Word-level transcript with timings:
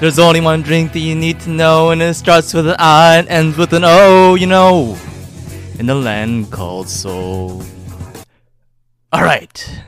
There's 0.00 0.18
only 0.18 0.40
one 0.40 0.62
drink 0.62 0.94
that 0.94 1.00
you 1.00 1.14
need 1.14 1.38
to 1.40 1.50
know, 1.50 1.90
and 1.90 2.00
it 2.00 2.14
starts 2.14 2.54
with 2.54 2.66
an 2.66 2.76
I 2.78 3.18
and 3.18 3.28
ends 3.28 3.58
with 3.58 3.74
an 3.74 3.84
O, 3.84 4.34
you 4.36 4.46
know. 4.46 4.96
In 5.78 5.84
the 5.86 5.94
land 5.94 6.50
called 6.50 6.88
Seoul. 6.88 7.62
Alright. 9.14 9.80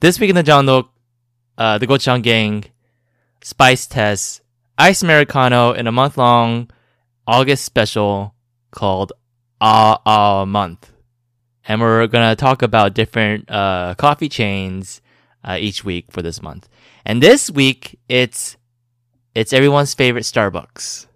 This 0.00 0.20
week 0.20 0.30
in 0.30 0.36
the 0.36 0.44
Jangdok, 0.44 0.88
uh, 1.58 1.78
the 1.78 1.86
Gochujang 1.88 2.22
gang 2.22 2.64
spice 3.42 3.86
test 3.86 4.40
Ice 4.78 5.02
Americano 5.02 5.72
in 5.72 5.88
a 5.88 5.92
month 5.92 6.16
long 6.16 6.70
August 7.26 7.64
special 7.64 8.34
called 8.70 9.12
Ah 9.60 10.00
Ah 10.06 10.44
Month. 10.44 10.92
And 11.66 11.80
we're 11.80 12.06
gonna 12.06 12.36
talk 12.36 12.62
about 12.62 12.94
different 12.94 13.50
uh, 13.50 13.94
coffee 13.98 14.28
chains 14.28 15.00
uh, 15.42 15.56
each 15.58 15.84
week 15.84 16.06
for 16.10 16.22
this 16.22 16.40
month. 16.40 16.68
And 17.04 17.22
this 17.22 17.50
week, 17.50 17.98
it's 18.08 18.56
it's 19.34 19.52
everyone's 19.52 19.94
favorite 19.94 20.24
Starbucks. 20.24 21.06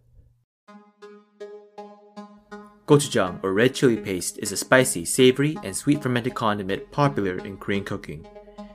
Gochujang, 2.87 3.38
or 3.45 3.55
red 3.55 3.74
chili 3.74 3.96
paste, 3.96 4.38
is 4.38 4.51
a 4.51 4.56
spicy, 4.56 5.04
savory, 5.04 5.56
and 5.62 5.74
sweet 5.74 6.02
fermented 6.02 6.34
condiment 6.34 6.90
popular 6.90 7.38
in 7.46 7.56
Korean 7.56 7.84
cooking. 7.84 8.27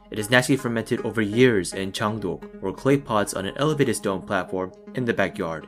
It 0.10 0.18
is 0.18 0.32
naturally 0.32 0.56
fermented 0.56 1.06
over 1.06 1.22
years 1.22 1.74
in 1.74 1.92
jangdok, 1.92 2.64
or 2.64 2.72
clay 2.72 2.98
pots 2.98 3.34
on 3.34 3.46
an 3.46 3.58
elevated 3.58 3.98
stone 3.98 4.22
platform 4.22 4.72
in 4.96 5.04
the 5.04 5.14
backyard. 5.14 5.68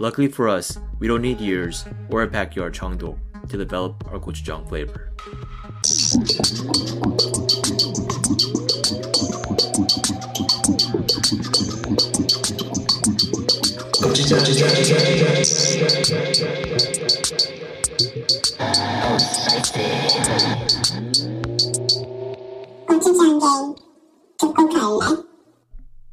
Luckily 0.00 0.26
for 0.26 0.48
us, 0.48 0.76
we 0.98 1.06
don't 1.06 1.22
need 1.22 1.40
years 1.40 1.84
or 2.10 2.22
a 2.22 2.26
backyard 2.26 2.74
jangdok 2.74 3.16
to 3.48 3.56
develop 3.56 4.04
our 4.10 4.18
gochujang 4.18 4.68
flavor. 4.68 5.12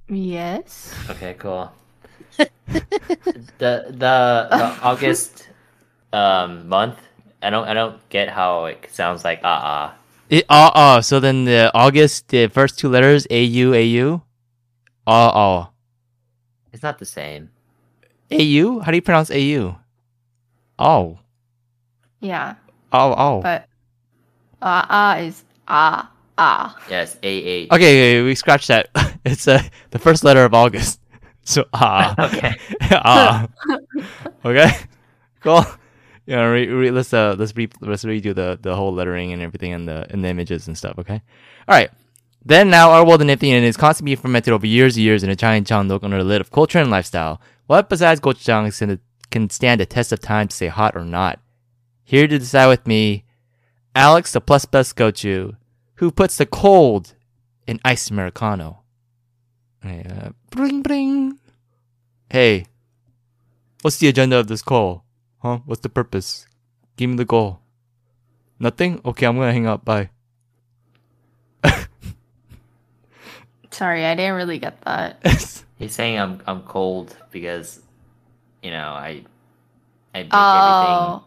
Yes. 0.07 0.93
Okay, 1.09 1.35
cool. 1.39 1.71
the 2.37 2.47
the, 3.57 4.47
the 4.49 4.77
August 4.81 5.49
um, 6.13 6.67
month 6.67 6.97
I 7.45 7.51
don't 7.51 7.67
I 7.67 7.73
don't 7.77 8.01
get 8.09 8.29
how 8.29 8.65
it 8.65 8.89
sounds 8.89 9.23
like 9.23 9.39
ah 9.43 9.61
ah. 9.61 9.95
It, 10.29 10.45
uh, 10.49 10.71
uh, 10.73 11.01
so 11.01 11.19
then 11.19 11.45
the 11.45 11.69
August, 11.75 12.29
the 12.29 12.47
first 12.47 12.79
two 12.79 12.89
letters, 12.89 13.27
A-U, 13.29 13.75
A-U? 13.75 14.23
Uh, 15.05 15.27
uh. 15.29 15.65
It's 16.73 16.81
not 16.81 16.97
the 16.97 17.05
same. 17.05 17.51
A-U? 18.31 18.79
How 18.79 18.89
do 18.89 18.97
you 18.97 19.03
pronounce 19.03 19.29
A-U? 19.29 19.75
Oh. 20.79 21.19
Yeah. 22.19 22.55
Oh, 22.91 23.13
oh. 23.15 23.41
But 23.41 23.69
ah 24.63 24.87
ah 24.89 25.15
is 25.21 25.45
ah 25.67 26.09
ah. 26.39 26.75
Yes, 26.89 27.17
A 27.21 27.29
eight. 27.29 27.71
Okay, 27.71 27.77
okay, 27.77 28.21
we 28.23 28.33
scratched 28.33 28.69
that. 28.69 28.89
It's 29.25 29.47
uh, 29.47 29.61
the 29.91 29.99
first 29.99 30.23
letter 30.23 30.45
of 30.45 30.53
August. 30.53 30.99
So, 31.45 31.65
ah. 31.73 32.17
Okay. 32.25 32.57
ah. 32.89 33.45
Okay? 34.43 34.73
Cool. 35.41 35.61
Yeah, 36.25 36.41
re, 36.45 36.67
re, 36.67 36.91
let's 36.91 37.13
uh 37.13 37.35
let's 37.37 37.55
re, 37.55 37.69
let's 37.81 38.03
redo 38.03 38.33
the 38.33 38.57
the 38.59 38.75
whole 38.75 38.93
lettering 38.93 39.31
and 39.31 39.41
everything 39.41 39.73
and 39.73 39.87
the 39.87 40.07
and 40.09 40.23
the 40.23 40.29
images 40.29 40.67
and 40.67 40.77
stuff. 40.77 40.97
Okay, 40.97 41.21
all 41.67 41.75
right. 41.75 41.91
Then 42.43 42.69
now 42.69 42.91
our 42.91 43.05
world 43.05 43.21
in 43.21 43.27
Nifty 43.27 43.51
is 43.51 43.77
constantly 43.77 44.15
fermented 44.15 44.53
over 44.53 44.67
years 44.67 44.95
and 44.95 45.03
years 45.03 45.23
in 45.23 45.29
a 45.29 45.35
giant 45.35 45.67
jangdok 45.67 46.03
under 46.03 46.17
the 46.17 46.23
lid 46.23 46.41
of 46.41 46.51
culture 46.51 46.79
and 46.79 46.91
lifestyle. 46.91 47.41
What 47.67 47.89
besides 47.89 48.21
gochujang 48.21 48.77
can- 48.77 48.99
can 49.31 49.49
stand 49.49 49.81
the 49.81 49.85
test 49.87 50.11
of 50.11 50.19
time 50.19 50.47
to 50.47 50.55
say 50.55 50.67
hot 50.67 50.95
or 50.95 51.05
not? 51.05 51.39
Here 52.03 52.27
to 52.27 52.37
decide 52.37 52.67
with 52.67 52.85
me, 52.85 53.23
Alex 53.95 54.31
the 54.31 54.41
plus 54.41 54.65
best 54.65 54.95
gochu, 54.95 55.55
who 55.95 56.11
puts 56.11 56.37
the 56.37 56.45
cold 56.45 57.15
in 57.67 57.79
iced 57.85 58.11
americano. 58.11 58.83
Uh, 59.83 60.29
bring 60.49 60.81
bring. 60.81 61.39
Hey, 62.29 62.65
what's 63.81 63.97
the 63.97 64.07
agenda 64.07 64.37
of 64.37 64.47
this 64.47 64.61
call? 64.61 65.04
Huh? 65.45 65.61
What's 65.69 65.81
the 65.85 65.89
purpose? 65.93 66.47
Give 66.97 67.11
me 67.11 67.17
the 67.21 67.25
goal. 67.25 67.61
Nothing? 68.57 68.97
Okay, 69.05 69.27
I'm 69.29 69.37
gonna 69.37 69.53
hang 69.53 69.67
up. 69.69 69.85
Bye. 69.85 70.09
Sorry, 73.69 74.05
I 74.05 74.15
didn't 74.15 74.35
really 74.41 74.57
get 74.57 74.81
that. 74.89 75.21
He's 75.77 75.93
saying 75.93 76.17
I'm 76.17 76.41
I'm 76.47 76.63
cold 76.63 77.15
because, 77.29 77.81
you 78.63 78.71
know, 78.71 78.89
I 78.89 79.21
I 80.15 80.23
make 80.23 80.33
Oh. 80.33 80.49
everything 80.57 81.21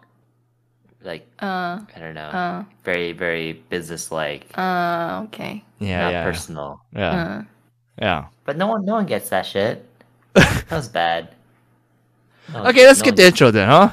like 1.06 1.22
Uh 1.38 1.84
I 1.94 1.98
don't 2.00 2.14
know, 2.18 2.32
uh 2.34 2.64
very 2.82 3.12
very 3.12 3.52
business 3.70 4.10
like, 4.10 4.50
uh 4.58 5.22
okay. 5.30 5.62
yeah, 5.78 6.02
not 6.02 6.12
yeah, 6.12 6.24
personal. 6.24 6.80
yeah, 6.90 7.14
Uh. 7.14 7.42
yeah. 8.02 8.20
But 8.44 8.56
no 8.56 8.66
one 8.66 8.82
no 8.84 8.94
one 8.98 9.06
gets 9.06 9.28
that 9.30 9.46
shit. 9.46 9.86
That 10.34 10.70
was 10.74 10.88
bad. 10.88 11.36
No 12.52 12.64
Okay, 12.66 12.82
let's 12.86 12.98
no 12.98 13.04
get 13.04 13.14
the 13.16 13.26
intro 13.30 13.50
then, 13.52 13.68
huh? 13.68 13.90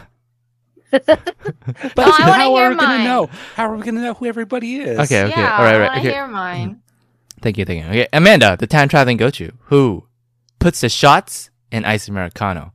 But 0.92 1.04
Oh, 1.08 1.94
I 1.98 2.12
how 2.22 2.56
hear 2.56 2.66
are 2.66 2.70
we 2.70 2.76
gonna 2.76 3.04
know? 3.04 3.30
How 3.56 3.70
are 3.70 3.76
we 3.76 3.84
gonna 3.84 4.02
know 4.02 4.14
who 4.14 4.26
everybody 4.26 4.78
is? 4.78 5.00
Okay, 5.00 5.24
okay, 5.24 5.42
yeah, 5.42 5.58
all 5.58 5.64
right, 5.64 5.76
I 5.76 5.80
right. 5.80 5.88
wanna 5.90 6.00
Okay. 6.02 6.12
hear 6.12 6.28
mine. 6.28 6.82
Thank 7.42 7.58
you, 7.58 7.66
thank 7.66 7.84
you. 7.84 7.90
Okay, 7.90 8.08
Amanda, 8.14 8.56
the 8.58 8.68
time 8.68 8.88
traveling 8.88 9.18
gochu, 9.18 9.52
who 9.66 10.08
puts 10.60 10.82
the 10.82 10.90
shots 10.90 11.50
in 11.72 11.86
ice 11.86 12.08
americano. 12.08 12.74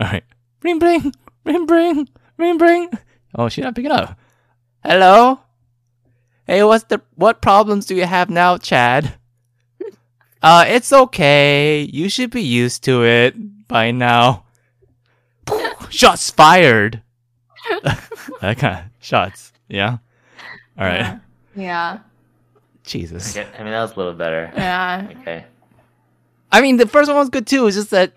All 0.00 0.08
right, 0.08 0.24
bring, 0.60 0.78
bring, 0.78 1.12
bring, 1.44 1.66
bring, 1.66 2.08
bring, 2.36 2.58
bring. 2.58 2.90
Oh, 3.34 3.48
she's 3.48 3.64
not 3.64 3.74
picking 3.74 3.90
up. 3.92 4.18
Hello. 4.84 5.40
Hey, 6.46 6.62
what's 6.62 6.84
the 6.84 7.00
what 7.14 7.40
problems 7.42 7.86
do 7.86 7.94
you 7.94 8.04
have 8.06 8.30
now, 8.30 8.58
Chad? 8.58 9.14
Uh, 10.42 10.64
it's 10.68 10.92
okay. 10.92 11.88
You 11.92 12.08
should 12.08 12.30
be 12.30 12.42
used 12.42 12.84
to 12.84 13.02
it 13.04 13.34
by 13.66 13.90
now. 13.90 14.44
shots 15.90 16.30
fired. 16.30 17.02
that 18.40 18.58
kind 18.58 18.78
of 18.78 18.84
shots. 19.00 19.52
Yeah. 19.68 19.98
All 20.78 20.86
right. 20.86 21.20
Yeah. 21.54 21.98
Jesus. 22.84 23.36
Okay, 23.36 23.48
I 23.58 23.62
mean 23.62 23.72
that 23.72 23.82
was 23.82 23.92
a 23.92 23.96
little 23.96 24.12
better. 24.14 24.50
Yeah. 24.54 25.08
Okay. 25.20 25.44
I 26.52 26.60
mean, 26.60 26.76
the 26.76 26.86
first 26.86 27.08
one 27.08 27.16
was 27.16 27.28
good 27.28 27.46
too. 27.46 27.66
It's 27.66 27.76
just 27.76 27.90
that. 27.90 28.12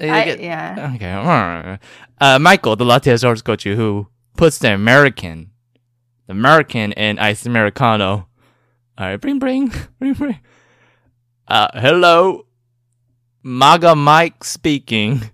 I, 0.00 0.24
get- 0.24 0.40
yeah. 0.40 0.92
Okay. 0.94 1.78
Uh, 2.20 2.38
Michael, 2.38 2.74
the 2.76 2.84
latte 2.84 3.16
source 3.16 3.42
coach, 3.42 3.64
who 3.64 4.08
puts 4.36 4.58
the 4.58 4.72
American, 4.74 5.50
the 6.26 6.32
American 6.32 6.92
in 6.92 7.18
ice 7.18 7.46
americano. 7.46 8.26
All 8.98 9.06
right, 9.06 9.16
bring, 9.20 9.38
bring, 9.38 9.72
bring, 9.98 10.14
bring. 10.14 10.38
Uh, 11.46 11.68
hello, 11.74 12.46
MAGA 13.42 13.94
Mike 13.94 14.42
speaking. 14.44 15.30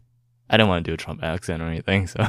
I 0.50 0.56
don't 0.56 0.68
want 0.68 0.84
to 0.84 0.90
do 0.90 0.94
a 0.94 0.96
Trump 0.96 1.22
accent 1.22 1.62
or 1.62 1.66
anything, 1.66 2.06
so. 2.06 2.26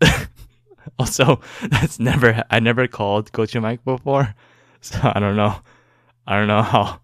also, 0.98 1.40
that's 1.68 1.98
never 1.98 2.44
I 2.50 2.60
never 2.60 2.86
called 2.86 3.32
Coach 3.32 3.54
Mike 3.56 3.84
before, 3.84 4.34
so 4.80 4.98
I 5.02 5.20
don't 5.20 5.36
know. 5.36 5.56
I 6.26 6.38
don't 6.38 6.48
know 6.48 6.62
how 6.62 7.00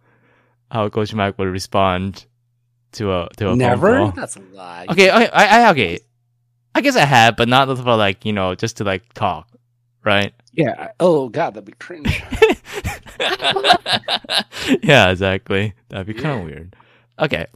how 0.71 0.89
Coach 0.89 1.13
Mike 1.15 1.39
would 1.39 1.49
respond 1.49 2.27
to 2.93 3.13
a 3.13 3.29
to 3.37 3.47
a 3.47 3.49
phone 3.51 3.59
Never? 3.59 3.99
call. 3.99 4.13
That's 4.13 4.37
a 4.37 4.41
lie. 4.53 4.87
Okay, 4.91 5.11
okay, 5.11 5.29
I, 5.33 5.67
I 5.67 5.71
okay. 5.71 6.01
I 6.75 6.81
guess 6.83 6.97
I 6.97 7.05
have, 7.05 7.37
but 7.37 7.49
not 7.49 7.67
for 7.77 7.97
like 7.97 8.25
you 8.25 8.33
know 8.33 8.55
just 8.55 8.77
to 8.79 8.85
like 8.85 9.13
talk, 9.15 9.49
right? 10.05 10.33
Yeah. 10.53 10.93
Oh 11.01 11.29
god, 11.29 11.55
that'd 11.55 11.65
be 11.65 11.73
cringe. 11.73 12.23
yeah, 14.83 15.11
exactly. 15.11 15.75
That'd 15.89 16.07
be 16.07 16.15
kind 16.15 16.41
of 16.41 16.47
weird. 16.47 16.77
Okay, 17.19 17.47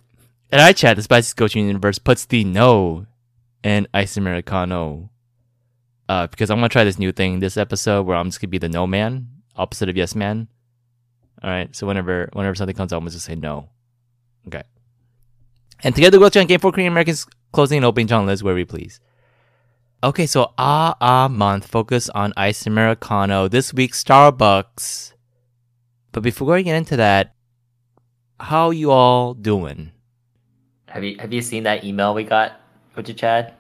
and 0.50 0.60
I 0.60 0.72
chat 0.72 0.96
the 0.96 1.02
Spicy 1.02 1.34
Coaching 1.34 1.66
Universe 1.66 1.98
puts 1.98 2.26
the 2.26 2.44
no 2.44 3.06
in 3.62 3.86
Ice 3.94 4.16
Americano. 4.16 5.10
Uh, 6.08 6.26
because 6.26 6.50
I'm 6.50 6.58
gonna 6.58 6.68
try 6.68 6.84
this 6.84 6.98
new 6.98 7.12
thing 7.12 7.40
this 7.40 7.56
episode 7.56 8.02
where 8.06 8.16
I'm 8.16 8.28
just 8.28 8.40
gonna 8.40 8.50
be 8.50 8.58
the 8.58 8.68
no 8.68 8.86
man, 8.86 9.28
opposite 9.56 9.88
of 9.88 9.96
yes 9.96 10.14
man. 10.14 10.48
All 11.42 11.50
right. 11.50 11.74
So 11.74 11.86
whenever 11.86 12.28
whenever 12.32 12.54
something 12.54 12.76
comes 12.76 12.92
up, 12.92 13.00
I'm 13.00 13.08
just 13.08 13.26
gonna 13.26 13.36
say 13.36 13.40
no. 13.40 13.70
Okay. 14.46 14.62
And 15.82 15.94
together 15.94 16.18
we'll 16.18 16.30
try 16.30 16.44
game 16.44 16.60
for 16.60 16.72
Korean 16.72 16.92
Americans 16.92 17.26
closing 17.52 17.78
and 17.78 17.86
opening 17.86 18.06
John 18.06 18.26
where 18.26 18.54
we 18.54 18.64
please. 18.64 19.00
Okay, 20.02 20.26
so 20.26 20.52
ah 20.58 20.96
ah 21.00 21.28
month 21.28 21.66
focus 21.66 22.10
on 22.10 22.34
ice 22.36 22.66
americano. 22.66 23.48
This 23.48 23.72
week 23.72 23.92
Starbucks. 23.92 25.12
But 26.12 26.22
before 26.22 26.54
we 26.54 26.62
get 26.62 26.76
into 26.76 26.96
that, 26.96 27.34
how 28.38 28.70
you 28.70 28.90
all 28.90 29.34
doing? 29.34 29.92
Have 30.88 31.02
you 31.02 31.16
have 31.18 31.32
you 31.32 31.40
seen 31.40 31.62
that 31.64 31.84
email 31.84 32.14
we 32.14 32.24
got, 32.24 32.60
Coach 32.94 33.14
Chad? 33.16 33.54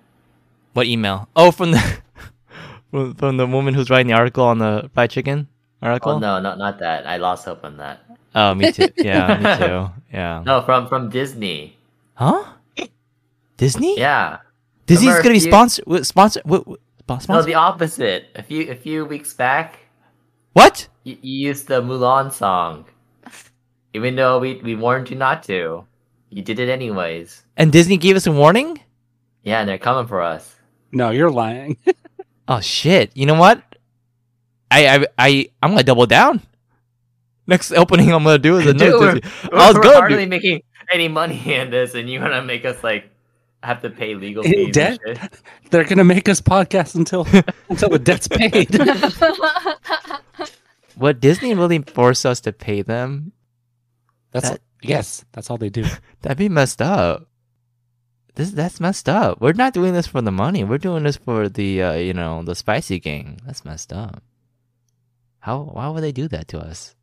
What 0.74 0.86
email? 0.86 1.28
Oh, 1.34 1.50
from 1.50 1.72
the 1.72 1.98
from, 2.94 3.14
from 3.16 3.36
the 3.36 3.46
woman 3.46 3.74
who's 3.74 3.90
writing 3.90 4.06
the 4.06 4.12
article 4.14 4.44
on 4.44 4.58
the 4.58 4.88
fried 4.94 5.10
chicken 5.10 5.48
article? 5.82 6.12
Oh 6.12 6.18
no, 6.20 6.38
not 6.40 6.58
not 6.58 6.78
that. 6.78 7.06
I 7.06 7.16
lost 7.16 7.44
hope 7.44 7.64
on 7.64 7.76
that. 7.78 7.98
Oh, 8.36 8.54
me 8.54 8.70
too. 8.70 8.88
Yeah, 8.96 9.34
me 9.38 9.66
too. 9.66 9.90
Yeah. 10.12 10.42
No, 10.46 10.62
from 10.62 10.86
from 10.86 11.10
Disney. 11.10 11.76
Huh? 12.14 12.44
Disney? 13.56 13.98
Yeah. 13.98 14.38
Disney's 14.86 15.08
Remember 15.08 15.22
gonna 15.22 15.32
be 15.34 15.38
a 15.38 15.40
few- 15.40 15.50
sponsor. 15.50 15.82
What, 15.86 16.06
sponsor? 16.06 16.40
What? 16.44 16.66
what 16.68 17.28
No, 17.28 17.42
the 17.42 17.54
opposite. 17.54 18.26
A 18.36 18.42
few 18.42 18.70
a 18.70 18.76
few 18.76 19.04
weeks 19.04 19.34
back, 19.34 19.78
what? 20.52 20.86
you, 21.02 21.18
you 21.20 21.48
used 21.48 21.66
the 21.66 21.82
Mulan 21.82 22.32
song, 22.32 22.84
even 23.92 24.14
though 24.14 24.38
we 24.38 24.60
we 24.62 24.74
warned 24.76 25.10
you 25.10 25.16
not 25.16 25.42
to. 25.50 25.84
You 26.30 26.42
did 26.42 26.58
it 26.58 26.68
anyways. 26.68 27.42
And 27.56 27.70
Disney 27.72 27.96
gave 27.96 28.14
us 28.16 28.26
a 28.26 28.32
warning? 28.32 28.78
Yeah, 29.42 29.60
and 29.60 29.68
they're 29.68 29.78
coming 29.78 30.06
for 30.08 30.20
us. 30.22 30.54
No, 30.92 31.10
you're 31.10 31.30
lying. 31.30 31.76
Oh 32.48 32.60
shit! 32.60 33.16
You 33.16 33.26
know 33.26 33.34
what? 33.34 33.62
I 34.70 34.88
I 34.98 35.06
I 35.18 35.46
I'm 35.62 35.70
gonna 35.70 35.82
double 35.82 36.06
down. 36.06 36.40
Next 37.46 37.72
opening 37.72 38.12
I'm 38.12 38.24
gonna 38.24 38.38
do 38.38 38.56
is 38.58 38.64
Dude, 38.64 38.80
another 38.82 38.98
we're, 38.98 39.14
Disney. 39.20 39.50
I 39.52 39.66
was 39.68 39.76
we're 39.76 39.82
good. 39.82 39.94
hardly 39.96 40.18
dude. 40.18 40.28
making 40.30 40.62
any 40.92 41.08
money 41.08 41.54
in 41.54 41.70
this, 41.70 41.94
and 41.94 42.08
you 42.08 42.20
wanna 42.20 42.42
make 42.42 42.64
us 42.64 42.82
like 42.84 43.10
have 43.62 43.80
to 43.82 43.90
pay 43.90 44.14
legal 44.14 44.42
fees 44.42 44.74
debt? 44.74 44.98
and 45.06 45.18
shit. 45.18 45.40
They're 45.70 45.84
gonna 45.84 46.04
make 46.04 46.28
us 46.28 46.40
podcast 46.40 46.94
until 46.96 47.26
until 47.70 47.88
the 47.90 47.98
debt's 47.98 48.28
paid. 48.28 48.68
Would 50.96 51.20
Disney 51.20 51.54
really 51.54 51.80
force 51.80 52.24
us 52.24 52.40
to 52.42 52.52
pay 52.52 52.82
them? 52.82 53.32
That's 54.32 54.50
That- 54.50 54.60
yes, 54.82 55.24
that's 55.32 55.50
all 55.50 55.56
they 55.56 55.70
do. 55.70 55.84
That'd 56.22 56.38
be 56.38 56.48
messed 56.48 56.80
up. 56.82 57.28
This 58.34 58.50
that's 58.50 58.80
messed 58.80 59.08
up. 59.08 59.40
We're 59.40 59.52
not 59.52 59.74
doing 59.74 59.92
this 59.92 60.08
for 60.08 60.20
the 60.20 60.32
money. 60.32 60.64
We're 60.64 60.78
doing 60.78 61.04
this 61.04 61.16
for 61.16 61.48
the 61.48 61.82
uh, 61.82 61.92
you 61.94 62.12
know 62.12 62.42
the 62.42 62.54
spicy 62.54 62.98
gang. 62.98 63.40
That's 63.46 63.64
messed 63.64 63.92
up. 63.92 64.22
How 65.38 65.60
why 65.62 65.88
would 65.88 66.02
they 66.02 66.12
do 66.12 66.26
that 66.28 66.48
to 66.48 66.58
us? 66.58 66.96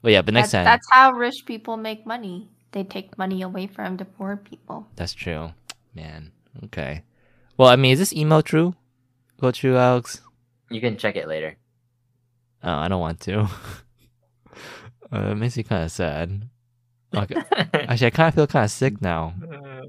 But 0.00 0.12
yeah, 0.12 0.22
but 0.22 0.34
next 0.34 0.52
That- 0.52 0.58
time 0.58 0.64
That's 0.64 0.88
how 0.90 1.12
rich 1.12 1.44
people 1.44 1.76
make 1.76 2.06
money. 2.06 2.48
They 2.72 2.84
take 2.84 3.18
money 3.18 3.42
away 3.42 3.66
from 3.66 3.96
the 3.96 4.04
poor 4.04 4.36
people. 4.36 4.86
That's 4.96 5.14
true. 5.14 5.52
Man. 5.94 6.32
Okay. 6.64 7.02
Well, 7.56 7.68
I 7.68 7.76
mean, 7.76 7.92
is 7.92 7.98
this 7.98 8.12
email 8.12 8.42
true? 8.42 8.74
Go 9.40 9.50
true, 9.50 9.76
Alex? 9.76 10.20
You 10.70 10.80
can 10.80 10.96
check 10.96 11.16
it 11.16 11.28
later. 11.28 11.56
Oh, 12.62 12.72
I 12.72 12.88
don't 12.88 13.00
want 13.00 13.20
to. 13.20 13.40
uh, 15.12 15.30
it 15.30 15.34
makes 15.36 15.56
me 15.56 15.62
kind 15.62 15.84
of 15.84 15.92
sad. 15.92 16.48
Okay. 17.16 17.34
Actually, 17.72 18.06
I 18.06 18.10
kind 18.10 18.28
of 18.28 18.34
feel 18.34 18.46
kind 18.46 18.64
of 18.64 18.70
sick 18.70 19.00
now. 19.00 19.34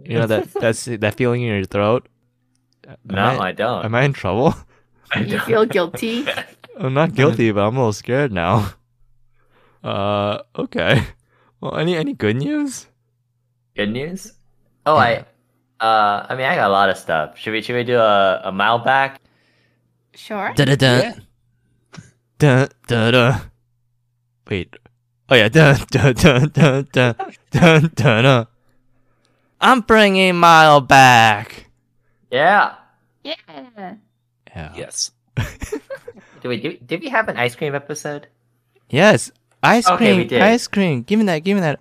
You 0.03 0.19
know 0.19 0.27
that 0.27 0.53
that's 0.61 0.85
that 0.85 1.15
feeling 1.15 1.41
in 1.41 1.47
your 1.47 1.65
throat. 1.65 2.07
Am 2.87 2.97
no, 3.05 3.21
I, 3.21 3.49
I 3.49 3.51
don't. 3.51 3.83
am 3.85 3.95
I 3.95 4.03
in 4.03 4.13
trouble? 4.13 4.55
I 5.11 5.19
You 5.19 5.39
feel 5.39 5.65
guilty? 5.65 6.25
I'm 6.77 6.93
not 6.93 7.13
guilty, 7.13 7.51
but 7.51 7.61
I'm 7.67 7.75
a 7.75 7.79
little 7.79 7.93
scared 7.93 8.31
now. 8.31 8.73
Uh, 9.83 10.39
okay. 10.57 11.03
Well, 11.59 11.77
any 11.77 11.95
any 11.95 12.13
good 12.13 12.37
news? 12.37 12.87
Good 13.75 13.91
news? 13.91 14.33
Oh, 14.85 14.95
I. 14.95 15.25
Uh, 15.79 16.25
I 16.29 16.35
mean, 16.35 16.45
I 16.45 16.55
got 16.55 16.69
a 16.69 16.73
lot 16.73 16.89
of 16.89 16.97
stuff. 16.97 17.37
Should 17.37 17.51
we 17.51 17.61
should 17.61 17.75
we 17.75 17.83
do 17.83 17.97
a 17.97 18.41
a 18.45 18.51
mild 18.51 18.83
back? 18.83 19.21
Sure. 20.15 20.53
Da 20.55 20.65
da 20.65 20.75
da. 20.75 21.11
Da 22.39 22.67
da 22.87 23.11
da. 23.11 23.39
Wait. 24.49 24.75
Oh 25.29 25.35
yeah. 25.35 25.49
Da 25.49 25.73
da 25.91 26.13
da 26.13 26.45
da 26.45 26.81
da 26.81 27.13
da 27.51 27.79
da 27.79 28.21
da. 28.21 28.45
I'm 29.59 29.81
bringing 29.81 30.35
Mild 30.35 30.87
back. 30.87 31.69
Yeah. 32.31 32.75
Yeah. 33.23 33.35
Yeah. 34.55 34.73
Yes. 34.75 35.11
do 36.41 36.49
we 36.49 36.57
do? 36.59 36.77
did 36.85 37.01
we 37.01 37.09
have 37.09 37.27
an 37.29 37.37
ice 37.37 37.55
cream 37.55 37.75
episode? 37.75 38.27
Yes. 38.89 39.31
Ice 39.63 39.87
Okay, 39.89 39.97
cream. 39.97 40.17
we 40.17 40.23
did. 40.25 40.41
Ice 40.41 40.67
cream. 40.67 41.01
Give 41.03 41.19
me 41.19 41.25
that. 41.25 41.39
Give 41.39 41.55
me 41.55 41.61
that. 41.61 41.79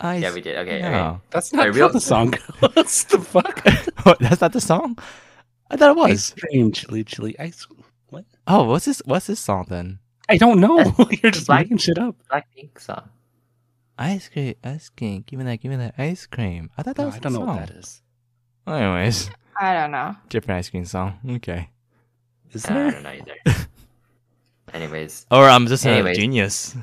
Ice. 0.00 0.22
Yeah, 0.22 0.32
we 0.32 0.40
did. 0.40 0.56
Okay. 0.58 0.78
Yeah. 0.78 1.10
okay. 1.10 1.18
That's 1.30 1.52
not 1.52 1.66
Wait, 1.66 1.74
real 1.74 1.86
real- 1.86 1.92
the 1.92 2.00
song 2.00 2.30
goes. 2.60 3.04
the 3.04 3.18
fuck? 3.18 3.64
What, 4.06 4.18
That's 4.18 4.40
not 4.40 4.52
the 4.52 4.60
song. 4.60 4.98
I 5.70 5.76
thought 5.76 5.90
it 5.90 5.96
was. 5.96 6.10
Ice 6.10 6.34
cream, 6.40 6.72
chili, 6.72 7.04
chili, 7.04 7.38
ice. 7.38 7.66
What? 8.08 8.24
Oh, 8.46 8.64
what's 8.64 8.86
this? 8.86 9.00
What's 9.04 9.26
this 9.26 9.38
song 9.40 9.66
then? 9.68 9.98
I 10.28 10.36
don't 10.36 10.60
know. 10.60 10.78
You're 11.22 11.32
just 11.32 11.46
Black- 11.46 11.64
making 11.66 11.78
shit 11.78 11.98
up. 11.98 12.16
Blackpink 12.30 12.80
song. 12.80 13.08
Ice 13.98 14.28
cream. 14.28 14.54
Ice 14.64 14.88
cream. 14.88 15.24
Give 15.26 15.38
me 15.38 15.44
that. 15.44 15.56
Give 15.60 15.70
me 15.70 15.76
that 15.76 15.94
ice 15.98 16.26
cream. 16.26 16.70
I 16.78 16.82
thought 16.82 16.96
that 16.96 17.02
No, 17.02 17.06
was 17.06 17.16
I 17.16 17.18
don't 17.18 17.32
the 17.32 17.38
know 17.40 17.46
song. 17.46 17.56
what 17.56 17.66
that 17.68 17.76
is. 17.76 18.02
Anyways, 18.66 19.30
I 19.60 19.74
don't 19.74 19.90
know. 19.90 20.16
different 20.28 20.58
ice 20.58 20.70
cream 20.70 20.84
song. 20.84 21.18
Okay. 21.28 21.68
Is 22.52 22.62
there? 22.64 22.86
I 22.86 22.90
don't 22.90 23.02
know 23.02 23.10
either. 23.10 23.36
Anyways, 24.74 25.26
Or 25.30 25.48
I'm 25.48 25.66
just 25.66 25.84
a 25.84 26.14
genius. 26.14 26.74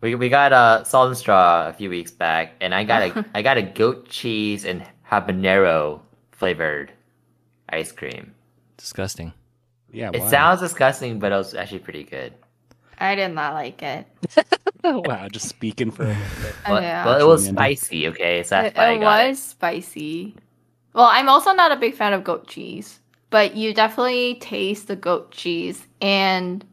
we 0.00 0.14
we 0.16 0.28
got 0.28 0.52
uh, 0.52 0.82
salt 0.84 1.08
and 1.08 1.16
straw 1.16 1.68
a 1.68 1.72
few 1.72 1.90
weeks 1.90 2.10
back, 2.10 2.54
and 2.60 2.74
I 2.74 2.84
got 2.84 3.02
a 3.16 3.24
I 3.34 3.42
got 3.42 3.56
a 3.58 3.62
goat 3.62 4.08
cheese 4.08 4.64
and 4.64 4.84
habanero 5.08 6.00
flavored 6.32 6.90
ice 7.68 7.92
cream. 7.92 8.34
Disgusting. 8.76 9.32
Yeah. 9.92 10.10
It 10.12 10.20
wow. 10.20 10.28
sounds 10.28 10.60
disgusting, 10.60 11.18
but 11.18 11.32
it 11.32 11.36
was 11.36 11.54
actually 11.54 11.80
pretty 11.80 12.04
good. 12.04 12.34
I 12.98 13.14
did 13.14 13.34
not 13.34 13.54
like 13.54 13.82
it. 13.82 14.06
wow. 14.84 15.28
Just 15.28 15.48
speaking 15.48 15.90
for. 15.90 16.04
a 16.04 16.08
little 16.08 16.42
bit. 16.42 16.54
But, 16.66 16.82
yeah. 16.82 17.04
but 17.04 17.20
it 17.20 17.24
was 17.24 17.46
spicy. 17.46 18.08
Okay, 18.08 18.42
so 18.42 18.58
it 18.58 18.74
that's 18.74 18.76
why 18.76 18.84
I 18.84 18.92
it 18.92 19.00
was 19.00 19.42
spicy. 19.42 20.34
Well, 20.94 21.06
I'm 21.06 21.28
also 21.28 21.52
not 21.52 21.72
a 21.72 21.76
big 21.76 21.94
fan 21.94 22.12
of 22.12 22.24
goat 22.24 22.48
cheese, 22.48 22.98
but 23.30 23.54
you 23.54 23.72
definitely 23.72 24.36
taste 24.36 24.88
the 24.88 24.96
goat 24.96 25.30
cheese 25.30 25.86
and 26.00 26.64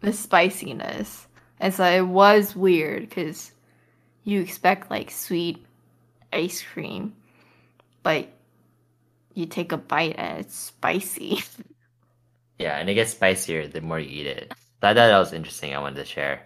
the 0.00 0.12
spiciness. 0.12 1.26
And 1.58 1.72
so 1.72 1.84
it 1.84 2.06
was 2.06 2.54
weird 2.54 3.08
because 3.08 3.52
you 4.24 4.40
expect 4.40 4.90
like 4.90 5.10
sweet 5.10 5.64
ice 6.32 6.62
cream, 6.62 7.14
but 8.02 8.28
you 9.34 9.46
take 9.46 9.72
a 9.72 9.78
bite 9.78 10.16
and 10.18 10.40
it's 10.40 10.54
spicy. 10.54 11.42
Yeah, 12.58 12.78
and 12.78 12.88
it 12.88 12.94
gets 12.94 13.10
spicier 13.12 13.68
the 13.68 13.80
more 13.80 13.98
you 13.98 14.08
eat 14.08 14.26
it. 14.26 14.52
So 14.80 14.88
I 14.88 14.94
thought 14.94 14.94
that 14.94 15.18
was 15.18 15.32
interesting. 15.32 15.74
I 15.74 15.78
wanted 15.78 15.96
to 15.96 16.04
share. 16.04 16.42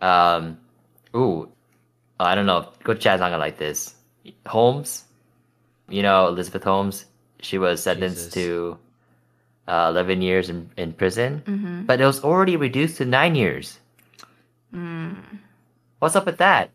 Um, 0.00 0.58
ooh, 1.14 1.48
oh, 2.20 2.24
I 2.24 2.34
don't 2.34 2.46
know. 2.46 2.72
Go 2.84 2.94
Chad's 2.94 3.20
not 3.20 3.30
gonna 3.30 3.38
like 3.38 3.58
this. 3.58 3.94
Holmes, 4.46 5.04
you 5.88 6.02
know 6.02 6.28
Elizabeth 6.28 6.64
Holmes. 6.64 7.06
She 7.40 7.58
was 7.58 7.82
sentenced 7.82 8.32
Jesus. 8.32 8.34
to 8.34 8.78
uh, 9.68 9.88
eleven 9.90 10.22
years 10.22 10.50
in, 10.50 10.70
in 10.76 10.92
prison, 10.92 11.42
mm-hmm. 11.46 11.82
but 11.82 12.00
it 12.00 12.06
was 12.06 12.22
already 12.24 12.56
reduced 12.56 12.98
to 12.98 13.04
nine 13.04 13.34
years. 13.34 13.78
Mm. 14.74 15.16
What's 15.98 16.16
up 16.16 16.26
with 16.26 16.38
that? 16.38 16.70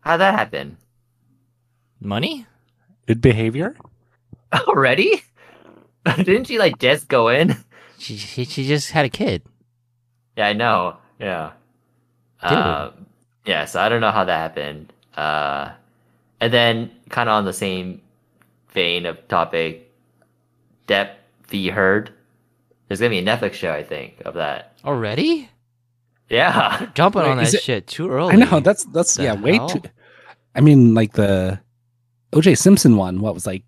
How'd 0.00 0.20
that 0.20 0.34
happen? 0.34 0.76
Money? 2.00 2.46
Good 3.06 3.20
behavior. 3.20 3.76
Already? 4.52 5.22
Didn't 6.16 6.44
she 6.46 6.58
like 6.58 6.78
just 6.78 7.08
go 7.08 7.28
in? 7.28 7.56
She, 8.00 8.16
she 8.16 8.44
she 8.44 8.64
just 8.64 8.92
had 8.92 9.04
a 9.06 9.08
kid. 9.08 9.42
Yeah, 10.36 10.46
I 10.46 10.52
know. 10.52 10.98
Yeah. 11.18 11.50
Dude. 12.40 12.52
Uh, 12.52 12.90
yeah, 13.44 13.64
so 13.64 13.80
I 13.80 13.88
don't 13.88 14.00
know 14.00 14.12
how 14.12 14.22
that 14.22 14.38
happened. 14.38 14.92
Uh, 15.16 15.72
and 16.40 16.52
then, 16.52 16.92
kind 17.08 17.28
of 17.28 17.32
on 17.34 17.44
the 17.44 17.52
same 17.52 18.00
vein 18.70 19.04
of 19.04 19.26
topic, 19.26 19.90
Depp 20.86 21.10
v. 21.48 21.70
Heard. 21.70 22.12
There's 22.86 23.00
gonna 23.00 23.10
be 23.10 23.18
a 23.18 23.24
Netflix 23.24 23.54
show, 23.54 23.72
I 23.72 23.82
think, 23.82 24.22
of 24.24 24.34
that. 24.34 24.74
Already? 24.84 25.50
Yeah. 26.28 26.86
Jumping 26.94 27.22
Wait, 27.22 27.28
on 27.30 27.38
that 27.38 27.52
it- 27.52 27.62
shit 27.62 27.88
too 27.88 28.08
early. 28.10 28.34
I 28.34 28.36
know 28.36 28.60
that's 28.60 28.84
that's 28.84 29.14
The 29.14 29.24
yeah. 29.24 29.34
Way 29.34 29.58
too. 29.58 29.82
I 30.54 30.60
mean, 30.60 30.94
like 30.94 31.14
the 31.14 31.58
O.J. 32.32 32.54
Simpson 32.54 32.96
one. 32.96 33.20
What 33.20 33.34
was 33.34 33.44
like 33.44 33.64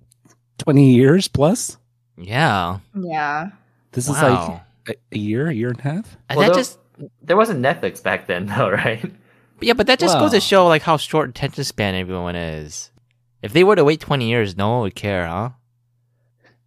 twenty 0.58 0.92
years 0.94 1.26
plus? 1.26 1.78
Yeah. 2.20 2.78
Yeah. 2.94 3.50
This 3.92 4.08
is 4.08 4.14
Wow. 4.16 4.62
like 4.86 4.96
a, 4.96 5.16
a 5.16 5.18
year, 5.18 5.48
a 5.48 5.54
year 5.54 5.68
and 5.70 5.78
a 5.80 5.82
half. 5.82 6.16
And 6.28 6.36
Well, 6.36 6.46
that 6.48 6.54
there- 6.54 6.60
just 6.60 6.78
There 7.22 7.36
wasn't 7.36 7.60
Netflix 7.64 8.02
back 8.02 8.26
then, 8.26 8.46
though, 8.56 8.70
right? 8.70 9.04
yeah, 9.60 9.72
but 9.72 9.86
that 9.86 9.98
just 9.98 10.18
goes 10.18 10.32
to 10.32 10.40
show 10.40 10.66
like 10.66 10.82
how 10.82 10.96
short 10.96 11.30
attention 11.30 11.64
span 11.64 11.94
everyone 11.94 12.36
is. 12.36 12.90
If 13.42 13.52
they 13.54 13.64
were 13.64 13.74
to 13.76 13.84
wait 13.84 14.00
twenty 14.00 14.28
years, 14.28 14.56
no 14.56 14.70
one 14.70 14.80
would 14.82 14.94
care, 14.94 15.26
huh? 15.26 15.50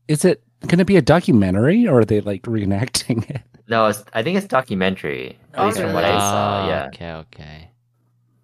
Is 0.07 0.25
it 0.25 0.41
going 0.67 0.79
to 0.79 0.85
be 0.85 0.97
a 0.97 1.01
documentary 1.01 1.87
or 1.87 1.99
are 1.99 2.05
they 2.05 2.19
like 2.21 2.41
reenacting 2.43 3.29
it? 3.29 3.41
No, 3.67 3.85
it's, 3.87 4.03
I 4.13 4.23
think 4.23 4.37
it's 4.37 4.47
documentary. 4.47 5.37
At 5.53 5.59
Oh, 5.59 5.65
least 5.67 5.79
from 5.79 5.93
what 5.93 6.03
I 6.03 6.17
saw. 6.17 6.65
Oh, 6.65 6.67
Yeah. 6.69 6.85
Okay, 6.87 7.11
okay. 7.11 7.69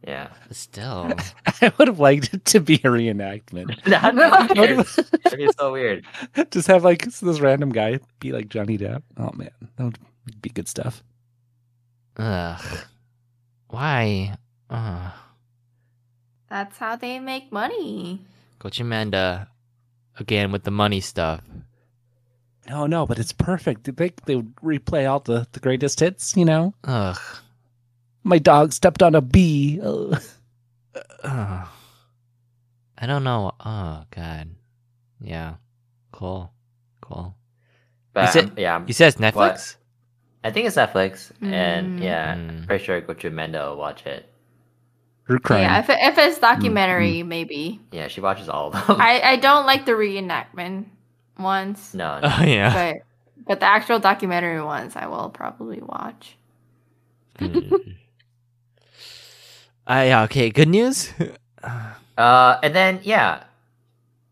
Yeah. 0.09 0.29
Still. 0.49 1.13
I 1.61 1.71
would 1.77 1.87
have 1.87 1.99
liked 1.99 2.33
it 2.33 2.43
to 2.45 2.59
be 2.59 2.75
a 2.75 2.87
reenactment. 2.87 3.83
That'd 3.83 4.15
be 4.55 4.59
weird. 4.59 4.85
That'd 5.23 5.37
be 5.39 5.49
so 5.57 5.71
weird. 5.71 6.05
Just 6.49 6.67
have 6.67 6.83
like 6.83 7.03
this 7.05 7.39
random 7.39 7.69
guy 7.69 7.99
be 8.19 8.31
like 8.31 8.49
Johnny 8.49 8.77
Depp. 8.77 9.03
Oh 9.17 9.31
man, 9.33 9.51
that 9.75 9.83
would 9.83 9.99
be 10.41 10.49
good 10.49 10.67
stuff. 10.67 11.03
Ugh. 12.17 12.79
Why? 13.67 14.35
Ugh. 14.71 15.11
That's 16.49 16.77
how 16.79 16.95
they 16.95 17.19
make 17.19 17.51
money. 17.51 18.21
Coach 18.57 18.79
Amanda 18.79 19.47
again 20.17 20.51
with 20.51 20.63
the 20.63 20.71
money 20.71 21.01
stuff. 21.01 21.41
No, 22.67 22.87
no, 22.87 23.05
but 23.05 23.19
it's 23.19 23.31
perfect. 23.31 23.95
They 23.95 24.11
they 24.25 24.35
would 24.35 24.55
replay 24.55 25.07
all 25.07 25.19
the 25.19 25.47
the 25.51 25.59
greatest 25.59 25.99
hits. 25.99 26.35
You 26.35 26.45
know, 26.45 26.73
Ugh. 26.83 27.19
My 28.29 28.39
dog 28.39 28.71
stepped 28.73 29.01
on 29.03 29.15
a 29.15 29.21
bee. 29.21 29.79
Ugh. 29.83 30.21
Ugh. 31.23 31.67
I 32.97 33.05
don't 33.05 33.23
know. 33.23 33.51
Oh 33.59 34.03
God. 34.11 34.49
Yeah. 35.21 35.55
Cool. 36.11 36.51
Cool. 37.01 37.35
But 38.13 38.29
Is 38.29 38.35
it- 38.35 38.45
um, 38.45 38.53
yeah, 38.57 38.83
You 38.85 38.93
said 38.93 39.07
it's 39.09 39.17
Netflix. 39.17 39.75
I 40.43 40.51
think 40.51 40.67
it's 40.67 40.77
Netflix, 40.77 41.31
and 41.41 41.99
Mm. 41.99 42.03
yeah, 42.03 42.35
Mm. 42.35 42.65
pretty 42.65 42.83
sure 42.85 43.01
Gochu 43.01 43.29
Mendo 43.29 43.69
will 43.71 43.77
watch 43.77 44.05
it. 44.05 44.25
True 45.27 45.37
crime. 45.39 45.61
Yeah, 45.63 45.79
if, 45.79 45.89
it- 45.89 45.99
if 46.01 46.17
it's 46.17 46.39
documentary, 46.39 47.23
maybe. 47.23 47.81
Yeah, 47.91 48.07
she 48.07 48.21
watches 48.21 48.47
all 48.47 48.67
of 48.73 48.87
them. 48.87 49.01
I, 49.01 49.19
I 49.21 49.35
don't 49.35 49.65
like 49.65 49.85
the 49.85 49.91
reenactment 49.91 50.85
ones, 51.37 51.93
no, 51.93 52.19
no. 52.21 52.29
Oh 52.39 52.43
yeah. 52.43 52.73
but 52.73 53.45
but 53.47 53.59
the 53.59 53.65
actual 53.65 53.99
documentary 53.99 54.61
ones 54.61 54.95
I 54.95 55.07
will 55.07 55.29
probably 55.29 55.81
watch. 55.81 56.37
Mm. 57.39 57.95
Uh, 59.89 60.03
yeah. 60.07 60.23
Okay. 60.23 60.49
Good 60.49 60.69
news. 60.69 61.11
Uh, 62.17 62.59
and 62.63 62.75
then 62.75 62.99
yeah, 63.03 63.43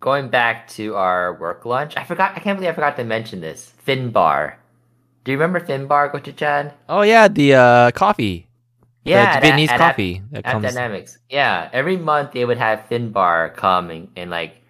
going 0.01 0.27
back 0.27 0.67
to 0.67 0.95
our 0.95 1.33
work 1.39 1.63
lunch, 1.65 1.95
I 1.95 2.03
forgot. 2.03 2.33
I 2.35 2.39
can't 2.39 2.59
believe 2.59 2.71
I 2.71 2.75
forgot 2.75 2.97
to 2.97 3.05
mention 3.05 3.39
this. 3.39 3.71
Finbar. 3.87 4.55
Do 5.23 5.31
you 5.31 5.37
remember 5.37 5.61
Finbar, 5.65 6.11
Gochu 6.11 6.35
Chan? 6.35 6.73
oh 6.89 7.01
yeah. 7.03 7.29
The 7.29 7.53
uh 7.55 7.91
coffee. 7.91 8.47
Yeah, 9.05 9.39
The 9.39 9.47
Vietnamese 9.47 9.69
at- 9.69 9.77
coffee 9.79 10.21
that 10.31 10.45
At. 10.45 10.61
Dynamics. 10.61 11.17
Yeah, 11.29 11.69
every 11.71 11.95
month 11.95 12.33
they 12.33 12.43
would 12.43 12.57
have 12.57 12.83
Finbar 12.89 13.55
come 13.55 13.89
and, 13.89 14.09
and 14.17 14.29
like 14.29 14.61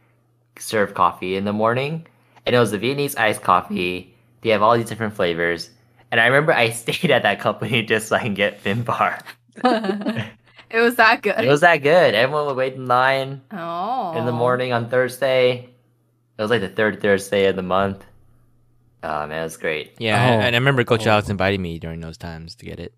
serve 0.60 0.94
coffee 0.94 1.36
in 1.38 1.44
the 1.44 1.54
morning, 1.54 2.06
and 2.46 2.56
it 2.56 2.60
was 2.60 2.70
the 2.70 2.78
Vietnamese 2.78 3.18
iced 3.18 3.42
coffee. 3.42 4.14
They 4.42 4.50
have 4.50 4.62
all 4.62 4.78
these 4.78 4.90
different 4.90 5.16
flavors, 5.16 5.72
and 6.12 6.22
I 6.22 6.28
remember 6.28 6.54
I 6.54 6.70
stayed 6.84 7.10
at 7.10 7.24
that 7.24 7.40
company 7.40 7.82
just 7.82 8.10
so 8.10 8.16
I 8.16 8.20
can 8.20 8.36
get 8.36 8.64
Finbar. 8.64 9.22
it 10.70 10.80
was 10.80 10.96
that 10.96 11.22
good. 11.22 11.40
It 11.40 11.48
was 11.48 11.62
that 11.62 11.78
good. 11.78 12.14
Everyone 12.16 12.46
would 12.48 12.58
wait 12.58 12.74
in 12.74 12.86
line 12.88 13.42
oh. 13.52 14.18
in 14.18 14.26
the 14.26 14.32
morning 14.32 14.74
on 14.74 14.90
Thursday. 14.90 15.70
It 16.38 16.42
was 16.42 16.52
like 16.52 16.62
the 16.62 16.70
third 16.70 17.02
Thursday 17.02 17.46
of 17.48 17.56
the 17.56 17.62
month. 17.64 18.04
Oh 19.04 19.28
man, 19.28 19.42
it 19.42 19.44
was 19.44 19.58
great. 19.58 19.94
Yeah, 20.00 20.16
Oh. 20.16 20.42
and 20.42 20.56
I 20.56 20.60
remember 20.60 20.84
Coach 20.84 21.08
Oh. 21.08 21.12
Alex 21.12 21.30
invited 21.30 21.60
me 21.60 21.80
during 21.80 22.00
those 22.02 22.18
times 22.18 22.56
to 22.56 22.66
get 22.66 22.80
it. 22.80 22.94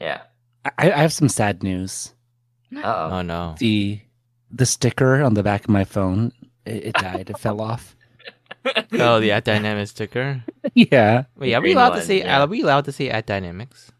Yeah. 0.00 0.22
I, 0.64 0.90
I 0.92 0.98
have 1.02 1.12
some 1.12 1.28
sad 1.28 1.62
news. 1.62 2.12
Uh 2.74 2.80
oh. 2.84 3.08
Oh 3.12 3.22
no. 3.22 3.54
The 3.58 4.00
the 4.50 4.66
sticker 4.66 5.22
on 5.22 5.34
the 5.34 5.42
back 5.42 5.64
of 5.64 5.70
my 5.70 5.84
phone 5.84 6.32
it, 6.66 6.86
it 6.86 6.94
died. 6.94 7.30
it 7.30 7.38
fell 7.38 7.60
off. 7.60 7.94
Oh, 8.92 9.20
the 9.20 9.32
at 9.32 9.44
Dynamics 9.44 9.90
sticker. 9.90 10.42
Yeah. 10.74 11.24
Wait, 11.36 11.52
are 11.54 11.60
we 11.60 11.68
green 11.68 11.76
allowed 11.76 11.96
to 11.96 12.02
say? 12.02 12.18
yeah. 12.20 12.40
Are 12.40 12.46
we 12.46 12.62
allowed 12.62 12.86
to 12.86 12.92
say 12.92 13.10
at 13.10 13.26
Dynamics? 13.26 13.92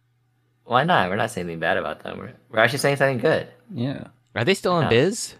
Why 0.65 0.85
not? 0.85 1.11
We're 1.11 1.17
not 1.17 1.31
saying 1.31 1.47
anything 1.47 1.61
bad 1.61 1.77
about 1.77 2.01
them. 2.03 2.19
We're, 2.19 2.33
we're 2.51 2.59
actually 2.61 2.79
saying 2.79 2.97
something 2.97 3.19
good. 3.19 3.49
Yeah. 3.73 4.09
Are 4.35 4.45
they 4.45 4.55
still 4.55 4.79
in 4.79 4.85
Yeah. 4.85 4.89
biz? 4.89 5.35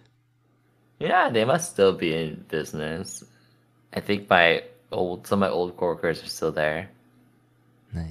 Yeah, 0.99 1.31
they 1.31 1.45
must 1.45 1.73
still 1.73 1.93
be 1.93 2.15
in 2.15 2.45
business. 2.49 3.25
I 3.93 4.01
think 4.01 4.29
my 4.31 4.63
old 4.93 5.27
some 5.27 5.43
of 5.43 5.49
my 5.51 5.53
old 5.53 5.77
coworkers 5.77 6.23
are 6.23 6.27
still 6.29 6.53
there. 6.53 6.91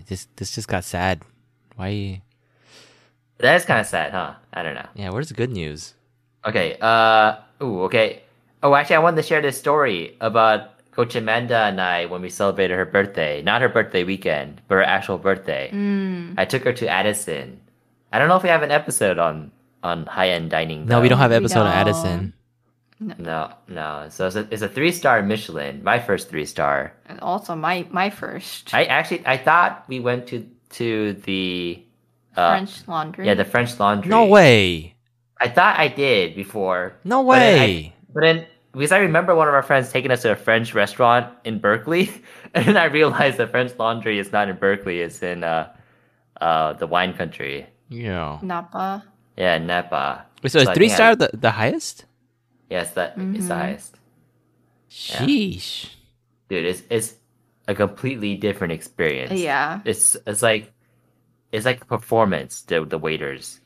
This 0.07 0.27
this 0.37 0.55
just 0.55 0.67
got 0.67 0.83
sad. 0.83 1.21
Why? 1.75 2.21
That 3.39 3.55
is 3.55 3.65
kind 3.65 3.79
of 3.81 3.87
sad, 3.87 4.11
huh? 4.11 4.35
I 4.53 4.63
don't 4.63 4.75
know. 4.75 4.87
Yeah, 4.95 5.09
where's 5.09 5.27
the 5.27 5.33
good 5.33 5.51
news? 5.51 5.93
Okay. 6.45 6.77
Uh. 6.79 7.35
Ooh. 7.61 7.83
Okay. 7.83 8.23
Oh, 8.61 8.73
actually, 8.75 8.95
I 8.97 8.99
wanted 8.99 9.17
to 9.17 9.23
share 9.27 9.41
this 9.41 9.57
story 9.57 10.15
about 10.21 10.72
Coach 10.95 11.15
Amanda 11.15 11.57
and 11.57 11.81
I 11.81 12.05
when 12.05 12.21
we 12.21 12.29
celebrated 12.29 12.75
her 12.77 12.85
birthday. 12.85 13.41
Not 13.41 13.61
her 13.61 13.69
birthday 13.69 14.03
weekend, 14.03 14.61
but 14.67 14.75
her 14.75 14.83
actual 14.83 15.17
birthday. 15.17 15.69
Mm. 15.73 16.35
I 16.37 16.45
took 16.45 16.63
her 16.63 16.73
to 16.73 16.87
Addison. 16.87 17.59
I 18.11 18.19
don't 18.19 18.27
know 18.29 18.37
if 18.37 18.43
we 18.43 18.49
have 18.49 18.61
an 18.63 18.71
episode 18.71 19.17
on 19.17 19.51
on 19.81 20.05
high 20.05 20.29
end 20.29 20.51
dining. 20.51 20.85
No, 20.85 21.01
we 21.01 21.09
don't 21.09 21.17
have 21.17 21.31
We 21.31 21.37
episode 21.37 21.61
on. 21.65 21.73
Addison. 21.73 22.33
No, 22.99 23.51
no. 23.67 24.07
So 24.09 24.27
it's 24.27 24.35
a, 24.37 24.47
it's 24.51 24.61
a 24.61 24.69
three 24.69 24.91
star 24.91 25.21
Michelin. 25.23 25.83
My 25.83 25.99
first 25.99 26.29
three 26.29 26.45
star. 26.45 26.93
And 27.07 27.19
also 27.19 27.55
my 27.55 27.85
my 27.91 28.09
first 28.09 28.73
I 28.73 28.85
actually 28.85 29.25
I 29.25 29.35
thought 29.37 29.83
we 29.89 29.99
went 29.99 30.27
to 30.27 30.47
to 30.79 31.13
the 31.25 31.83
uh, 32.37 32.51
French 32.55 32.87
laundry. 32.87 33.25
yeah 33.27 33.33
the 33.33 33.45
French 33.45 33.77
Laundry. 33.79 34.09
No 34.09 34.25
way. 34.25 34.95
I 35.41 35.49
thought 35.49 35.77
I 35.77 35.89
did 35.89 36.35
before, 36.35 36.95
No 37.03 37.23
But 37.25 37.39
then 37.39 37.59
I- 37.59 37.65
way. 37.65 37.93
but 38.13 38.21
then 38.21 38.45
because 38.73 38.91
I 38.91 38.97
remember 38.99 39.33
one 39.35 39.47
of 39.47 39.53
our 39.53 39.61
friends 39.63 39.91
taking 39.91 40.11
us 40.11 40.23
to 40.23 40.31
a 40.31 40.35
French 40.35 40.73
restaurant 40.73 41.31
in 41.45 41.59
Berkeley, 41.59 42.11
and 42.53 42.65
then 42.65 42.77
I 42.77 42.85
realized 42.85 43.37
the 43.37 43.47
French 43.47 43.71
Laundry 43.79 44.19
is 44.19 44.31
not 44.31 44.49
in 44.49 44.57
Berkeley; 44.57 45.01
it's 45.01 45.21
in 45.23 45.43
uh 45.43 45.71
uh 46.41 46.73
the 46.73 46.87
wine 46.87 47.13
country. 47.13 47.67
yeah. 47.89 48.39
Napa. 48.41 49.03
Yeah, 49.37 49.57
Napa. 49.57 50.25
Wait, 50.43 50.51
so 50.51 50.59
is 50.59 50.67
three 50.69 50.89
think 50.89 50.91
I- 50.91 50.95
star 50.95 51.15
the, 51.15 51.29
the 51.33 51.51
highest? 51.51 52.05
Yes, 52.69 52.91
that 52.93 53.13
it's 53.17 53.47
the 53.47 53.53
Mhm. 53.53 53.57
highest. 53.57 53.95
Sheesh. 54.89 55.89
Dude, 56.49 56.65
it's 56.65 56.83
it's 56.89 57.15
a 57.67 57.73
completely 57.75 58.35
different 58.35 58.73
experience. 58.73 59.39
Yeah. 59.39 59.79
it's 59.85 60.17
it's 60.27 60.41
like 60.41 60.71
it's 61.51 61.65
like 61.65 61.81
a 61.81 61.85
performance. 61.85 62.61
The 62.61 62.85
the 62.85 62.97
waiters, 62.97 63.59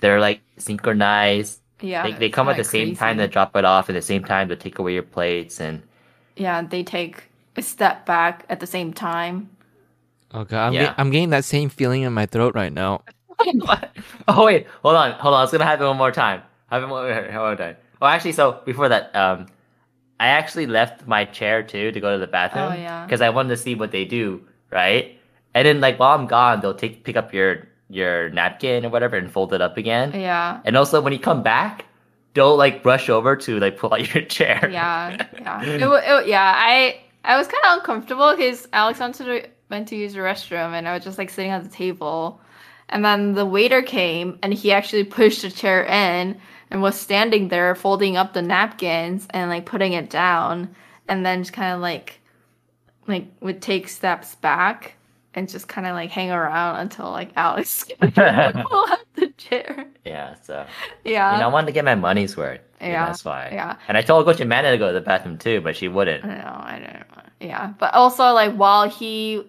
they're 0.00 0.20
like 0.20 0.40
synchronized. 0.56 1.60
Yeah. 1.80 2.02
they, 2.04 2.12
they 2.12 2.30
come 2.30 2.48
at 2.48 2.52
kinda 2.52 2.62
the 2.62 2.68
same 2.68 2.96
time 2.96 3.16
crazy. 3.16 3.28
to 3.28 3.32
drop 3.32 3.56
it 3.56 3.64
off, 3.64 3.88
at 3.90 3.94
the 3.94 4.02
same 4.02 4.24
time 4.24 4.48
to 4.48 4.56
take 4.56 4.78
away 4.78 4.94
your 4.94 5.02
plates, 5.02 5.60
and 5.60 5.82
Yeah, 6.36 6.62
they 6.62 6.82
take 6.82 7.24
a 7.56 7.62
step 7.62 8.06
back 8.06 8.44
at 8.48 8.60
the 8.60 8.66
same 8.66 8.92
time. 8.92 9.50
Oh 10.32 10.44
god, 10.44 10.68
I'm, 10.68 10.72
Yeah. 10.72 10.82
get- 10.86 10.94
I'm 10.98 11.10
getting 11.10 11.30
that 11.30 11.44
same 11.44 11.68
feeling 11.68 12.02
in 12.02 12.12
my 12.12 12.26
throat 12.26 12.54
right 12.54 12.72
now. 12.72 13.02
what? 13.58 13.90
Oh 14.28 14.44
wait, 14.46 14.66
hold 14.82 14.94
on, 14.96 15.12
hold 15.12 15.34
on. 15.34 15.42
It's 15.44 15.52
gonna 15.52 15.64
happen 15.64 15.86
one 15.86 15.96
more 15.96 16.12
time. 16.12 16.42
Happen 16.70 16.88
one 16.88 17.04
one 17.10 17.34
more 17.34 17.56
time. 17.56 17.76
Oh, 18.02 18.06
actually, 18.06 18.32
so 18.32 18.60
before 18.64 18.88
that, 18.88 19.14
um, 19.14 19.46
I 20.20 20.28
actually 20.28 20.66
left 20.66 21.06
my 21.06 21.24
chair 21.24 21.62
too 21.62 21.90
to 21.92 22.00
go 22.00 22.12
to 22.12 22.18
the 22.18 22.26
bathroom. 22.26 22.72
Oh, 22.72 22.74
yeah. 22.74 23.04
Because 23.04 23.20
I 23.20 23.30
wanted 23.30 23.50
to 23.50 23.56
see 23.56 23.74
what 23.74 23.90
they 23.92 24.04
do, 24.04 24.42
right? 24.70 25.18
And 25.54 25.66
then 25.66 25.80
like 25.80 25.98
while 25.98 26.16
I'm 26.18 26.26
gone, 26.26 26.60
they'll 26.60 26.74
take 26.74 27.04
pick 27.04 27.16
up 27.16 27.32
your 27.32 27.66
your 27.94 28.30
napkin 28.30 28.84
or 28.84 28.90
whatever 28.90 29.16
and 29.16 29.30
fold 29.30 29.52
it 29.52 29.60
up 29.60 29.76
again. 29.76 30.12
Yeah. 30.12 30.60
And 30.64 30.76
also 30.76 31.00
when 31.00 31.12
you 31.12 31.18
come 31.18 31.42
back, 31.42 31.86
don't 32.34 32.58
like 32.58 32.82
brush 32.82 33.08
over 33.08 33.36
to 33.36 33.58
like 33.60 33.78
pull 33.78 33.94
out 33.94 34.14
your 34.14 34.24
chair. 34.36 34.68
Yeah. 34.70 35.26
Yeah. 35.34 35.62
it, 35.62 35.82
it, 35.82 36.28
yeah. 36.28 36.54
I 36.56 37.00
I 37.24 37.38
was 37.38 37.46
kind 37.46 37.62
of 37.64 37.78
uncomfortable 37.78 38.36
because 38.36 38.68
Alex 38.72 39.00
went 39.00 39.14
to 39.16 39.48
went 39.70 39.88
to 39.88 39.96
use 39.96 40.14
the 40.14 40.20
restroom 40.20 40.72
and 40.72 40.86
I 40.86 40.94
was 40.94 41.04
just 41.04 41.18
like 41.18 41.30
sitting 41.30 41.50
at 41.50 41.62
the 41.62 41.70
table, 41.70 42.40
and 42.88 43.04
then 43.04 43.34
the 43.34 43.46
waiter 43.46 43.82
came 43.82 44.38
and 44.42 44.52
he 44.52 44.72
actually 44.72 45.04
pushed 45.04 45.42
the 45.42 45.50
chair 45.50 45.84
in 45.84 46.38
and 46.70 46.82
was 46.82 46.98
standing 46.98 47.48
there 47.48 47.74
folding 47.74 48.16
up 48.16 48.32
the 48.32 48.42
napkins 48.42 49.26
and 49.30 49.50
like 49.50 49.64
putting 49.64 49.92
it 49.92 50.10
down, 50.10 50.74
and 51.08 51.24
then 51.24 51.42
just 51.42 51.52
kind 51.52 51.74
of 51.74 51.80
like 51.80 52.20
like 53.06 53.26
would 53.40 53.62
take 53.62 53.88
steps 53.88 54.34
back 54.34 54.96
and 55.34 55.48
just 55.48 55.68
kind 55.68 55.86
of 55.86 55.94
like 55.94 56.10
hang 56.10 56.30
around 56.30 56.76
until 56.80 57.10
like 57.10 57.30
Alex 57.36 57.84
pull 58.00 58.24
out 58.24 58.98
the 59.14 59.28
chair. 59.36 59.86
yeah. 60.04 60.34
So 60.42 60.66
Yeah. 61.04 61.34
you 61.34 61.40
know, 61.40 61.46
I 61.48 61.52
wanted 61.52 61.66
to 61.66 61.72
get 61.72 61.84
my 61.84 61.94
money's 61.94 62.36
worth. 62.36 62.60
Yeah, 62.80 63.06
that's 63.06 63.24
why. 63.24 63.50
yeah. 63.52 63.76
And 63.88 63.96
I 63.96 64.02
told 64.02 64.26
Coach 64.26 64.40
Amanda 64.40 64.70
to 64.70 64.78
go 64.78 64.88
to 64.88 64.92
the 64.94 65.00
bathroom 65.00 65.38
too, 65.38 65.60
but 65.60 65.76
she 65.76 65.88
wouldn't. 65.88 66.24
I. 66.24 66.28
I 66.28 66.78
don't. 66.80 67.04
Yeah, 67.40 67.72
but 67.78 67.94
also 67.94 68.32
like 68.32 68.54
while 68.54 68.88
he 68.88 69.42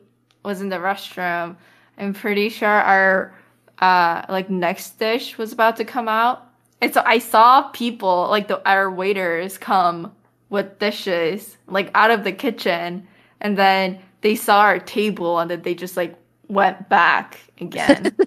was 0.44 0.62
in 0.62 0.70
the 0.70 0.78
restroom, 0.78 1.56
I'm 1.98 2.14
pretty 2.14 2.50
sure 2.50 2.68
our 2.70 3.34
uh 3.80 4.24
like 4.30 4.50
next 4.50 5.00
dish 5.00 5.38
was 5.38 5.52
about 5.54 5.76
to 5.78 5.86
come 5.86 6.08
out, 6.08 6.48
and 6.82 6.94
so 6.94 7.02
I 7.06 7.20
saw 7.20 7.64
people 7.70 8.28
like 8.30 8.48
the 8.48 8.66
our 8.68 8.90
waiters 8.90 9.58
come 9.58 10.14
with 10.50 10.80
dishes 10.80 11.58
like 11.68 11.92
out 11.94 12.12
of 12.12 12.24
the 12.24 12.32
kitchen, 12.32 13.06
and 13.42 13.58
then 13.58 14.00
they 14.26 14.34
saw 14.34 14.62
our 14.62 14.80
table, 14.80 15.38
and 15.38 15.52
then 15.52 15.62
they 15.62 15.76
just 15.76 15.96
like 15.96 16.18
went 16.48 16.90
back 16.90 17.40
again. 17.62 18.16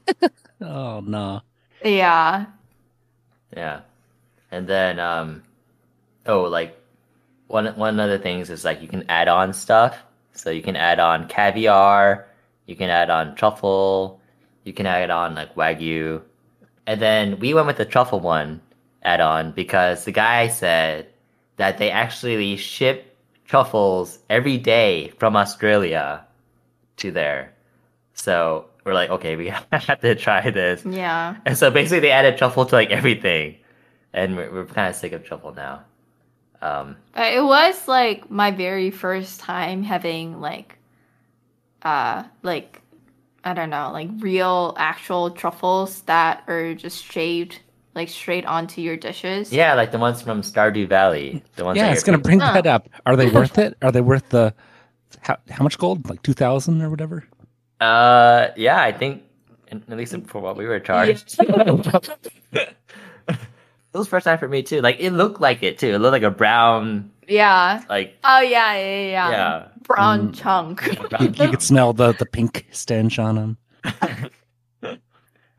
Oh 0.60 0.98
no. 1.06 1.40
yeah. 1.84 2.46
Yeah. 3.56 3.82
And 4.50 4.66
then 4.66 4.98
um 4.98 5.44
oh 6.26 6.42
like 6.42 6.76
one 7.46 7.66
one 7.76 8.00
of 8.00 8.10
the 8.10 8.18
things 8.18 8.50
is 8.50 8.64
like 8.64 8.82
you 8.82 8.88
can 8.88 9.04
add 9.08 9.28
on 9.28 9.52
stuff. 9.52 9.96
So 10.32 10.50
you 10.50 10.62
can 10.62 10.74
add 10.74 10.98
on 10.98 11.28
caviar, 11.28 12.26
you 12.66 12.74
can 12.74 12.90
add 12.90 13.08
on 13.08 13.36
truffle, 13.36 14.20
you 14.64 14.72
can 14.72 14.84
add 14.86 15.10
on 15.10 15.36
like 15.36 15.54
wagyu. 15.54 16.22
And 16.88 17.00
then 17.00 17.38
we 17.38 17.54
went 17.54 17.68
with 17.68 17.76
the 17.76 17.84
truffle 17.84 18.18
one 18.18 18.60
add 19.04 19.20
on 19.20 19.52
because 19.52 20.04
the 20.04 20.12
guy 20.12 20.48
said 20.48 21.06
that 21.56 21.78
they 21.78 21.92
actually 21.92 22.56
ship 22.56 23.07
truffles 23.48 24.18
every 24.28 24.58
day 24.58 25.08
from 25.18 25.34
Australia 25.34 26.24
to 26.98 27.10
there. 27.10 27.54
So 28.12 28.66
we're 28.84 28.94
like, 28.94 29.10
okay, 29.10 29.36
we 29.36 29.48
have 29.72 30.00
to 30.00 30.14
try 30.14 30.50
this. 30.50 30.84
Yeah. 30.84 31.36
And 31.44 31.58
so 31.58 31.70
basically, 31.70 32.00
they 32.00 32.10
added 32.10 32.38
truffle 32.38 32.66
to 32.66 32.74
like 32.74 32.90
everything, 32.90 33.56
and 34.12 34.36
we're, 34.36 34.52
we're 34.52 34.66
kind 34.66 34.88
of 34.88 34.94
sick 34.94 35.12
of 35.12 35.24
truffle 35.24 35.54
now. 35.54 35.82
Um, 36.60 36.96
it 37.16 37.42
was 37.44 37.86
like 37.86 38.30
my 38.30 38.50
very 38.50 38.90
first 38.90 39.40
time 39.40 39.82
having 39.82 40.40
like, 40.40 40.76
uh, 41.82 42.24
like, 42.42 42.82
I 43.44 43.54
don't 43.54 43.70
know, 43.70 43.92
like 43.92 44.08
real 44.18 44.74
actual 44.76 45.30
truffles 45.30 46.02
that 46.02 46.42
are 46.48 46.74
just 46.74 47.04
shaved 47.04 47.60
like 47.98 48.08
straight 48.08 48.46
onto 48.46 48.80
your 48.80 48.96
dishes. 48.96 49.52
yeah, 49.52 49.74
like 49.74 49.92
the 49.92 49.98
ones 49.98 50.22
from 50.22 50.40
Stardew 50.42 50.88
Valley. 50.88 51.42
The 51.56 51.64
ones. 51.66 51.76
Yeah, 51.76 51.84
that 51.88 51.92
it's 51.98 52.06
you're 52.06 52.14
gonna 52.14 52.22
bring 52.22 52.40
Huh. 52.40 52.54
that 52.54 52.66
up. 52.66 52.88
Are 53.04 53.16
they 53.16 53.28
worth 53.28 53.58
it? 53.64 53.76
Are 53.82 53.92
they 53.92 54.00
worth 54.00 54.28
the 54.30 54.54
how 55.20 55.36
how 55.50 55.62
much 55.62 55.76
gold? 55.76 56.08
Like 56.08 56.22
two 56.22 56.32
thousand 56.32 56.80
or 56.80 56.88
whatever? 56.90 57.24
Uh, 57.80 58.48
yeah, 58.56 58.80
I 58.82 58.92
think 58.92 59.22
at 59.70 59.88
least 59.90 60.16
for 60.26 60.40
what 60.40 60.56
we 60.56 60.64
were 60.66 60.80
charged. 60.80 61.36
it 62.52 62.74
was 63.92 64.08
first 64.08 64.24
time 64.24 64.38
for 64.38 64.48
me 64.48 64.62
too. 64.62 64.80
Like 64.80 64.96
it 64.98 65.10
looked 65.12 65.40
like 65.40 65.62
it 65.62 65.78
too. 65.78 65.88
It 65.94 65.98
looked 65.98 66.12
like 66.12 66.22
a 66.22 66.30
brown, 66.30 67.10
Yeah. 67.28 67.82
like 67.88 68.16
Oh 68.24 68.40
yeah, 68.40 68.74
yeah, 68.74 68.78
yeah. 68.78 69.10
yeah. 69.10 69.30
yeah. 69.30 69.68
Brown 69.82 70.32
Mm. 70.32 70.34
chunk. 70.34 71.08
brown 71.10 71.22
You, 71.34 71.44
you 71.44 71.50
could 71.50 71.62
smell 71.62 71.92
the 71.92 72.12
the 72.14 72.26
pink 72.26 72.66
stench 72.72 73.18
on 73.18 73.34
them. 73.36 73.58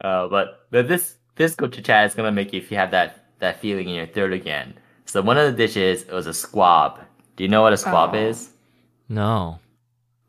Uh, 0.01 0.27
but 0.29 0.65
but 0.71 0.87
this 0.87 1.15
this 1.39 1.55
gochu 1.55 1.81
chat 1.83 2.05
is 2.05 2.13
gonna 2.13 2.31
make 2.31 2.51
you 2.53 2.59
if 2.59 2.69
you 2.69 2.77
have 2.77 2.91
that 2.91 3.25
that 3.39 3.59
feeling 3.59 3.87
in 3.89 3.95
your 3.95 4.05
throat 4.07 4.33
again. 4.33 4.73
So 5.05 5.21
one 5.21 5.37
of 5.37 5.49
the 5.49 5.57
dishes 5.57 6.05
was 6.07 6.27
a 6.27 6.33
squab. 6.33 6.99
Do 7.37 7.43
you 7.43 7.49
know 7.49 7.61
what 7.63 7.73
a 7.73 7.77
squab 7.77 8.11
Oh. 8.13 8.17
is? 8.27 8.51
No. 9.07 9.59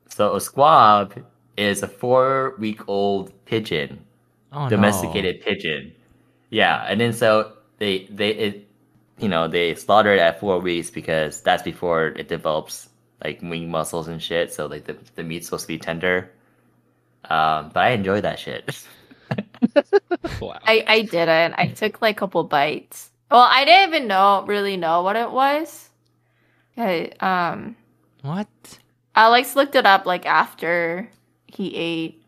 So 0.09 0.37
a 0.37 0.40
squab 0.40 1.12
is 1.57 1.83
a 1.83 1.88
four 1.88 2.55
week 2.59 2.81
old 2.88 3.33
pigeon, 3.45 3.99
Oh 4.52 4.69
domesticated 4.69 5.40
pigeon. 5.43 5.93
Yeah, 6.50 6.87
and 6.88 7.00
then 7.00 7.12
so 7.12 7.52
they 7.79 8.07
they 8.11 8.31
it 8.31 8.69
you 9.19 9.29
know 9.29 9.49
they 9.49 9.75
slaughter 9.75 10.14
it 10.14 10.21
at 10.21 10.38
four 10.38 10.61
weeks 10.61 10.90
because 10.90 11.40
that's 11.43 11.62
before 11.64 12.07
it 12.21 12.29
develops 12.29 12.88
like 13.25 13.43
wing 13.43 13.69
muscles 13.69 14.07
and 14.09 14.23
shit. 14.23 14.55
So 14.55 14.67
like 14.67 14.85
the 14.85 14.97
the 15.17 15.25
meat's 15.25 15.47
supposed 15.47 15.64
to 15.64 15.69
be 15.75 15.79
tender. 15.79 16.31
Um, 17.29 17.71
but 17.75 17.81
I 17.85 17.90
enjoy 17.90 18.21
that 18.23 18.38
shit. 18.38 18.64
Wow. 20.41 20.59
I 20.65 20.85
I 20.87 21.03
didn't. 21.03 21.55
I 21.59 21.69
took 21.69 22.00
like 22.00 22.17
a 22.17 22.21
couple 22.21 22.45
bites. 22.45 23.11
Well, 23.31 23.41
I 23.41 23.65
didn't 23.65 23.95
even 23.95 24.09
know 24.09 24.45
really 24.47 24.77
know 24.77 25.03
what 25.03 25.17
it 25.17 25.31
was. 25.31 25.91
Okay, 26.77 27.12
um. 27.21 27.77
What? 28.23 28.49
Alex 29.15 29.57
looked 29.57 29.75
it 29.75 29.87
up 29.87 30.07
like 30.07 30.27
after 30.27 31.09
he 31.47 31.75
ate. 31.77 32.23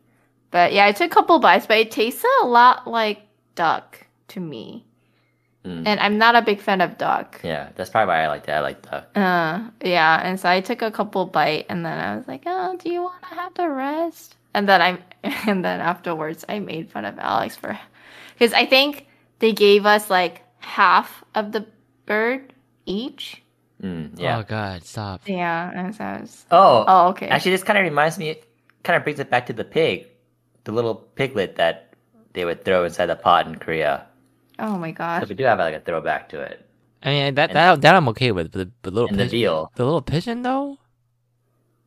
But 0.51 0.73
yeah, 0.73 0.87
I 0.87 0.93
took 0.93 1.11
a 1.11 1.15
couple 1.15 1.39
bites, 1.39 1.67
but 1.67 1.79
it 1.79 1.91
tasted 1.91 2.29
a 2.43 2.47
lot 2.47 2.87
like 2.87 3.23
duck 3.55 4.07
to 4.29 4.41
me. 4.41 4.85
Mm. 5.65 5.85
And 5.87 6.01
I'm 6.01 6.19
not 6.19 6.35
a 6.35 6.43
big 6.43 6.61
fan 6.61 6.81
of 6.81 6.99
duck. 6.99 7.41
Yeah, 7.45 7.71
that's 7.77 7.89
probably 7.91 8.09
why 8.09 8.25
I 8.25 8.29
like 8.29 8.47
that. 8.47 8.57
I 8.57 8.61
like 8.61 8.83
the 8.83 9.19
Uh, 9.19 9.71
yeah, 9.85 10.21
and 10.23 10.39
so 10.39 10.49
I 10.49 10.61
took 10.61 10.83
a 10.83 10.91
couple 10.91 11.25
bite, 11.27 11.67
and 11.69 11.87
then 11.87 11.99
I 11.99 12.17
was 12.17 12.27
like, 12.27 12.43
"Oh, 12.47 12.77
do 12.77 12.91
you 12.91 13.03
want 13.03 13.23
to 13.23 13.35
have 13.35 13.55
the 13.55 13.69
rest?" 13.69 14.37
And 14.55 14.69
then 14.69 14.83
I, 14.83 14.99
and 15.49 15.65
then 15.65 15.81
afterwards, 15.81 16.45
I 16.49 16.59
made 16.59 16.91
fun 16.91 17.05
of 17.05 17.19
Alex 17.19 17.57
for, 17.57 17.79
because 18.35 18.53
I 18.53 18.67
think 18.67 19.07
they 19.39 19.53
gave 19.53 19.87
us 19.87 20.11
like 20.11 20.43
half 20.59 21.25
of 21.35 21.53
the 21.53 21.67
bird 22.07 22.53
each. 22.87 23.43
mm, 23.83 24.11
yeah. 24.19 24.39
Oh 24.39 24.43
god, 24.43 24.85
stop. 24.85 25.23
Yeah, 25.27 25.71
and 25.75 25.95
so 25.95 26.05
I 26.05 26.21
was, 26.21 26.47
Oh, 26.51 26.85
oh, 26.87 27.09
okay. 27.11 27.29
actually, 27.29 27.53
this 27.53 27.63
kind 27.65 27.79
of 27.79 27.85
reminds 27.85 28.19
me, 28.19 28.37
kind 28.83 28.97
of 28.97 29.05
brings 29.05 29.21
it 29.21 29.31
back 29.31 29.47
to 29.47 29.53
the 29.53 29.65
pig, 29.65 30.07
the 30.65 30.73
little 30.73 30.95
piglet 30.95 31.57
that 31.57 31.95
they 32.35 32.45
would 32.45 32.65
throw 32.65 32.85
inside 32.85 33.07
the 33.07 33.17
pot 33.17 33.47
in 33.47 33.57
Korea. 33.57 34.07
oh 34.59 34.77
my 34.79 34.93
So 35.21 35.27
we 35.29 35.35
do 35.35 35.45
have 35.45 35.59
like 35.59 35.75
a 35.75 35.81
throwback 35.81 36.29
to 36.31 36.41
it. 36.41 36.67
I 37.03 37.09
mean 37.11 37.35
that 37.35 37.51
And- 37.51 37.57
that 37.57 37.81
that 37.83 37.95
I'm 37.97 38.09
okay 38.11 38.31
with, 38.33 38.53
but 38.53 38.59
the, 38.59 38.71
the 38.83 38.91
little 38.91 39.09
And 39.09 39.19
the 39.19 39.25
pigeon, 39.25 39.39
veal, 39.39 39.73
the 39.75 39.85
little 39.85 40.03
pigeon 40.03 40.43
though, 40.43 40.79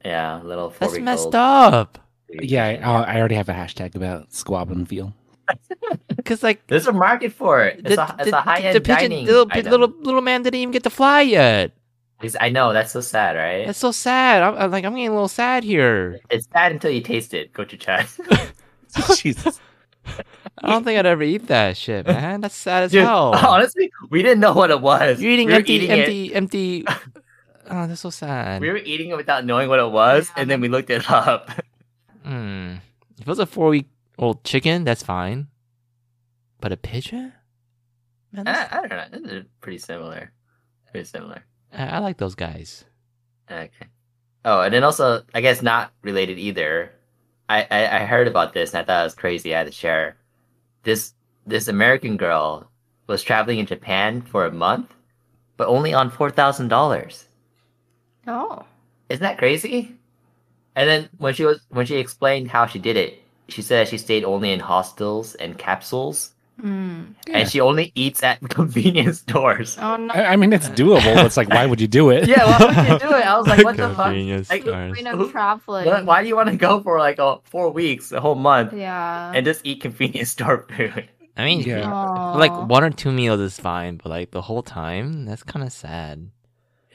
yeah, 0.03 0.41
little 0.43 0.69
that's 0.69 0.99
messed 0.99 1.25
old. 1.25 1.35
up. 1.35 1.99
Yeah, 2.29 2.65
I, 2.65 2.77
oh, 2.77 3.03
I 3.03 3.19
already 3.19 3.35
have 3.35 3.49
a 3.49 3.53
hashtag 3.53 3.95
about 3.95 4.33
squab 4.33 4.71
and 4.71 4.87
veal. 4.87 5.13
Cause 6.25 6.41
like 6.41 6.65
There's 6.67 6.87
a 6.87 6.93
market 6.93 7.31
for 7.31 7.63
it. 7.63 7.81
It's 7.85 7.95
the, 7.95 8.01
a, 8.01 8.15
it's 8.19 8.31
the- 8.31 8.37
a 8.37 8.41
high 8.41 8.59
end 8.59 8.75
the 8.75 8.81
pigeon, 8.81 9.11
dining 9.11 9.25
little, 9.27 9.47
item. 9.51 9.71
little 9.71 9.93
little 10.01 10.21
man 10.21 10.41
didn't 10.41 10.59
even 10.59 10.71
get 10.71 10.83
to 10.83 10.89
fly 10.89 11.21
yet. 11.21 11.71
I 12.39 12.49
know 12.49 12.73
that's 12.73 12.91
so 12.91 13.01
sad, 13.01 13.35
right? 13.35 13.67
That's 13.67 13.77
so 13.77 13.91
sad. 13.91 14.41
I'm, 14.41 14.55
I'm 14.57 14.71
like 14.71 14.83
I'm 14.85 14.93
getting 14.93 15.09
a 15.09 15.13
little 15.13 15.27
sad 15.27 15.63
here. 15.63 16.19
It's 16.31 16.47
sad 16.51 16.71
until 16.71 16.89
you 16.89 17.01
taste 17.01 17.35
it. 17.35 17.53
Go 17.53 17.63
to 17.63 17.77
chat. 17.77 18.09
Jesus. 19.17 19.59
I 20.63 20.69
don't 20.69 20.83
think 20.83 20.97
I'd 20.97 21.05
ever 21.05 21.23
eat 21.23 21.47
that 21.47 21.77
shit, 21.77 22.07
man. 22.07 22.41
That's 22.41 22.55
sad 22.55 22.83
as 22.83 22.91
Dude, 22.91 23.03
hell. 23.03 23.35
honestly, 23.35 23.91
we 24.09 24.23
didn't 24.23 24.39
know 24.39 24.53
what 24.53 24.71
it 24.71 24.81
was. 24.81 25.21
You're 25.21 25.31
eating 25.31 25.47
we 25.47 25.53
were 25.53 25.59
empty, 25.59 25.73
eating 25.73 25.91
it- 25.91 25.99
empty, 25.99 26.33
empty. 26.33 26.85
Oh, 27.69 27.85
that's 27.87 28.01
so 28.01 28.09
sad. 28.11 28.61
We 28.61 28.69
were 28.69 28.77
eating 28.77 29.09
it 29.09 29.17
without 29.17 29.45
knowing 29.45 29.69
what 29.69 29.79
it 29.79 29.91
was, 29.91 30.31
and 30.37 30.49
then 30.49 30.61
we 30.61 30.69
looked 30.69 30.89
it 30.89 31.09
up. 31.11 31.51
Hmm. 32.25 32.75
If 33.15 33.21
it 33.21 33.27
was 33.27 33.39
a 33.39 33.45
four 33.45 33.69
week 33.69 33.87
old 34.17 34.43
chicken, 34.43 34.83
that's 34.83 35.03
fine. 35.03 35.47
But 36.59 36.71
a 36.71 36.77
pigeon? 36.77 37.33
Man, 38.31 38.47
I, 38.47 38.67
I 38.71 38.87
don't 38.87 39.11
know. 39.11 39.29
They're 39.29 39.45
pretty 39.61 39.77
similar. 39.77 40.31
Pretty 40.91 41.05
similar. 41.05 41.45
I, 41.71 41.85
I 41.85 41.99
like 41.99 42.17
those 42.17 42.35
guys. 42.35 42.83
Okay. 43.49 43.87
Oh, 44.43 44.61
and 44.61 44.73
then 44.73 44.83
also, 44.83 45.21
I 45.33 45.41
guess 45.41 45.61
not 45.61 45.91
related 46.01 46.39
either. 46.39 46.91
I, 47.47 47.67
I, 47.69 48.01
I 48.01 48.05
heard 48.05 48.27
about 48.27 48.53
this 48.53 48.73
and 48.73 48.81
I 48.81 48.85
thought 48.85 49.01
it 49.01 49.05
was 49.05 49.15
crazy. 49.15 49.53
I 49.53 49.59
had 49.59 49.67
to 49.67 49.71
share. 49.71 50.17
This 50.83 51.13
this 51.45 51.67
American 51.67 52.17
girl 52.17 52.69
was 53.07 53.21
traveling 53.21 53.59
in 53.59 53.65
Japan 53.67 54.21
for 54.21 54.45
a 54.45 54.51
month, 54.51 54.93
but 55.57 55.67
only 55.67 55.93
on 55.93 56.09
four 56.09 56.31
thousand 56.31 56.69
dollars. 56.69 57.25
Oh. 58.27 58.65
Isn't 59.09 59.21
that 59.23 59.37
crazy? 59.37 59.95
And 60.75 60.89
then 60.89 61.09
when 61.17 61.33
she 61.33 61.45
was 61.45 61.59
when 61.69 61.85
she 61.85 61.95
explained 61.97 62.49
how 62.51 62.65
she 62.65 62.79
did 62.79 62.97
it, 62.97 63.21
she 63.47 63.61
said 63.61 63.87
she 63.87 63.97
stayed 63.97 64.23
only 64.23 64.51
in 64.51 64.59
hostels 64.59 65.35
and 65.35 65.57
capsules, 65.57 66.31
Mm. 66.61 67.15
Yeah. 67.27 67.39
and 67.39 67.49
she 67.49 67.59
only 67.59 67.91
eats 67.95 68.23
at 68.23 68.39
convenience 68.49 69.19
stores. 69.19 69.77
Oh 69.77 69.97
no. 69.97 70.13
I, 70.13 70.33
I 70.33 70.35
mean, 70.37 70.53
it's 70.53 70.69
doable. 70.69 71.25
It's 71.25 71.35
like, 71.35 71.49
why 71.49 71.65
would 71.65 71.81
you 71.81 71.87
do 71.87 72.11
it? 72.11 72.29
Yeah, 72.29 72.45
why 72.45 72.65
would 72.65 72.91
you 72.91 72.99
do 73.09 73.13
it? 73.15 73.25
I 73.27 73.37
was 73.37 73.45
like, 73.47 73.63
what 73.65 73.75
the 73.75 73.89
fuck? 73.89 74.05
Convenience 74.07 74.49
Like, 74.49 74.61
stores. 74.61 74.95
Point 74.95 75.07
of 75.07 75.31
traveling. 75.31 75.85
Why- 75.85 76.01
Why 76.03 76.21
do 76.23 76.29
you 76.29 76.35
want 76.37 76.49
to 76.49 76.55
go 76.55 76.79
for 76.81 76.97
like 76.97 77.19
a, 77.19 77.39
four 77.43 77.71
weeks, 77.71 78.13
a 78.13 78.21
whole 78.21 78.35
month, 78.35 78.71
Yeah. 78.71 79.33
and 79.35 79.45
just 79.45 79.65
eat 79.65 79.81
convenience 79.81 80.29
store 80.37 80.65
food? 80.71 81.09
I 81.35 81.43
mean, 81.43 81.59
Yeah. 81.59 81.91
Aw. 81.91 82.37
like 82.37 82.55
one 82.69 82.85
or 82.85 82.89
two 82.89 83.11
meals 83.11 83.41
is 83.41 83.59
fine, 83.59 83.97
but 83.97 84.07
like 84.09 84.31
the 84.31 84.41
whole 84.41 84.63
time, 84.63 85.25
that's 85.25 85.43
kind 85.43 85.65
of 85.65 85.73
sad. 85.73 86.31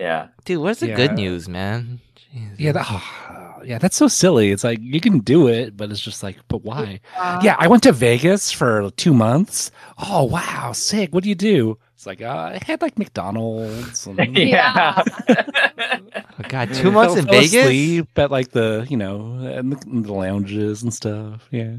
Yeah, 0.00 0.28
Dude, 0.46 0.62
where's 0.62 0.80
the 0.80 0.94
good 0.96 1.12
news, 1.12 1.46
man? 1.50 2.00
Jesus. 2.16 2.58
Yeah, 2.58 2.72
that, 2.72 2.86
oh, 2.88 3.49
yeah, 3.64 3.78
that's 3.78 3.96
so 3.96 4.08
silly. 4.08 4.50
It's 4.50 4.64
like 4.64 4.78
you 4.80 5.00
can 5.00 5.18
do 5.20 5.48
it, 5.48 5.76
but 5.76 5.90
it's 5.90 6.00
just 6.00 6.22
like, 6.22 6.36
but 6.48 6.62
why? 6.64 7.00
Uh, 7.16 7.40
Yeah, 7.42 7.56
I 7.58 7.68
went 7.68 7.82
to 7.84 7.92
Vegas 7.92 8.50
for 8.52 8.90
two 8.96 9.12
months. 9.14 9.70
Oh 9.98 10.24
wow, 10.24 10.72
sick! 10.72 11.12
What 11.14 11.22
do 11.22 11.28
you 11.28 11.34
do? 11.34 11.78
It's 11.94 12.06
like 12.06 12.22
uh, 12.22 12.52
I 12.54 12.60
had 12.64 12.80
like 12.82 12.98
McDonald's. 12.98 14.06
And, 14.06 14.36
Yeah. 14.38 15.02
Oh, 15.28 16.44
God, 16.48 16.72
two 16.74 16.90
months 16.90 17.14
fell- 17.14 17.22
in 17.22 17.26
fell 17.26 17.40
Vegas. 17.40 17.54
asleep 17.54 18.08
at 18.18 18.30
like 18.30 18.50
the 18.52 18.86
you 18.88 18.96
know 18.96 19.38
in 19.58 19.70
the, 19.70 19.78
in 19.86 20.02
the 20.02 20.12
lounges 20.12 20.82
and 20.82 20.92
stuff. 20.92 21.46
Yeah. 21.50 21.76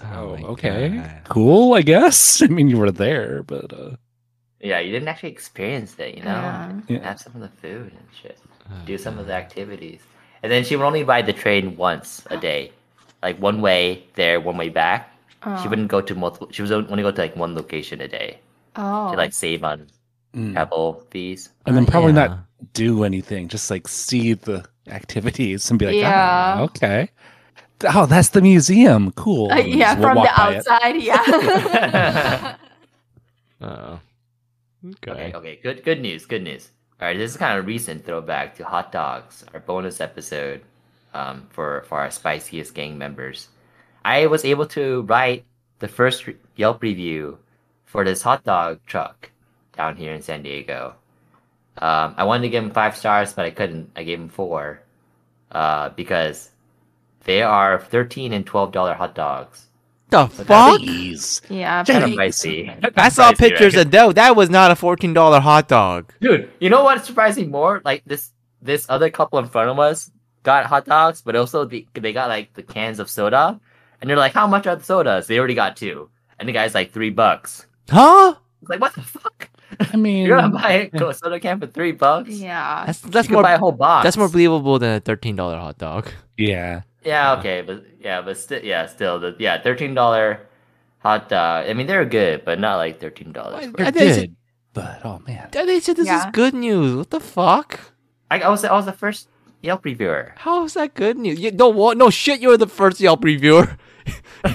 Oh, 0.00 0.36
Oh, 0.42 0.46
okay, 0.52 0.90
God. 0.90 1.20
cool. 1.28 1.74
I 1.74 1.82
guess. 1.82 2.42
I 2.46 2.46
mean, 2.46 2.68
you 2.68 2.76
were 2.78 2.90
there, 2.92 3.42
but 3.42 3.72
uh, 3.72 3.96
yeah, 4.60 4.78
you 4.80 4.92
didn't 4.92 5.08
actually 5.08 5.30
experience 5.30 5.98
it, 5.98 6.16
you 6.16 6.22
know. 6.22 6.30
Yeah. 6.30 6.80
Yeah. 6.88 7.02
Have 7.04 7.20
some 7.20 7.34
of 7.34 7.40
the 7.40 7.48
food 7.48 7.92
and 7.92 8.06
shit. 8.20 8.38
Oh, 8.70 8.74
Do 8.86 8.98
some 8.98 9.18
of 9.18 9.26
the 9.26 9.32
activities, 9.34 10.00
and 10.42 10.52
then 10.52 10.64
she 10.64 10.76
would 10.76 10.84
only 10.84 11.04
ride 11.04 11.26
the 11.26 11.32
train 11.32 11.76
once 11.76 12.22
a 12.30 12.36
day, 12.36 12.72
like 13.22 13.38
one 13.38 13.60
way 13.60 14.04
there, 14.14 14.40
one 14.40 14.56
way 14.56 14.68
back. 14.68 15.12
Oh. 15.44 15.60
She 15.62 15.68
wouldn't 15.68 15.88
go 15.88 16.00
to 16.00 16.14
multiple. 16.14 16.48
She 16.50 16.62
was 16.62 16.72
only 16.72 17.02
go 17.02 17.10
to 17.12 17.20
like 17.20 17.36
one 17.36 17.54
location 17.54 18.00
a 18.00 18.08
day 18.08 18.38
Oh. 18.76 19.10
to 19.12 19.16
like 19.16 19.32
save 19.32 19.62
on 19.64 19.86
mm. 20.34 20.52
travel 20.52 21.04
fees. 21.10 21.50
and 21.66 21.76
then 21.76 21.84
Oh, 21.84 21.86
probably 21.86 22.12
yeah. 22.12 22.26
not 22.26 22.38
do 22.74 23.04
anything. 23.04 23.48
Just 23.48 23.70
like 23.70 23.86
see 23.88 24.34
the 24.34 24.64
activities 24.88 25.70
and 25.70 25.78
be 25.78 25.86
like, 25.86 25.94
Yeah. 25.96 26.12
ah, 26.14 26.60
okay. 26.62 27.10
Oh, 27.94 28.06
that's 28.06 28.30
the 28.30 28.40
museum. 28.42 29.12
Cool. 29.12 29.52
Uh, 29.52 29.56
yeah, 29.62 29.94
we'll 29.94 30.10
from 30.10 30.20
the 30.22 30.22
walk 30.22 30.34
by 30.36 30.50
it. 30.50 30.66
outside. 30.66 30.96
Yeah. 31.02 32.56
Oh. 33.60 34.00
Okay, 35.02 35.10
Okay. 35.10 35.32
okay, 35.34 35.56
good 35.62 35.82
good 35.84 36.00
news, 36.00 36.26
good 36.26 36.42
news. 36.42 36.70
All 37.00 37.06
right, 37.06 37.16
this 37.16 37.30
is 37.30 37.36
kind 37.36 37.56
of 37.56 37.64
a 37.64 37.66
recent 37.66 38.04
throwback 38.04 38.56
to 38.56 38.64
hot 38.64 38.90
dogs, 38.90 39.44
our 39.54 39.60
bonus 39.60 40.00
episode 40.00 40.62
um, 41.14 41.46
for 41.50 41.84
for 41.86 42.00
our 42.00 42.10
spiciest 42.10 42.74
gang 42.74 42.98
members. 42.98 43.50
I 44.04 44.26
was 44.26 44.44
able 44.44 44.66
to 44.74 45.02
write 45.02 45.44
the 45.78 45.86
first 45.86 46.28
Yelp 46.56 46.82
review 46.82 47.38
for 47.84 48.04
this 48.04 48.22
hot 48.22 48.42
dog 48.42 48.80
truck 48.84 49.30
down 49.76 49.94
here 49.94 50.12
in 50.12 50.22
San 50.22 50.42
Diego. 50.42 50.96
Um, 51.78 52.14
I 52.16 52.24
wanted 52.24 52.42
to 52.42 52.48
give 52.48 52.64
them 52.64 52.72
five 52.72 52.96
stars, 52.96 53.32
but 53.32 53.44
I 53.46 53.50
couldn't. 53.50 53.92
I 53.94 54.02
gave 54.02 54.18
them 54.18 54.28
four 54.28 54.82
uh, 55.52 55.90
because 55.90 56.50
they 57.22 57.42
are 57.42 57.78
thirteen 57.78 58.32
and 58.32 58.44
twelve 58.44 58.72
dollar 58.72 58.94
hot 58.94 59.14
dogs 59.14 59.67
The 60.10 60.24
But 60.38 60.46
fuck? 60.46 60.78
Please. 60.80 61.42
Yeah, 61.50 61.84
Kind 61.84 62.00
Kind 62.04 62.16
but 62.16 62.26
of 62.26 62.34
pricey. 62.34 62.92
I 62.96 63.08
saw 63.10 63.30
Pricey, 63.32 63.38
pictures 63.38 63.74
right? 63.76 63.82
and 63.82 63.92
that 63.92 64.14
that 64.14 64.36
was 64.36 64.48
not 64.50 64.70
a 64.70 64.76
fourteen 64.76 65.12
dollar 65.12 65.40
hot 65.40 65.68
dog. 65.68 66.12
Dude, 66.20 66.50
you 66.60 66.70
know 66.70 66.82
what 66.82 67.04
surprised 67.04 67.36
me 67.38 67.44
more? 67.46 67.82
Like 67.84 68.02
this 68.06 68.32
this 68.62 68.86
other 68.88 69.10
couple 69.10 69.38
in 69.38 69.46
front 69.46 69.68
of 69.70 69.78
us 69.78 70.10
got 70.44 70.66
hot 70.66 70.86
dogs, 70.86 71.20
but 71.20 71.36
also 71.36 71.64
the, 71.66 71.86
they 71.94 72.12
got 72.12 72.28
like 72.28 72.54
the 72.54 72.62
cans 72.62 72.98
of 73.00 73.10
soda, 73.10 73.60
and 74.00 74.08
they're 74.08 74.16
like, 74.16 74.32
"How 74.32 74.46
much 74.46 74.66
are 74.66 74.76
the 74.76 74.84
sodas?" 74.84 75.26
They 75.26 75.38
already 75.38 75.54
got 75.54 75.76
two, 75.76 76.08
and 76.38 76.48
the 76.48 76.52
guy's 76.52 76.74
like 76.74 76.90
three 76.92 77.10
bucks. 77.10 77.66
Huh? 77.90 78.34
It's 78.62 78.70
like, 78.70 78.80
what 78.80 78.94
the 78.94 79.02
fuck? 79.02 79.50
I 79.92 79.96
mean, 79.96 80.26
You're 80.26 80.38
gonna 80.40 80.52
buy 80.52 80.90
a 80.92 81.14
soda 81.14 81.38
can 81.38 81.60
for 81.60 81.66
three 81.66 81.92
bucks? 81.92 82.30
yeah. 82.30 82.84
That's 82.86 83.00
that's 83.02 83.28
you 83.28 83.34
more 83.34 83.42
could 83.42 83.48
buy 83.48 83.54
a 83.54 83.58
whole 83.58 83.72
box. 83.72 84.04
that's 84.04 84.16
more 84.16 84.28
believable 84.28 84.78
than 84.78 84.96
a 84.96 85.00
thirteen 85.00 85.36
dollar 85.36 85.58
hot 85.58 85.76
dog. 85.78 86.08
yeah. 86.38 86.82
Yeah, 87.04 87.32
um, 87.32 87.38
okay, 87.40 87.62
but 87.62 87.84
yeah, 88.00 88.20
but 88.22 88.36
still, 88.36 88.62
yeah, 88.62 88.86
still, 88.86 89.18
the 89.20 89.36
yeah, 89.38 89.62
thirteen 89.62 89.94
dollar 89.94 90.40
hot 90.98 91.28
dog. 91.28 91.66
I 91.68 91.72
mean, 91.74 91.86
they're 91.86 92.04
good, 92.04 92.44
but 92.44 92.58
not 92.58 92.76
like 92.76 93.00
thirteen 93.00 93.32
dollars. 93.32 93.54
Why- 93.54 93.72
They're 93.76 93.86
I 93.86 93.90
think 93.90 94.16
good, 94.16 94.36
but 94.74 95.00
oh 95.04 95.20
man. 95.26 95.48
They 95.52 95.80
said 95.80 95.96
this 95.96 96.06
Yeah. 96.06 96.26
is 96.26 96.32
good 96.32 96.54
news. 96.54 96.96
What 96.96 97.10
the 97.10 97.20
fuck? 97.20 97.80
I, 98.30 98.40
I 98.40 98.48
was 98.48 98.64
I 98.64 98.72
was 98.72 98.86
the 98.86 98.92
first 98.92 99.28
Yelp 99.62 99.84
reviewer. 99.84 100.34
How 100.38 100.64
is 100.64 100.74
that 100.74 100.94
good 100.94 101.16
news? 101.18 101.40
You, 101.40 101.50
no, 101.52 101.68
what? 101.68 101.96
No 101.96 102.10
shit. 102.10 102.40
You're 102.40 102.56
the 102.56 102.66
first 102.68 103.00
Yelp 103.00 103.24
reviewer 103.24 103.66
What? 103.66 103.76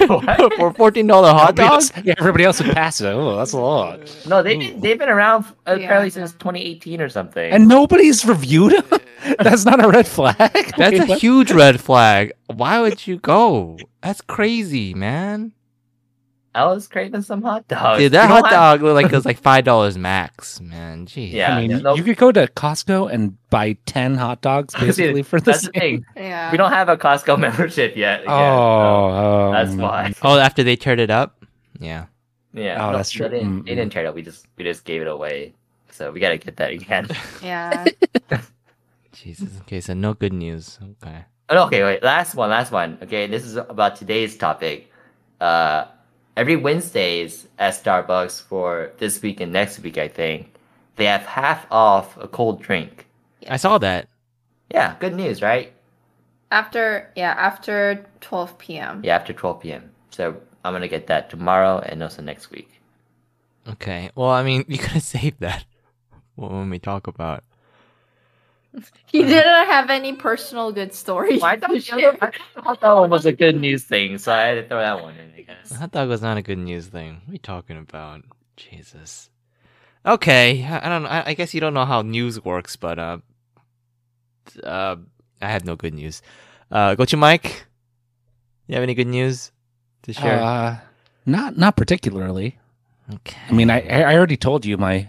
for 0.57 0.73
fourteen 0.73 1.07
dollar 1.07 1.29
hot 1.31 1.55
dogs. 1.55 1.91
yeah, 2.03 2.13
everybody 2.17 2.43
else 2.45 2.61
would 2.61 2.71
pass 2.73 3.01
it. 3.01 3.07
Oh, 3.07 3.35
that's 3.37 3.53
a 3.53 3.59
lot. 3.59 3.99
No, 4.27 4.41
they've 4.43 4.59
been, 4.59 4.79
they've 4.81 4.97
been 4.97 5.09
around 5.09 5.45
uh, 5.67 5.75
Yeah. 5.77 5.85
apparently 5.85 6.09
since 6.09 6.31
2018 6.33 7.01
or 7.01 7.09
something. 7.09 7.51
And 7.51 7.67
nobody's 7.67 8.25
reviewed 8.25 8.73
them. 8.73 8.99
That's 9.39 9.63
not 9.65 9.83
a 9.83 9.87
red 9.87 10.05
flag. 10.07 10.35
That's 10.37 10.77
Wait, 10.77 11.01
a 11.01 11.05
what? 11.05 11.19
huge 11.21 11.51
red 11.51 11.79
flag. 11.79 12.33
Why 12.47 12.81
would 12.81 13.07
you 13.07 13.17
go? 13.19 13.77
That's 14.01 14.21
crazy, 14.21 14.93
man. 14.93 15.53
I 16.55 16.65
was 16.65 16.87
craving 16.87 17.23
some 17.23 17.41
hot 17.41 17.67
dogs. 17.67 17.99
Dude, 17.99 18.11
that 18.11 18.23
You 18.23 18.27
hot 18.29 18.43
what? 18.43 18.51
dog 18.51 18.81
looked 18.83 18.95
like 18.95 19.05
it 19.11 19.15
was 19.15 19.25
like 19.31 19.39
five 19.39 19.63
dollars 19.65 19.97
max, 19.97 20.61
man. 20.61 21.05
Jeez. 21.07 21.31
Yeah. 21.31 21.55
I 21.55 21.67
mean, 21.67 21.81
no- 21.81 21.95
you 21.95 22.03
could 22.03 22.17
go 22.17 22.31
to 22.31 22.47
Costco 22.47 23.11
and 23.11 23.37
buy 23.49 23.73
ten 23.85 24.15
hot 24.15 24.41
dogs 24.41 24.73
basically 24.79 25.23
for 25.23 25.39
the 25.39 25.51
That's 25.51 25.65
the 25.67 25.71
same. 25.79 26.03
thing. 26.03 26.05
Yeah. 26.23 26.51
We 26.51 26.57
don't 26.57 26.71
have 26.71 26.89
a 26.89 26.97
Costco 26.97 27.39
membership 27.39 27.95
yet. 27.95 28.21
again, 28.21 28.31
Oh, 28.33 29.49
so 29.49 29.51
that's 29.53 29.71
um, 29.71 29.77
why. 29.77 30.13
Oh, 30.21 30.37
after 30.37 30.63
they 30.63 30.75
turned 30.75 31.01
it 31.01 31.09
up. 31.09 31.43
Yeah. 31.79 32.05
Yeah. 32.53 32.85
Oh, 32.85 32.91
no, 32.91 32.97
that's 32.97 33.09
true. 33.09 33.27
They 33.29 33.39
didn't, 33.39 33.65
they 33.65 33.73
didn't 33.75 33.91
tear 33.91 34.05
it 34.05 34.07
up. 34.07 34.13
We 34.15 34.21
just 34.21 34.45
we 34.57 34.63
just 34.63 34.85
gave 34.85 35.01
it 35.01 35.07
away. 35.07 35.53
So 35.89 36.11
we 36.11 36.19
gotta 36.19 36.37
get 36.37 36.57
that 36.57 36.69
again. 36.71 37.07
Yeah. 37.41 37.85
Jesus. 39.11 39.49
Okay, 39.61 39.79
so 39.81 39.93
no 39.93 40.13
good 40.13 40.33
news. 40.33 40.79
Okay. 41.01 41.25
Oh, 41.49 41.65
okay, 41.67 41.83
wait. 41.83 42.03
Last 42.03 42.35
one. 42.35 42.49
Last 42.49 42.71
one. 42.71 42.97
Okay, 43.03 43.27
this 43.27 43.43
is 43.43 43.55
about 43.57 43.95
today's 43.95 44.37
topic. 44.37 44.91
Uh, 45.39 45.85
every 46.35 46.55
Wednesdays 46.55 47.47
at 47.59 47.73
Starbucks 47.73 48.41
for 48.41 48.91
this 48.97 49.21
week 49.21 49.39
and 49.39 49.51
next 49.51 49.79
week, 49.79 49.97
I 49.97 50.07
think 50.07 50.53
they 50.95 51.05
have 51.05 51.23
half 51.23 51.65
off 51.71 52.17
a 52.17 52.27
cold 52.27 52.61
drink. 52.61 53.07
I 53.49 53.57
saw 53.57 53.77
that. 53.79 54.07
Yeah, 54.71 54.95
good 54.99 55.13
news, 55.13 55.41
right? 55.41 55.73
After 56.51 57.11
yeah, 57.15 57.31
after 57.37 58.05
12 58.21 58.57
p.m. 58.57 59.01
Yeah, 59.03 59.15
after 59.15 59.33
12 59.33 59.61
p.m. 59.61 59.91
So 60.11 60.35
I'm 60.63 60.73
gonna 60.73 60.87
get 60.87 61.07
that 61.07 61.29
tomorrow 61.29 61.79
and 61.79 62.01
also 62.01 62.21
next 62.21 62.51
week. 62.51 62.69
Okay. 63.67 64.11
Well, 64.15 64.29
I 64.29 64.43
mean, 64.43 64.65
you 64.67 64.77
could 64.77 64.91
have 64.91 65.03
saved 65.03 65.39
that 65.39 65.65
when 66.35 66.69
we 66.69 66.79
talk 66.79 67.07
about. 67.07 67.43
He 69.05 69.21
didn't 69.23 69.67
have 69.67 69.89
any 69.91 70.13
personal 70.13 70.71
good 70.71 70.93
stories. 70.93 71.41
Well, 71.41 71.51
I 71.51 71.57
thought, 71.59 71.69
to 71.69 71.75
I 71.75 71.79
share. 71.79 72.17
thought 72.17 72.81
that 72.81 72.93
one 72.93 73.09
was 73.11 73.25
a 73.27 73.31
good 73.31 73.55
news 73.59 73.83
thing, 73.83 74.17
so 74.17 74.33
I 74.33 74.41
had 74.47 74.53
to 74.55 74.67
throw 74.67 74.79
that 74.79 75.01
one 75.03 75.15
in. 75.17 75.31
I 75.37 75.41
guess. 75.41 75.71
Hot 75.75 75.91
dog 75.91 76.09
was 76.09 76.21
not 76.23 76.37
a 76.37 76.41
good 76.41 76.57
news 76.57 76.87
thing. 76.87 77.21
What 77.25 77.29
are 77.29 77.33
you 77.33 77.37
talking 77.39 77.77
about? 77.77 78.21
Jesus. 78.57 79.29
Okay, 80.05 80.65
I 80.65 80.85
I 80.85 80.89
don't 80.89 81.03
know. 81.03 81.09
I 81.09 81.23
I 81.27 81.33
guess 81.35 81.53
you 81.53 81.61
don't 81.61 81.73
know 81.75 81.85
how 81.85 82.01
news 82.01 82.43
works, 82.43 82.75
but 82.75 82.97
uh, 82.97 83.17
uh, 84.63 84.95
I 85.41 85.47
have 85.49 85.65
no 85.65 85.75
good 85.75 85.93
news. 85.93 86.21
Uh, 86.71 86.95
go 86.95 87.05
to 87.05 87.17
Mike. 87.17 87.65
You 88.67 88.73
have 88.75 88.83
any 88.83 88.95
good 88.95 89.07
news 89.07 89.51
to 90.03 90.13
share? 90.13 90.39
Uh, 90.41 90.77
not 91.25 91.57
not 91.57 91.75
particularly. 91.77 92.57
okay. 93.13 93.37
I 93.49 93.53
mean, 93.53 93.69
I 93.69 93.81
I 93.87 94.15
already 94.15 94.37
told 94.37 94.65
you 94.65 94.77
my 94.77 95.07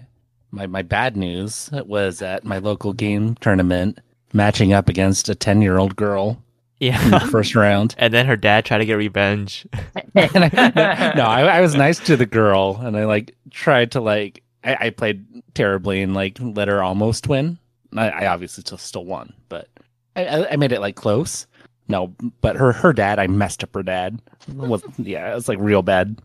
my 0.55 0.67
my 0.67 0.83
bad 0.83 1.17
news 1.17 1.71
was 1.73 2.23
at 2.23 2.45
my 2.45 2.59
local 2.59 2.93
game 2.93 3.35
tournament 3.37 3.99
matching 4.33 4.73
up 4.73 4.88
against 4.88 5.29
a 5.29 5.35
ten 5.35 5.61
year 5.61 5.79
old 5.79 5.97
girl 5.97 6.43
in 6.81 6.93
the 7.11 7.19
yeah. 7.23 7.27
first 7.31 7.55
round. 7.55 7.95
and 7.99 8.12
then 8.12 8.27
her 8.27 8.37
dad 8.37 8.64
tried 8.64 8.79
to 8.79 8.87
get 8.87 8.95
revenge. 8.95 9.67
And 10.17 10.45
I, 10.45 11.12
no, 11.17 11.25
I, 11.25 11.43
I 11.43 11.61
was 11.61 11.75
nice 11.75 11.99
to 12.07 12.17
the 12.17 12.25
girl, 12.25 12.79
and 12.81 12.97
I 12.97 13.05
like 13.05 13.35
tried 13.51 13.90
to 13.93 14.01
like 14.01 14.45
I, 14.62 14.77
I 14.83 14.90
played 14.90 15.27
terribly 15.55 16.03
and 16.03 16.14
like 16.14 16.38
let 16.40 16.69
her 16.69 16.81
almost 16.85 17.27
win. 17.27 17.59
I, 17.97 18.11
I 18.11 18.27
obviously 18.27 18.61
still 18.61 18.79
still 18.79 19.05
won, 19.05 19.33
but 19.49 19.69
I, 20.14 20.25
I, 20.25 20.53
I 20.53 20.57
made 20.57 20.71
it 20.71 20.81
like 20.81 20.95
close. 20.95 21.49
No, 21.88 22.14
but 22.40 22.55
her 22.55 22.73
her 22.73 22.93
dad, 22.93 23.19
I 23.19 23.27
messed 23.27 23.64
up 23.64 23.75
her 23.75 23.83
dad. 23.83 24.23
Was, 24.55 24.85
yeah, 24.99 25.33
it 25.33 25.35
was 25.35 25.49
like 25.49 25.59
real 25.61 25.83
bad. 25.83 26.17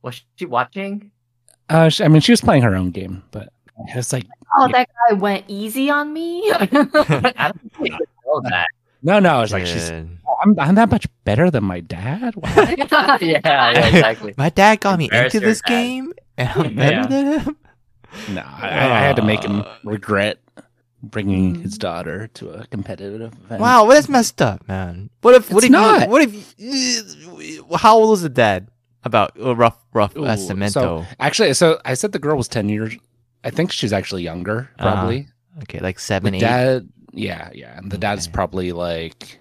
Was 0.00 0.22
she 0.36 0.46
watching? 0.46 1.10
Uh, 1.68 1.90
she, 1.90 2.02
I 2.02 2.08
mean, 2.08 2.22
she 2.22 2.32
was 2.32 2.40
playing 2.40 2.62
her 2.62 2.74
own 2.74 2.92
game, 2.92 3.22
but 3.30 3.52
it 3.88 3.96
was 3.96 4.12
like 4.12 4.26
Oh, 4.56 4.68
that 4.70 4.88
guy 5.08 5.14
went 5.14 5.44
easy 5.48 5.90
on 5.90 6.12
me. 6.12 6.42
I 6.52 6.66
don't 6.66 7.72
think 7.74 7.94
I 7.94 7.98
know 8.26 8.40
that. 8.50 8.66
no, 9.02 9.18
no. 9.18 9.40
It's 9.42 9.52
like 9.52 9.66
she's 9.66 9.90
oh, 9.90 10.06
I'm 10.42 10.58
I'm 10.60 10.74
that 10.76 10.90
much 10.90 11.06
better 11.24 11.50
than 11.50 11.64
my 11.64 11.80
dad. 11.80 12.34
Yeah, 13.20 13.38
yeah, 13.42 13.86
exactly. 13.86 14.34
My 14.36 14.50
dad 14.50 14.80
got 14.80 14.98
me 14.98 15.08
into 15.12 15.40
this 15.40 15.60
dad. 15.62 15.68
game, 15.68 16.12
and 16.36 16.48
I'm 16.50 16.74
better 16.76 16.96
Yeah. 16.96 17.06
than 17.06 17.40
him. 17.40 17.56
no, 18.30 18.42
I, 18.46 18.68
I 18.68 19.00
had 19.00 19.16
to 19.16 19.22
make 19.22 19.42
him 19.42 19.62
Uh. 19.62 19.74
regret 19.84 20.38
bringing 21.02 21.56
his 21.56 21.76
daughter 21.76 22.28
to 22.34 22.50
a 22.50 22.66
competitive 22.68 23.20
event. 23.44 23.60
Wow, 23.60 23.84
well, 23.84 23.94
that's 23.94 24.08
messed 24.08 24.40
up, 24.40 24.66
man. 24.68 25.10
What 25.22 25.34
if? 25.34 25.50
What 25.50 25.58
It's 25.64 25.66
if? 25.66 25.72
not. 25.72 26.02
You, 26.02 26.08
what 26.10 26.22
if? 26.22 27.70
uh, 27.72 27.76
How 27.76 27.96
old 27.96 28.10
was 28.10 28.22
the 28.22 28.28
dad? 28.28 28.68
About 29.06 29.32
rough, 29.38 29.76
rough 29.92 30.16
Ooh, 30.16 30.20
estimento. 30.22 30.72
so- 30.72 31.04
Actually, 31.20 31.52
so 31.52 31.78
I 31.84 31.92
said 31.92 32.12
the 32.12 32.18
girl 32.18 32.36
was 32.38 32.48
ten 32.48 32.70
years. 32.70 32.96
I 33.44 33.50
think 33.50 33.70
she's 33.72 33.92
actually 33.92 34.22
younger, 34.22 34.70
Uh-huh. 34.78 34.92
probably. 34.92 35.28
okay, 35.62 35.78
like 35.80 35.96
The 35.96 36.02
seven, 36.02 36.34
eight. 36.34 36.40
dad, 36.40 36.88
yeah, 37.12 37.50
yeah, 37.54 37.76
and 37.78 37.92
the 37.92 37.98
dad's 37.98 38.26
Okay. 38.26 38.32
probably 38.34 38.72
like, 38.72 39.38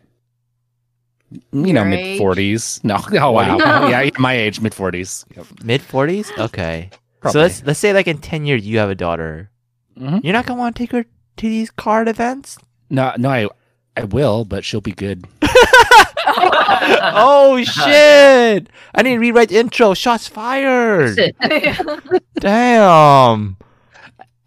you 1.32 1.42
Your 1.66 1.74
know, 1.74 1.86
mid 1.86 2.20
40s. 2.20 2.84
No, 2.84 2.98
oh 3.20 3.32
wow, 3.32 3.58
yeah, 3.58 4.02
yeah, 4.02 4.10
my 4.20 4.34
age, 4.34 4.60
mid 4.62 4.74
forties. 4.76 5.26
Yep, 5.36 5.46
mid 5.64 5.82
forties. 5.82 6.32
Okay, 6.38 6.90
so 7.32 7.40
let's 7.40 7.64
let's 7.66 7.80
say 7.80 7.94
like 7.94 8.08
in 8.08 8.20
ten 8.20 8.46
years 8.46 8.68
you 8.68 8.78
have 8.78 8.90
a 8.92 8.96
daughter. 8.96 9.50
Mhm. 9.98 10.24
You're 10.24 10.34
not 10.34 10.46
gonna 10.46 10.60
want 10.60 10.76
to 10.76 10.84
take 10.84 10.92
her 10.92 11.04
to 11.38 11.46
these 11.50 11.72
card 11.72 12.08
events. 12.08 12.58
No, 12.92 13.14
no, 13.18 13.30
I, 13.30 13.48
I 13.98 14.04
will, 14.04 14.44
but 14.46 14.64
she'll 14.64 14.82
be 14.82 14.92
good. 14.92 15.26
oh 17.16 17.64
shit! 17.64 18.68
I 18.94 19.02
didn't 19.02 19.20
rewrite 19.20 19.50
the 19.50 19.58
intro. 19.58 19.94
Shots 19.96 20.28
fired. 20.28 21.18
Damn. 22.40 23.58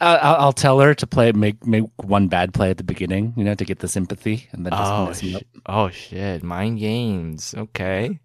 I'll, 0.01 0.37
I'll 0.37 0.53
tell 0.53 0.79
her 0.81 0.95
to 0.95 1.07
play, 1.07 1.33
make 1.33 1.67
make 1.67 1.85
one 1.97 2.29
bad 2.29 2.53
play 2.53 2.71
at 2.71 2.77
the 2.77 2.85
beginning, 2.85 3.33
you 3.37 3.45
know, 3.45 3.55
to 3.55 3.65
get 3.65 3.79
the 3.79 3.89
sympathy, 3.89 4.49
and 4.53 4.67
then 4.67 4.73
just 4.73 4.93
Oh, 4.93 5.07
mess 5.07 5.21
sh- 5.23 5.35
up. 5.35 5.43
oh 5.67 5.89
shit! 5.91 6.43
Mind 6.43 6.79
games. 6.79 7.55
Okay. 7.57 8.21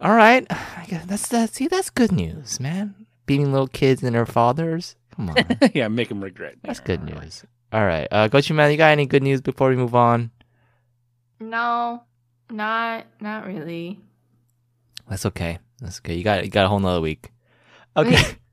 All 0.00 0.14
right. 0.14 0.46
I 0.50 0.84
guess 0.88 1.06
that's 1.06 1.28
that. 1.28 1.54
See, 1.54 1.68
that's 1.68 1.90
good 1.90 2.12
news, 2.12 2.60
man. 2.60 2.94
Beating 3.24 3.50
little 3.50 3.66
kids 3.66 4.02
and 4.02 4.14
their 4.14 4.26
fathers. 4.26 4.94
Come 5.16 5.30
on, 5.30 5.36
yeah, 5.74 5.88
make 5.88 6.10
them 6.10 6.22
regret. 6.22 6.56
that's 6.62 6.80
good 6.80 7.02
news. 7.02 7.44
All 7.72 7.84
right, 7.84 8.06
uh, 8.12 8.28
Gochu 8.28 8.54
man, 8.54 8.70
you 8.70 8.76
got 8.76 8.90
any 8.92 9.06
good 9.06 9.22
news 9.22 9.40
before 9.40 9.70
we 9.70 9.76
move 9.76 9.94
on? 9.94 10.30
no, 11.40 12.02
not 12.50 13.06
not 13.20 13.46
really. 13.46 13.98
That's 15.08 15.26
okay. 15.26 15.58
That's 15.80 15.98
okay. 15.98 16.14
You 16.14 16.22
got 16.24 16.44
you 16.44 16.50
got 16.50 16.66
a 16.66 16.68
whole 16.68 16.78
nother 16.80 17.00
week. 17.00 17.30
Okay. 17.96 18.22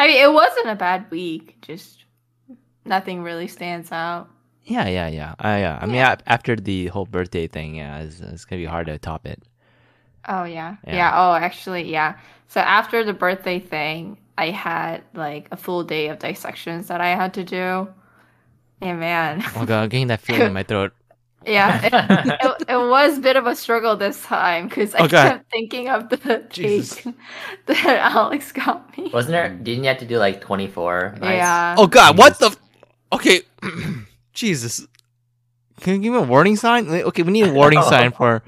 I 0.00 0.06
mean, 0.08 0.20
it 0.24 0.32
wasn't 0.32 0.68
a 0.68 0.74
bad 0.76 1.10
week. 1.10 1.58
Just 1.60 2.04
nothing 2.84 3.22
really 3.22 3.48
stands 3.48 3.92
out. 3.92 4.28
yeah, 4.64 4.88
yeah, 4.88 5.08
yeah. 5.08 5.34
I 5.38 5.60
yeah. 5.60 5.78
I 5.82 5.86
mean, 5.86 5.96
Yeah. 5.96 6.16
after 6.26 6.56
the 6.56 6.86
whole 6.88 7.04
birthday 7.06 7.46
thing, 7.46 7.74
yeah, 7.76 7.98
it's, 8.00 8.20
it's 8.20 8.44
gonna 8.46 8.60
be 8.62 8.66
hard 8.66 8.86
to 8.86 8.98
top 8.98 9.26
it. 9.26 9.42
Oh 10.26 10.44
yeah. 10.44 10.76
Yeah. 10.86 10.96
yeah. 10.96 11.10
Oh, 11.14 11.34
actually, 11.34 11.90
yeah. 11.90 12.16
So 12.48 12.60
after 12.60 13.04
the 13.04 13.12
birthday 13.12 13.60
thing, 13.60 14.16
I 14.38 14.50
had 14.50 15.02
like 15.12 15.48
a 15.52 15.56
full 15.56 15.84
day 15.84 16.08
of 16.08 16.18
dissections 16.18 16.88
that 16.88 17.00
I 17.00 17.10
had 17.14 17.34
to 17.34 17.44
do. 17.44 17.88
And 18.80 19.00
man, 19.00 19.42
Oh 19.56 19.66
god, 19.66 19.82
I'm 19.84 19.88
getting 19.90 20.06
that 20.08 20.20
feeling 20.20 20.46
in 20.48 20.52
my 20.54 20.62
throat. 20.70 20.92
Yeah, 21.46 21.80
it, 21.84 22.38
it, 22.42 22.68
it 22.68 22.76
was 22.76 23.18
a 23.18 23.20
bit 23.20 23.36
of 23.36 23.46
a 23.46 23.56
struggle 23.56 23.96
this 23.96 24.22
time 24.22 24.68
because 24.68 24.94
I 24.94 25.06
God. 25.06 25.10
kept 25.10 25.50
thinking 25.50 25.88
of 25.88 26.08
the 26.08 26.44
Jesus. 26.50 26.94
cake 27.00 27.14
that 27.66 27.86
Alex 28.14 28.52
got 28.52 28.96
me. 28.96 29.10
Wasn't 29.12 29.32
there? 29.32 29.48
Didn't 29.48 29.84
you 29.84 29.88
have 29.88 29.98
to 29.98 30.06
do 30.06 30.18
like 30.18 30.40
24? 30.40 31.16
Yeah. 31.22 31.74
Oh 31.78 31.86
god, 31.86 32.18
what 32.18 32.38
the? 32.38 32.46
F- 32.46 32.56
okay, 33.12 33.40
Jesus. 34.32 34.86
Can 35.80 35.94
you 35.94 36.00
give 36.00 36.12
me 36.12 36.18
a 36.18 36.22
warning 36.22 36.56
sign? 36.56 36.88
Okay, 36.88 37.22
we 37.22 37.32
need 37.32 37.46
a 37.48 37.52
warning 37.52 37.82
sign 37.84 38.12
for. 38.12 38.42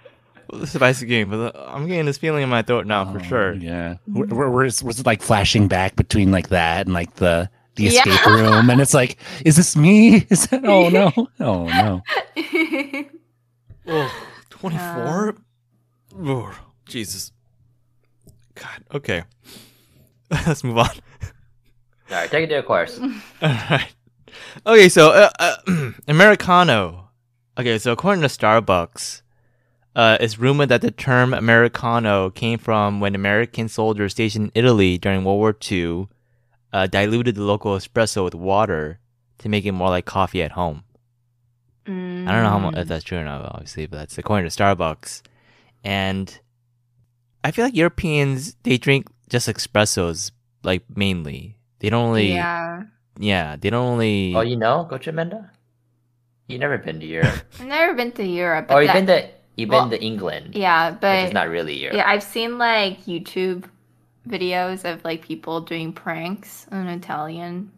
the 0.52 0.66
spicy 0.66 1.06
game, 1.06 1.30
but 1.30 1.56
uh, 1.56 1.64
I'm 1.68 1.86
getting 1.86 2.04
this 2.04 2.18
feeling 2.18 2.42
in 2.42 2.50
my 2.50 2.60
throat 2.60 2.86
now 2.86 3.10
for 3.10 3.18
Oh, 3.18 3.22
sure. 3.22 3.54
Yeah. 3.54 3.96
Where, 4.06 4.26
where, 4.26 4.50
where's- 4.50 4.82
was 4.82 5.00
it 5.00 5.06
like 5.06 5.22
flashing 5.22 5.66
back 5.66 5.96
between 5.96 6.30
like 6.30 6.48
that 6.50 6.86
and 6.86 6.92
like 6.92 7.14
the 7.14 7.48
the 7.76 7.84
Yeah. 7.84 7.90
escape 7.90 8.26
room? 8.26 8.70
And 8.70 8.80
it's 8.80 8.94
like, 8.94 9.16
is 9.44 9.56
this 9.56 9.76
me? 9.76 10.16
Is 10.30 10.46
that? 10.48 10.64
Oh 10.64 10.88
no! 10.88 11.12
Oh 11.40 11.66
no! 11.66 12.02
Oh, 13.86 14.10
24? 14.50 15.34
Oh, 16.20 16.58
Jesus. 16.86 17.32
God, 18.54 18.84
okay. 18.94 19.24
Let's 20.30 20.62
move 20.62 20.78
on. 20.78 20.86
All 20.88 22.18
right, 22.18 22.30
take 22.30 22.44
it 22.44 22.48
to 22.48 22.58
a 22.58 22.62
course. 22.62 22.98
All 23.00 23.08
right. 23.42 23.92
Okay, 24.66 24.88
so 24.88 25.10
uh, 25.10 25.30
uh, 25.38 25.90
Americano. 26.08 27.08
Okay, 27.58 27.78
so 27.78 27.92
according 27.92 28.22
to 28.22 28.28
Starbucks, 28.28 29.22
uh, 29.96 30.16
it's 30.20 30.38
rumored 30.38 30.68
that 30.68 30.80
the 30.82 30.90
term 30.90 31.34
Americano 31.34 32.30
came 32.30 32.58
from 32.58 33.00
when 33.00 33.14
American 33.14 33.68
soldiers 33.68 34.12
stationed 34.12 34.52
in 34.54 34.64
Italy 34.64 34.96
during 34.98 35.24
World 35.24 35.38
War 35.38 35.56
II 35.70 36.08
uh, 36.72 36.86
diluted 36.86 37.34
the 37.34 37.42
local 37.42 37.76
espresso 37.76 38.24
with 38.24 38.34
water 38.34 38.98
to 39.38 39.48
make 39.48 39.64
it 39.64 39.72
more 39.72 39.88
like 39.88 40.04
coffee 40.04 40.42
at 40.42 40.52
home. 40.52 40.84
I 41.84 41.90
don't 41.90 42.24
know 42.24 42.48
how 42.48 42.58
much 42.60 42.76
if 42.76 42.86
that's 42.86 43.02
true 43.02 43.18
or 43.18 43.24
not, 43.24 43.44
obviously, 43.44 43.86
but 43.86 43.96
that's 43.98 44.16
according 44.16 44.48
to 44.48 44.56
Starbucks. 44.56 45.22
And 45.82 46.38
I 47.42 47.50
feel 47.50 47.64
like 47.64 47.74
Europeans 47.74 48.54
they 48.62 48.78
drink 48.78 49.08
just 49.28 49.48
espressos, 49.48 50.30
like 50.62 50.84
mainly. 50.94 51.58
They 51.80 51.90
don't 51.90 52.10
really, 52.10 52.34
yeah, 52.34 52.84
yeah. 53.18 53.56
they 53.56 53.68
don't 53.68 53.98
really. 53.98 54.32
Oh, 54.36 54.42
you 54.42 54.56
know, 54.56 54.86
Coach 54.88 55.06
Menda. 55.06 55.50
You 56.46 56.58
never 56.58 56.78
been 56.78 57.00
to 57.00 57.06
Europe. 57.06 57.42
I've 57.60 57.66
never 57.66 57.94
been 57.94 58.12
to 58.12 58.24
Europe. 58.24 58.68
But 58.68 58.74
or 58.74 58.82
you've 58.82 58.92
that- 58.92 59.06
been 59.06 59.06
to 59.06 59.28
you've 59.56 59.68
well, 59.70 59.88
been 59.88 59.98
to 59.98 60.04
England. 60.04 60.54
Yeah, 60.54 60.92
Which 60.92 61.00
but 61.00 61.26
is 61.26 61.32
not 61.32 61.48
really 61.48 61.76
Europe. 61.76 61.96
yeah, 61.96 62.08
I've 62.08 62.22
seen 62.22 62.58
like 62.58 63.04
YouTube 63.06 63.64
videos 64.28 64.84
of 64.90 65.04
like 65.04 65.22
people 65.22 65.60
doing 65.60 65.92
pranks 65.92 66.66
on 66.70 66.86
Italian 66.88 67.70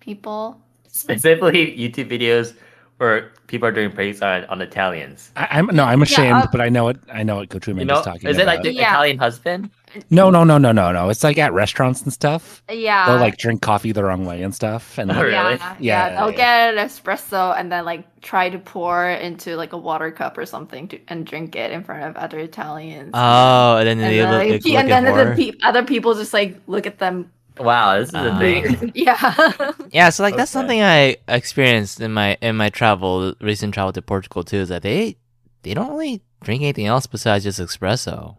people. 0.00 0.60
Specifically 0.88 1.76
YouTube 1.76 2.10
videos 2.10 2.54
where 2.98 3.32
people 3.46 3.68
are 3.68 3.72
doing 3.72 3.92
pranks 3.92 4.22
on, 4.22 4.44
on 4.46 4.60
Italians. 4.62 5.30
I, 5.36 5.48
I'm 5.50 5.66
no, 5.66 5.84
I'm 5.84 6.02
ashamed, 6.02 6.44
uh, 6.44 6.46
but 6.50 6.60
I 6.60 6.68
know 6.68 6.88
it. 6.88 6.98
I 7.12 7.22
know 7.22 7.36
what 7.36 7.50
Coach 7.50 7.68
You 7.68 7.74
Ruman 7.74 7.86
know, 7.86 7.98
is 7.98 8.02
talking 8.02 8.30
is 8.30 8.38
about. 8.38 8.42
it 8.42 8.46
like 8.46 8.62
the 8.62 8.72
Yeah. 8.72 8.92
Italian 8.92 9.18
husband? 9.18 9.70
No, 10.10 10.30
no, 10.30 10.44
no, 10.44 10.58
no, 10.58 10.72
no, 10.72 10.92
no. 10.92 11.08
It's 11.08 11.24
like 11.24 11.38
at 11.38 11.52
restaurants 11.52 12.02
and 12.02 12.12
stuff. 12.12 12.62
Yeah. 12.70 13.06
They'll 13.06 13.20
like 13.20 13.38
drink 13.38 13.62
coffee 13.62 13.92
the 13.92 14.04
wrong 14.04 14.26
way 14.26 14.42
and 14.42 14.54
stuff. 14.54 14.98
And 14.98 15.10
Oh, 15.10 15.14
really? 15.22 15.30
Yeah, 15.32 15.56
Yeah, 15.58 15.74
yeah, 15.80 16.10
they'll 16.18 16.30
yeah. 16.32 16.72
get 16.72 16.78
an 16.78 16.86
espresso 16.88 17.58
and 17.58 17.70
then 17.72 17.84
like 17.84 18.04
try 18.20 18.50
to 18.50 18.58
pour 18.58 19.08
into 19.08 19.56
like 19.56 19.72
a 19.72 19.78
water 19.78 20.10
cup 20.10 20.36
or 20.36 20.44
something 20.44 20.88
to, 20.88 21.00
and 21.08 21.24
drink 21.24 21.56
it 21.56 21.70
in 21.70 21.82
front 21.84 22.02
of 22.04 22.16
other 22.16 22.38
Italians. 22.38 23.12
Oh, 23.14 23.76
and 23.78 23.86
then 23.88 23.98
and 24.00 24.06
they 24.12 24.18
then, 24.18 24.30
look, 24.32 24.40
like, 24.42 24.50
look, 24.52 24.62
pe- 24.64 24.74
and 24.76 24.90
at 24.92 25.02
then 25.04 25.28
the 25.36 25.52
pe- 25.52 25.58
other 25.62 25.82
people 25.84 26.14
just 26.14 26.32
like 26.34 26.60
look 26.66 26.86
at 26.86 26.98
them. 26.98 27.30
Wow, 27.58 27.98
this 27.98 28.08
is 28.10 28.14
a 28.14 28.32
Ah. 28.32 28.38
thing. 28.42 28.92
yeah. 28.94 29.62
Yeah, 29.90 30.10
so 30.10 30.22
like 30.22 30.36
that's 30.36 30.54
Okay. 30.54 30.60
something 30.60 30.82
I 30.82 31.16
experienced 31.28 32.00
in 32.02 32.12
my 32.12 32.36
in 32.42 32.56
my 32.56 32.68
travel, 32.68 33.32
recent 33.40 33.72
travel 33.72 33.92
to 33.94 34.02
Portugal 34.02 34.42
too. 34.44 34.58
Is 34.58 34.68
that 34.68 34.82
they 34.82 35.16
they 35.62 35.72
don't 35.72 35.88
really 35.90 36.20
drink 36.44 36.60
anything 36.62 36.84
else 36.86 37.06
besides 37.06 37.44
just 37.44 37.58
espresso. 37.60 38.36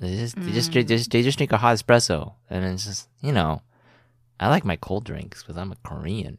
They 0.00 0.16
just 0.16 0.36
they 0.36 0.50
just 0.52 0.72
drink, 0.72 0.86
Mm. 0.86 0.90
just 0.90 1.10
they 1.10 1.22
just 1.22 1.38
drink 1.38 1.52
a 1.52 1.58
hot 1.58 1.76
espresso, 1.76 2.34
and 2.50 2.64
it's 2.64 2.84
just 2.84 3.08
you 3.20 3.32
know, 3.32 3.62
I 4.40 4.48
like 4.48 4.64
my 4.64 4.76
cold 4.76 5.04
drinks 5.04 5.42
because 5.42 5.56
I'm 5.56 5.72
a 5.72 5.76
Korean. 5.84 6.38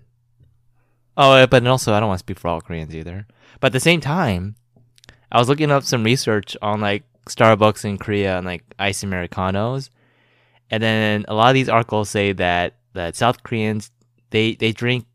Oh, 1.17 1.47
but 1.47 1.65
also 1.65 1.93
I 1.93 1.99
don't 1.99 2.09
want 2.09 2.19
to 2.19 2.25
speak 2.25 2.39
for 2.39 2.49
all 2.49 2.59
Koreans 2.61 2.93
either. 2.93 3.25
But 3.61 3.67
at 3.67 3.73
the 3.73 3.79
same 3.79 4.01
time, 4.01 4.55
I 5.31 5.39
was 5.39 5.47
looking 5.47 5.71
up 5.71 5.83
some 5.83 6.03
research 6.03 6.57
on 6.61 6.81
like 6.81 7.03
Starbucks 7.29 7.85
in 7.85 7.97
Korea 7.97 8.37
and 8.37 8.45
like 8.45 8.63
ice 8.77 9.01
americanos, 9.03 9.89
and 10.69 10.83
then 10.83 11.23
a 11.29 11.33
lot 11.33 11.47
of 11.49 11.53
these 11.53 11.69
articles 11.69 12.09
say 12.09 12.33
that 12.33 12.75
that 12.93 13.15
South 13.15 13.43
Koreans 13.43 13.91
they 14.31 14.55
they 14.55 14.73
drink 14.73 15.05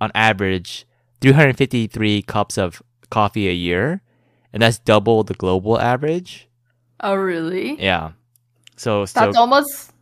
on 0.00 0.12
average 0.14 0.86
353 1.20 2.22
cups 2.22 2.56
of 2.56 2.80
coffee 3.10 3.48
a 3.48 3.52
year, 3.52 4.02
and 4.52 4.62
that's 4.62 4.78
double 4.78 5.24
the 5.24 5.34
global 5.34 5.78
average. 5.80 6.46
Oh 7.00 7.14
really? 7.14 7.80
Yeah. 7.80 8.12
So 8.76 9.04
so 9.04 9.20
That's 9.20 9.36
almost 9.36 9.92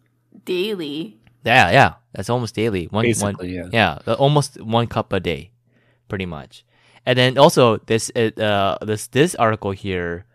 daily. 0.44 1.18
yeah 1.44 1.70
yeah 1.70 1.94
that's 2.12 2.30
almost 2.30 2.54
daily. 2.54 2.86
One 2.86 3.06
one 3.20 3.36
yeah. 3.42 3.68
yeah 3.72 4.14
almost 4.14 4.60
one 4.60 4.86
cup 4.86 5.12
a 5.12 5.20
day, 5.20 5.52
pretty 6.08 6.26
much. 6.26 6.64
And 7.06 7.18
then 7.18 7.38
also 7.38 7.78
this 7.78 8.10
uh 8.10 8.76
this 8.82 9.06
this 9.08 9.34
article 9.34 9.72
here 9.72 10.26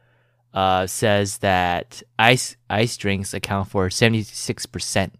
uh 0.54 0.88
says 0.88 1.40
that 1.40 2.04
ice 2.18 2.56
ice 2.70 2.98
drinks 2.98 3.34
account 3.34 3.70
for 3.70 3.90
76% 3.90 5.12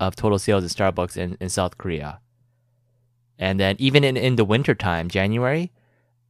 of 0.00 0.16
total 0.16 0.38
sales 0.38 0.64
in 0.64 0.68
Starbucks 0.68 1.16
in, 1.16 1.36
in 1.40 1.48
South 1.48 1.78
Korea. 1.78 2.20
And 3.38 3.58
then 3.58 3.76
even 3.78 4.04
in, 4.04 4.16
in 4.16 4.36
the 4.36 4.44
winter 4.44 4.74
time, 4.74 5.08
January, 5.08 5.72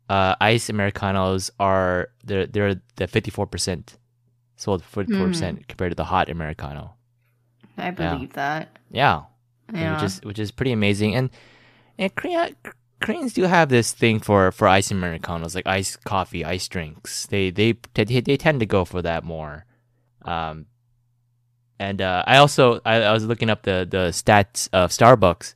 uh, 0.09 0.35
ice 0.41 0.69
americanos 0.69 1.51
are 1.59 2.11
they're 2.25 2.47
they're 2.47 2.75
the 2.97 3.07
54% 3.07 3.97
sold 4.63 4.83
44% 4.83 5.67
compared 5.69 5.91
to 5.93 5.97
the 5.97 6.05
hot 6.15 6.29
americano. 6.29 6.95
I 7.77 7.91
believe 7.91 8.33
that. 8.35 8.79
Yeah 8.91 9.23
Yeah. 9.73 9.95
which 9.95 10.05
is 10.05 10.21
which 10.23 10.39
is 10.39 10.51
pretty 10.53 10.73
amazing. 10.73 11.15
And 11.19 11.31
and 11.99 12.15
Korea, 12.15 12.51
Koreans 13.01 13.33
do 13.35 13.43
have 13.45 13.69
this 13.69 13.93
thing 13.93 14.21
for 14.21 14.53
for 14.53 14.69
ice 14.69 14.91
americanos, 14.91 15.55
like 15.55 15.67
ice 15.67 15.97
coffee, 15.97 16.45
ice 16.45 16.69
drinks. 16.69 17.27
They 17.27 17.51
they 17.51 17.75
they, 17.95 18.05
they 18.21 18.37
tend 18.37 18.61
to 18.61 18.67
go 18.67 18.85
for 18.85 19.03
that 19.03 19.25
more. 19.25 19.67
Um, 20.25 20.67
and 21.79 22.01
uh, 22.01 22.23
I 22.27 22.37
also 22.39 22.81
I, 22.85 23.03
I 23.03 23.13
was 23.13 23.25
looking 23.27 23.51
up 23.51 23.63
the 23.63 23.87
the 23.89 24.05
stats 24.13 24.69
of 24.73 24.91
Starbucks. 24.91 25.55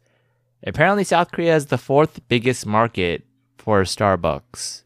Apparently, 0.66 1.04
South 1.04 1.30
Korea 1.30 1.54
is 1.54 1.66
the 1.66 1.78
fourth 1.78 2.26
biggest 2.28 2.66
market 2.66 3.22
for 3.58 3.82
Starbucks. 3.84 4.82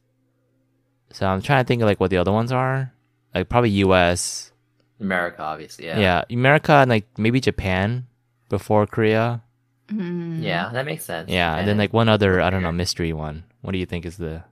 So 1.12 1.26
I'm 1.26 1.40
trying 1.42 1.64
to 1.64 1.68
think 1.68 1.80
of 1.82 1.86
like 1.88 2.00
what 2.00 2.10
the 2.10 2.18
other 2.18 2.32
ones 2.32 2.52
are. 2.52 2.92
Like 3.34 3.48
probably 3.48 3.70
U.S. 3.86 4.52
America, 5.00 5.42
obviously. 5.42 5.86
Yeah. 5.86 5.98
Yeah, 5.98 6.24
America 6.30 6.72
and 6.72 6.90
like 6.90 7.06
maybe 7.18 7.40
Japan 7.40 8.06
before 8.48 8.86
Korea. 8.86 9.42
Mm. 9.88 10.42
Yeah, 10.42 10.70
that 10.72 10.84
makes 10.84 11.04
sense. 11.04 11.30
Yeah, 11.30 11.56
and 11.56 11.66
then 11.66 11.78
like 11.78 11.92
one 11.92 12.08
other, 12.08 12.40
I 12.40 12.50
don't 12.50 12.62
know, 12.62 12.72
mystery 12.72 13.12
one. 13.12 13.44
What 13.62 13.72
do 13.72 13.78
you 13.78 13.86
think 13.86 14.06
is 14.06 14.16
the 14.16 14.44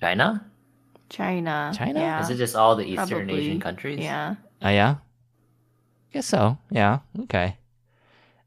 China? 0.00 0.44
China. 1.08 1.72
China? 1.74 2.00
Yeah. 2.00 2.22
Is 2.22 2.30
it 2.30 2.36
just 2.36 2.56
all 2.56 2.76
the 2.76 2.84
Eastern 2.84 3.26
Probably. 3.26 3.40
Asian 3.40 3.60
countries? 3.60 3.98
Yeah. 3.98 4.36
Oh 4.62 4.68
yeah, 4.68 4.96
guess 6.12 6.26
so. 6.26 6.58
Yeah, 6.70 7.00
okay. 7.22 7.58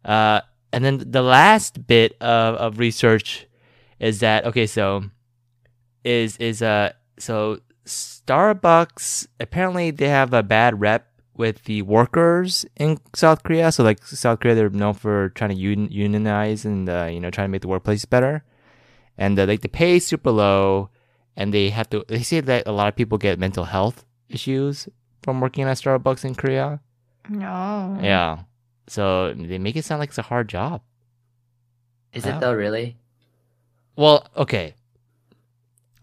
Uh, 0.05 0.41
and 0.71 0.83
then 0.83 1.03
the 1.11 1.21
last 1.21 1.87
bit 1.87 2.15
of, 2.21 2.55
of 2.55 2.79
research 2.79 3.47
is 3.99 4.19
that 4.19 4.45
okay, 4.45 4.67
so 4.67 5.05
is 6.03 6.37
is 6.37 6.61
uh 6.61 6.91
so 7.17 7.59
Starbucks 7.85 9.27
apparently 9.39 9.91
they 9.91 10.09
have 10.09 10.33
a 10.33 10.43
bad 10.43 10.79
rep 10.79 11.07
with 11.35 11.63
the 11.65 11.81
workers 11.81 12.65
in 12.77 12.99
South 13.15 13.43
Korea. 13.43 13.71
So 13.71 13.83
like 13.83 14.03
South 14.05 14.39
Korea, 14.39 14.55
they're 14.55 14.69
known 14.69 14.93
for 14.93 15.29
trying 15.29 15.49
to 15.55 15.55
un- 15.57 15.89
unionize 15.91 16.63
and 16.65 16.87
uh, 16.89 17.05
you 17.11 17.19
know 17.19 17.29
trying 17.31 17.47
to 17.47 17.51
make 17.51 17.61
the 17.61 17.67
workplace 17.67 18.05
better, 18.05 18.43
and 19.17 19.37
uh, 19.39 19.45
like 19.45 19.61
the 19.61 19.69
pay 19.69 19.97
is 19.97 20.05
super 20.05 20.31
low, 20.31 20.89
and 21.35 21.53
they 21.53 21.69
have 21.69 21.89
to. 21.89 22.05
They 22.07 22.23
say 22.23 22.39
that 22.39 22.67
a 22.67 22.71
lot 22.71 22.87
of 22.87 22.95
people 22.95 23.17
get 23.17 23.39
mental 23.39 23.65
health 23.65 24.05
issues 24.29 24.87
from 25.23 25.41
working 25.41 25.63
at 25.65 25.77
Starbucks 25.77 26.23
in 26.25 26.35
Korea. 26.35 26.79
No. 27.29 27.97
Yeah. 28.01 28.43
So 28.87 29.33
they 29.33 29.57
make 29.57 29.75
it 29.75 29.85
sound 29.85 29.99
like 29.99 30.09
it's 30.09 30.17
a 30.17 30.23
hard 30.23 30.49
job. 30.49 30.81
Is 32.13 32.25
Wow. 32.25 32.37
it 32.37 32.39
though, 32.41 32.53
really? 32.53 32.97
Well, 33.95 34.27
okay. 34.35 34.75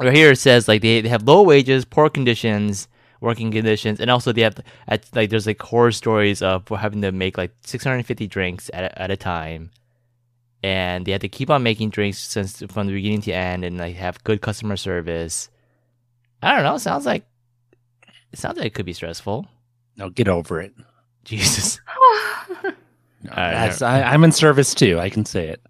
Right 0.01 0.15
here 0.15 0.33
it 0.33 0.37
says 0.37 0.67
like 0.67 0.81
they, 0.83 1.03
they 1.03 1.09
have 1.09 1.29
low 1.29 1.43
wages, 1.43 1.85
poor 1.85 2.09
conditions, 2.09 2.89
working 3.21 3.51
conditions, 3.51 4.01
and 4.01 4.11
also 4.11 4.33
they 4.33 4.41
have 4.41 4.59
at 4.89 5.07
like 5.15 5.29
there's 5.31 5.47
like 5.47 5.61
horror 5.61 5.93
stories 5.93 6.41
of 6.41 6.67
having 6.69 7.03
to 7.03 7.13
make 7.13 7.37
like 7.37 7.53
650 7.65 8.27
drinks 8.27 8.71
at 8.73 8.85
a, 8.85 9.03
at 9.03 9.11
a 9.11 9.17
time, 9.17 9.71
and 10.63 11.05
they 11.05 11.13
have 11.13 11.21
to 11.21 11.29
keep 11.29 11.51
on 11.51 11.63
making 11.63 11.91
drinks 11.91 12.19
since 12.19 12.63
from 12.71 12.87
the 12.87 12.95
beginning 12.95 13.21
to 13.23 13.33
end, 13.33 13.65
and 13.65 13.77
like 13.79 13.97
have 13.97 14.25
good 14.25 14.41
customer 14.41 14.77
service. 14.77 15.51
I 16.43 16.55
don't 16.55 16.65
know. 16.65 16.79
Sounds 16.79 17.05
like 17.05 17.27
it 18.33 18.39
sounds 18.39 18.57
like 18.57 18.67
it 18.69 18.75
could 18.75 18.87
be 18.87 18.95
stressful. 18.95 19.47
No, 19.97 20.09
get 20.09 20.29
over 20.29 20.61
it. 20.61 20.75
Jesus. 21.25 21.81
No, 23.23 23.33
that's, 23.35 23.83
I, 23.83 24.01
I'm 24.01 24.25
in 24.25 24.33
service 24.33 24.75
too. 24.75 24.99
I 24.99 25.11
can 25.11 25.27
say 25.27 25.49
it. 25.49 25.61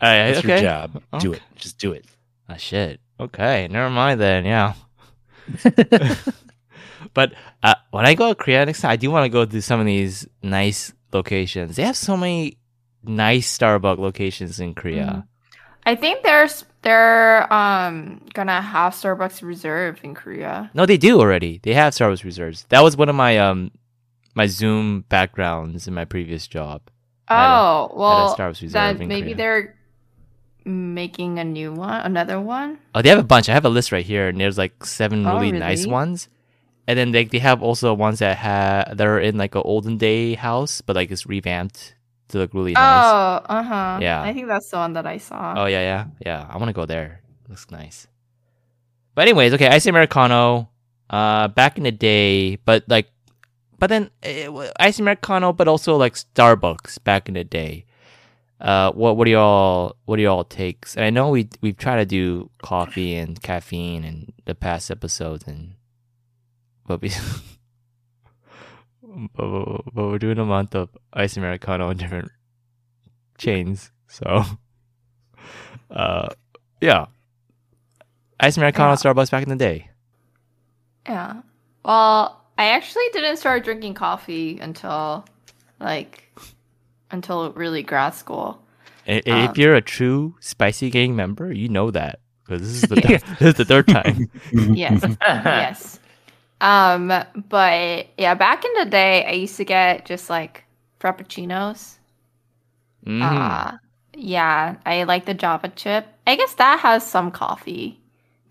All 0.00 0.08
right. 0.08 0.28
That's 0.28 0.38
okay. 0.38 0.48
your 0.48 0.60
job. 0.60 1.02
Do 1.18 1.32
it. 1.32 1.42
Just 1.56 1.76
do 1.78 1.92
it. 1.92 2.04
Ah, 2.48 2.54
shit. 2.54 3.00
Okay, 3.20 3.68
never 3.70 3.90
mind 3.90 4.20
then. 4.20 4.44
Yeah. 4.44 4.72
but 7.14 7.32
uh, 7.62 7.74
when 7.90 8.06
I 8.06 8.14
go 8.14 8.28
to 8.30 8.34
Korea 8.34 8.64
next 8.66 8.80
time, 8.80 8.92
I 8.92 8.96
do 8.96 9.10
want 9.10 9.24
to 9.24 9.28
go 9.28 9.44
to 9.44 9.62
some 9.62 9.80
of 9.80 9.86
these 9.86 10.26
nice 10.42 10.92
locations. 11.12 11.76
They 11.76 11.82
have 11.82 11.96
so 11.96 12.16
many 12.16 12.58
nice 13.04 13.56
Starbucks 13.58 13.98
locations 13.98 14.60
in 14.60 14.74
Korea. 14.74 15.26
I 15.86 15.94
think 15.96 16.22
there's 16.22 16.64
they're 16.82 17.50
um 17.52 18.26
gonna 18.34 18.60
have 18.60 18.92
Starbucks 18.92 19.42
Reserve 19.42 19.98
in 20.02 20.14
Korea. 20.14 20.70
No, 20.74 20.86
they 20.86 20.96
do 20.98 21.18
already. 21.20 21.58
They 21.62 21.74
have 21.74 21.94
Starbucks 21.94 22.22
reserves. 22.24 22.66
That 22.68 22.82
was 22.82 22.96
one 22.96 23.08
of 23.08 23.14
my 23.16 23.38
um 23.38 23.70
my 24.34 24.46
Zoom 24.46 25.02
backgrounds 25.08 25.88
in 25.88 25.94
my 25.94 26.04
previous 26.04 26.46
job. 26.46 26.82
I 27.28 27.34
had 27.34 27.44
a- 27.46 27.48
Oh 27.60 27.88
At 27.90 27.96
well, 27.96 28.32
a 28.32 28.36
Starbucks 28.36 28.62
reserve 28.62 28.72
then 28.72 29.02
in 29.02 29.08
maybe 29.08 29.22
Korea. 29.32 29.36
they're 29.36 29.76
making 30.70 31.38
a 31.38 31.44
new 31.44 31.72
one, 31.72 32.00
another 32.00 32.40
one. 32.40 32.78
Oh, 32.94 33.02
they 33.02 33.08
have 33.10 33.18
a 33.18 33.22
bunch. 33.24 33.48
I 33.48 33.52
have 33.52 33.64
a 33.64 33.68
list 33.70 33.92
right 33.92 34.04
here, 34.04 34.28
and 34.28 34.40
there's 34.40 34.56
like 34.58 34.84
seven 34.84 35.26
Oh, 35.26 35.34
really, 35.38 35.52
nice 35.58 35.80
really? 35.80 35.92
ones. 35.92 36.28
And 36.86 36.98
then 36.98 37.12
they 37.12 37.24
they 37.24 37.38
have 37.38 37.62
also 37.62 37.92
ones 37.94 38.18
that 38.20 38.36
have 38.38 38.96
that 38.96 39.06
are 39.06 39.20
in 39.20 39.36
like 39.36 39.54
an 39.54 39.62
olden 39.64 39.98
day 39.98 40.34
house, 40.34 40.80
but 40.80 40.96
like 40.96 41.10
it's 41.10 41.26
revamped 41.26 41.94
to 42.28 42.38
look 42.38 42.54
really 42.54 42.72
nice. 42.72 43.04
Oh, 43.04 43.44
uh 43.46 43.62
huh. 43.62 43.98
Yeah. 44.00 44.22
I 44.22 44.32
think 44.32 44.48
that's 44.48 44.70
the 44.70 44.78
one 44.78 44.94
that 44.94 45.06
I 45.06 45.18
saw. 45.18 45.54
Oh 45.56 45.66
yeah, 45.66 45.82
yeah, 45.82 46.04
yeah. 46.24 46.46
I 46.48 46.56
want 46.56 46.68
to 46.68 46.72
go 46.74 46.86
there. 46.86 47.20
Looks 47.48 47.70
nice. 47.70 48.06
But 49.14 49.22
anyways, 49.28 49.52
okay, 49.54 49.68
ice 49.68 49.86
americano. 49.86 50.70
Uh, 51.10 51.48
back 51.48 51.76
in 51.76 51.82
the 51.82 51.90
day, 51.90 52.54
but 52.64 52.84
like, 52.86 53.10
but 53.78 53.88
then 53.90 54.10
uh, 54.22 54.70
ice 54.78 55.00
americano, 55.00 55.52
but 55.52 55.66
also 55.66 55.96
like 55.96 56.14
Starbucks 56.14 57.02
back 57.02 57.26
in 57.28 57.34
the 57.34 57.42
day. 57.42 57.84
Uh, 58.60 58.92
what 58.92 59.16
what 59.16 59.24
do 59.24 59.30
y'all 59.30 59.96
what 60.04 60.16
do 60.16 60.22
y'all 60.22 60.44
takes? 60.44 60.94
And 60.94 61.04
I 61.04 61.10
know 61.10 61.30
we 61.30 61.48
we've 61.62 61.78
tried 61.78 61.96
to 61.96 62.04
do 62.04 62.50
coffee 62.62 63.16
and 63.16 63.40
caffeine 63.40 64.04
in 64.04 64.32
the 64.44 64.54
past 64.54 64.90
episodes, 64.90 65.46
and 65.46 65.76
but 66.86 67.00
we 67.00 67.08
but, 69.34 69.82
but 69.94 70.06
we're 70.08 70.18
doing 70.18 70.38
a 70.38 70.44
month 70.44 70.74
of 70.74 70.90
ice 71.12 71.38
americano 71.38 71.88
in 71.88 71.96
different 71.96 72.30
chains, 73.38 73.92
so 74.08 74.44
uh, 75.90 76.28
yeah, 76.82 77.06
ice 78.38 78.58
americano 78.58 78.90
Yeah. 78.90 78.96
Starbucks 78.96 79.30
back 79.30 79.42
in 79.42 79.48
the 79.48 79.56
day. 79.56 79.88
Yeah. 81.06 81.40
Well, 81.82 82.44
I 82.58 82.66
actually 82.66 83.04
didn't 83.14 83.38
start 83.38 83.64
drinking 83.64 83.94
coffee 83.94 84.58
until 84.60 85.24
like 85.80 86.29
until 87.10 87.52
really 87.52 87.82
grad 87.82 88.14
school. 88.14 88.62
I- 89.06 89.22
Um, 89.26 89.50
if 89.50 89.58
you're 89.58 89.74
a 89.74 89.80
true 89.80 90.36
spicy 90.40 90.90
gang 90.90 91.16
member, 91.16 91.52
you 91.52 91.68
know 91.68 91.90
that 91.90 92.20
because 92.44 92.60
this 92.62 92.82
is 92.82 92.88
the 92.88 92.96
thir- 93.00 93.18
this 93.38 93.48
is 93.48 93.54
the 93.54 93.64
third 93.64 93.88
time. 93.88 94.30
Yes. 94.52 95.02
yes. 95.20 95.98
Um, 96.60 97.08
but 97.48 98.06
yeah, 98.18 98.34
back 98.34 98.64
in 98.64 98.70
the 98.78 98.84
day, 98.90 99.24
I 99.26 99.32
used 99.32 99.56
to 99.56 99.64
get 99.64 100.04
just 100.04 100.28
like 100.28 100.64
frappuccinos. 101.00 101.96
Mhm. 103.06 103.22
Uh, 103.22 103.78
yeah, 104.14 104.76
I 104.84 105.04
like 105.04 105.24
the 105.24 105.32
Java 105.34 105.68
chip. 105.74 106.06
I 106.26 106.36
guess 106.36 106.54
that 106.54 106.80
has 106.80 107.06
some 107.06 107.30
coffee. 107.30 107.98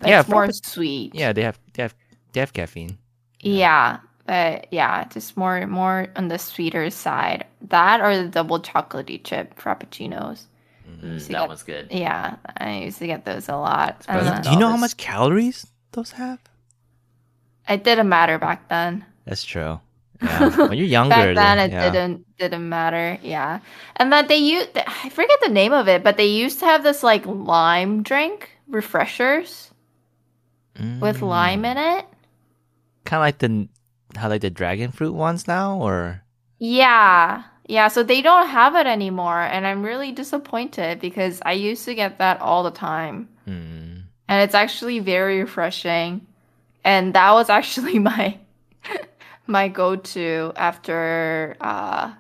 Yeah, 0.03 0.21
it's 0.21 0.29
more 0.29 0.49
sweet. 0.51 1.13
yeah, 1.13 1.33
they 1.33 1.43
have 1.43 1.59
they 1.73 1.83
have 1.83 1.93
they 2.33 2.39
have 2.39 2.53
caffeine. 2.53 2.97
Yeah, 3.41 3.99
but 4.29 4.67
yeah, 4.69 5.05
just 5.09 5.35
more 5.41 5.65
more 5.65 6.05
on 6.15 6.27
the 6.29 6.37
sweeter 6.37 6.85
side. 6.93 7.45
That 7.73 7.97
or 8.05 8.13
the 8.15 8.29
double 8.29 8.59
chocolatey 8.61 9.23
chip 9.23 9.57
frappuccinos. 9.57 10.45
Mm, 10.85 11.17
See 11.19 11.33
that 11.33 11.39
that- 11.39 11.47
one's 11.49 11.63
good. 11.63 11.87
Yeah, 11.89 12.35
I 12.57 12.85
used 12.85 12.99
to 12.99 13.07
get 13.09 13.25
those 13.25 13.49
a 13.49 13.57
lot. 13.57 14.05
But 14.05 14.17
And 14.21 14.27
Uh, 14.27 14.31
then- 14.31 14.41
Do 14.45 14.49
you 14.53 14.59
know 14.61 14.69
how 14.69 14.77
much 14.77 14.97
calories 14.97 15.65
those 15.93 16.11
have? 16.13 16.37
it 17.67 17.83
didn't 17.83 18.09
matter 18.09 18.37
back 18.37 18.67
then. 18.69 19.05
That's 19.25 19.43
true. 19.43 19.79
Yeah. 20.21 20.49
when 20.69 20.77
you're 20.77 20.93
younger, 20.99 21.15
back 21.15 21.35
then 21.35 21.57
it 21.65 21.71
yeah. 21.71 21.89
didn't 21.89 22.17
didn't 22.37 22.67
matter 22.67 23.17
yeah 23.23 23.59
and 23.95 24.11
that 24.11 24.27
they 24.27 24.35
use 24.35 24.67
i 24.75 25.07
forget 25.15 25.39
the 25.41 25.47
name 25.61 25.71
of 25.71 25.87
it 25.87 26.03
but 26.03 26.17
they 26.19 26.27
used 26.43 26.59
to 26.59 26.65
have 26.67 26.83
this 26.83 27.03
like 27.03 27.23
lime 27.25 28.03
drink 28.03 28.49
refreshers 28.67 29.71
with 30.99 31.21
lime 31.21 31.63
in 31.63 31.77
it 31.77 32.03
Kind 33.07 33.19
of 33.19 33.25
like 33.27 33.37
the 33.39 33.67
how 34.15 34.29
like 34.29 34.41
the 34.41 34.49
dragon 34.49 34.91
fruit 34.91 35.13
ones 35.13 35.47
now, 35.47 35.77
or 35.79 36.23
yeah 36.57 37.43
yeah 37.67 37.87
so 37.87 38.03
they 38.03 38.21
don't 38.21 38.47
have 38.47 38.75
it 38.75 38.85
anymore 38.87 39.39
and 39.41 39.65
i'm 39.65 39.81
really 39.83 40.11
disappointed 40.11 40.99
because 40.99 41.39
i 41.45 41.53
used 41.53 41.85
to 41.85 41.95
get 41.95 42.17
that 42.17 42.41
all 42.41 42.63
the 42.63 42.71
time 42.71 43.29
Hmm. 43.45 44.09
and 44.27 44.43
it's 44.43 44.55
actually 44.55 44.99
very 44.99 45.39
refreshing 45.39 46.25
and 46.83 47.13
that 47.13 47.31
was 47.31 47.49
actually 47.59 47.99
my 47.99 48.37
my 49.47 49.67
go-to 49.69 50.51
after 50.57 51.55
uh 51.61 52.11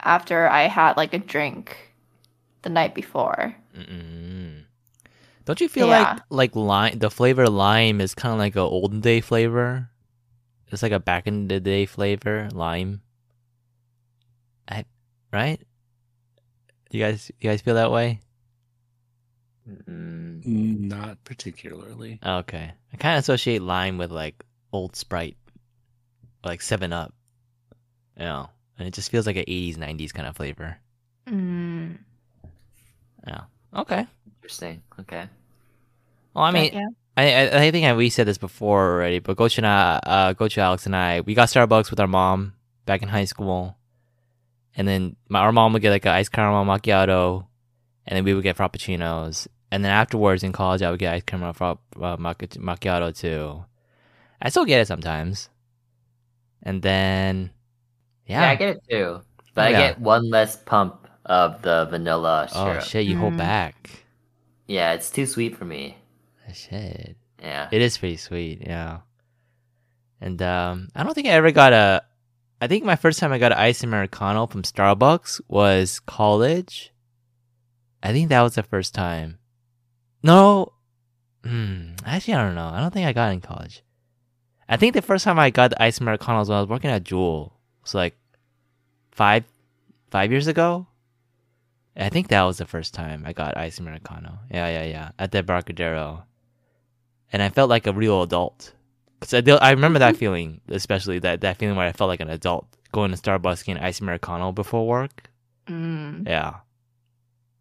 after 0.00 0.48
i 0.48 0.62
had 0.68 0.96
like 0.96 1.12
a 1.12 1.18
drink 1.18 1.94
the 2.62 2.68
night 2.70 2.94
before 2.94 3.54
Mm-mm. 3.76 4.64
Don't 5.44 5.60
you 5.62 5.68
feel 5.68 5.86
Yeah. 5.88 6.20
like 6.30 6.52
like 6.52 6.56
lime? 6.56 6.98
The 6.98 7.10
flavor 7.10 7.48
lime 7.48 8.00
is 8.02 8.14
kind 8.14 8.32
of 8.34 8.38
like 8.38 8.54
an 8.54 8.60
olden 8.68 9.00
day 9.00 9.20
flavor. 9.22 9.88
It's 10.70 10.82
like 10.82 10.92
a 10.92 11.00
back 11.00 11.26
in 11.26 11.48
the 11.48 11.60
day 11.60 11.86
flavor 11.86 12.48
lime. 12.52 13.00
I, 14.68 14.84
right? 15.32 15.60
You 16.90 17.00
guys, 17.00 17.30
you 17.40 17.50
guys 17.50 17.60
feel 17.62 17.74
that 17.74 17.90
way? 17.90 18.20
Mm, 19.68 20.44
Not 20.46 21.22
particularly. 21.24 22.18
Okay, 22.24 22.72
I 22.92 22.96
kind 22.96 23.16
of 23.16 23.20
associate 23.20 23.60
lime 23.62 23.98
with 23.98 24.10
like 24.10 24.44
Old 24.72 24.96
Sprite, 24.96 25.36
like 26.44 26.62
Seven 26.62 26.92
Up. 26.92 27.12
You 28.16 28.24
know, 28.24 28.50
and 28.78 28.88
it 28.88 28.94
just 28.94 29.10
feels 29.10 29.26
like 29.26 29.36
an 29.36 29.44
'80s, 29.46 29.76
'90s 29.76 30.12
kind 30.12 30.26
of 30.26 30.36
flavor. 30.36 30.78
mm. 31.28 31.98
Yeah. 33.26 33.42
Okay. 33.74 34.06
interesting. 34.36 34.82
Okay. 35.00 35.28
Well, 36.34 36.44
I 36.44 36.50
But 36.50 36.52
mean, 36.52 36.72
yeah. 36.72 36.88
I, 37.18 37.24
I 37.32 37.42
I 37.64 37.70
think 37.72 37.84
I, 37.86 37.94
we 37.94 38.10
said 38.10 38.26
this 38.28 38.38
before 38.38 38.92
already, 38.94 39.18
but 39.18 39.36
Gochu 39.36 39.58
and 39.58 39.66
I, 39.66 40.00
uh, 40.04 40.34
Gochu, 40.34 40.58
Alex, 40.58 40.86
and 40.86 40.94
I, 40.96 41.20
we 41.22 41.34
got 41.34 41.48
Starbucks 41.48 41.90
with 41.90 42.00
our 42.00 42.06
mom 42.06 42.54
back 42.86 43.02
in 43.02 43.08
high 43.08 43.24
school, 43.26 43.76
and 44.76 44.86
then 44.86 45.16
my 45.28 45.40
our 45.40 45.52
mom 45.52 45.72
would 45.72 45.82
get 45.82 45.90
like 45.90 46.04
an 46.06 46.12
ice 46.12 46.28
caramel 46.28 46.64
macchiato, 46.64 47.46
and 48.06 48.16
then 48.16 48.24
we 48.24 48.34
would 48.34 48.44
get 48.44 48.56
frappuccinos, 48.56 49.48
and 49.72 49.84
then 49.84 49.90
afterwards 49.90 50.42
in 50.44 50.52
college 50.52 50.82
I 50.82 50.90
would 50.90 51.00
get 51.00 51.14
ice 51.14 51.24
caramel 51.24 51.52
fra- 51.54 51.78
uh, 52.00 52.16
macchi- 52.16 52.58
macchiato 52.58 53.16
too. 53.16 53.64
I 54.40 54.50
still 54.50 54.64
get 54.64 54.80
it 54.80 54.86
sometimes, 54.86 55.48
and 56.62 56.82
then 56.82 57.50
Yeah, 58.26 58.42
yeah, 58.42 58.50
I 58.50 58.54
get 58.54 58.76
it 58.76 58.82
too. 58.88 59.22
But 59.54 59.62
Oh, 59.64 59.68
I 59.68 59.70
yeah. 59.72 59.78
get 59.88 59.98
one 60.00 60.30
less 60.30 60.56
pump 60.56 61.08
of 61.24 61.62
the 61.62 61.86
vanilla 61.90 62.48
oh 62.54 62.78
shit, 62.80 63.06
you 63.06 63.16
hold 63.16 63.34
Mm. 63.34 63.38
back. 63.38 64.04
Yeah, 64.68 64.92
it's 64.92 65.10
too 65.10 65.26
sweet 65.26 65.56
for 65.56 65.64
me. 65.64 65.96
Shit. 66.52 67.16
Yeah. 67.42 67.68
It 67.70 67.82
is 67.82 67.98
pretty 67.98 68.16
sweet, 68.16 68.62
yeah. 68.66 69.00
And 70.20 70.40
um, 70.42 70.88
I 70.94 71.04
don't 71.04 71.14
think 71.14 71.28
I 71.28 71.32
ever 71.32 71.52
got 71.52 71.72
a. 71.72 72.02
I 72.60 72.66
think 72.66 72.84
my 72.84 72.96
first 72.96 73.20
time 73.20 73.32
I 73.32 73.38
got 73.38 73.52
an 73.52 73.58
ice 73.58 73.84
americano 73.84 74.46
from 74.46 74.62
Starbucks 74.62 75.40
was 75.46 76.00
college. 76.00 76.92
I 78.02 78.12
think 78.12 78.28
that 78.28 78.42
was 78.42 78.56
the 78.56 78.64
first 78.64 78.94
time. 78.94 79.38
No, 80.22 80.72
hmm, 81.44 81.92
actually 82.04 82.34
I 82.34 82.44
don't 82.44 82.56
know. 82.56 82.68
I 82.68 82.80
don't 82.80 82.92
think 82.92 83.06
I 83.06 83.12
got 83.12 83.30
it 83.30 83.34
in 83.34 83.40
college. 83.40 83.82
I 84.68 84.76
think 84.76 84.94
the 84.94 85.02
first 85.02 85.24
time 85.24 85.38
I 85.38 85.50
got 85.50 85.70
the 85.70 85.82
ice 85.82 85.98
americano 85.98 86.40
was 86.40 86.48
when 86.48 86.58
I 86.58 86.60
was 86.60 86.68
working 86.68 86.90
at 86.90 87.04
Jewel. 87.04 87.54
It 87.78 87.82
was 87.84 87.94
like 87.94 88.18
five, 89.12 89.44
five 90.10 90.30
years 90.30 90.46
ago. 90.46 90.88
I 91.96 92.10
think 92.10 92.28
that 92.28 92.42
was 92.42 92.58
the 92.58 92.66
first 92.66 92.94
time 92.94 93.24
I 93.26 93.32
got 93.32 93.56
ice 93.56 93.78
americano. 93.78 94.38
Yeah, 94.50 94.68
yeah, 94.68 94.84
yeah, 94.84 95.10
at 95.18 95.32
the 95.32 95.42
Barcadero 95.42 96.24
and 97.32 97.42
I 97.42 97.48
felt 97.48 97.70
like 97.70 97.86
a 97.86 97.92
real 97.92 98.22
adult. 98.22 98.72
Cause 99.20 99.34
I, 99.34 99.40
do- 99.40 99.56
I 99.56 99.72
remember 99.72 99.98
that 99.98 100.16
feeling, 100.16 100.60
especially 100.68 101.18
that, 101.20 101.40
that 101.40 101.56
feeling 101.56 101.76
where 101.76 101.88
I 101.88 101.92
felt 101.92 102.08
like 102.08 102.20
an 102.20 102.30
adult 102.30 102.66
going 102.92 103.10
to 103.10 103.16
Starbucks 103.16 103.64
getting 103.64 103.82
ice 103.82 104.00
americano 104.00 104.52
before 104.52 104.86
work. 104.86 105.28
Mm. 105.66 106.26
Yeah, 106.26 106.56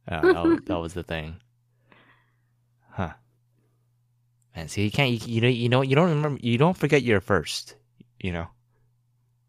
yeah, 0.07 0.21
that 0.21 0.43
was, 0.43 0.59
that 0.65 0.79
was 0.79 0.93
the 0.93 1.03
thing. 1.03 1.37
Huh? 2.91 3.13
And 4.55 4.69
see, 4.69 4.83
you 4.83 4.91
can't, 4.91 5.09
you, 5.09 5.17
you 5.27 5.41
know, 5.41 5.47
you 5.49 5.69
know, 5.69 5.81
you 5.81 5.95
don't 5.95 6.09
remember, 6.09 6.39
you 6.41 6.57
don't 6.57 6.77
forget 6.77 7.03
your 7.03 7.19
first. 7.21 7.75
You 8.19 8.31
know? 8.31 8.47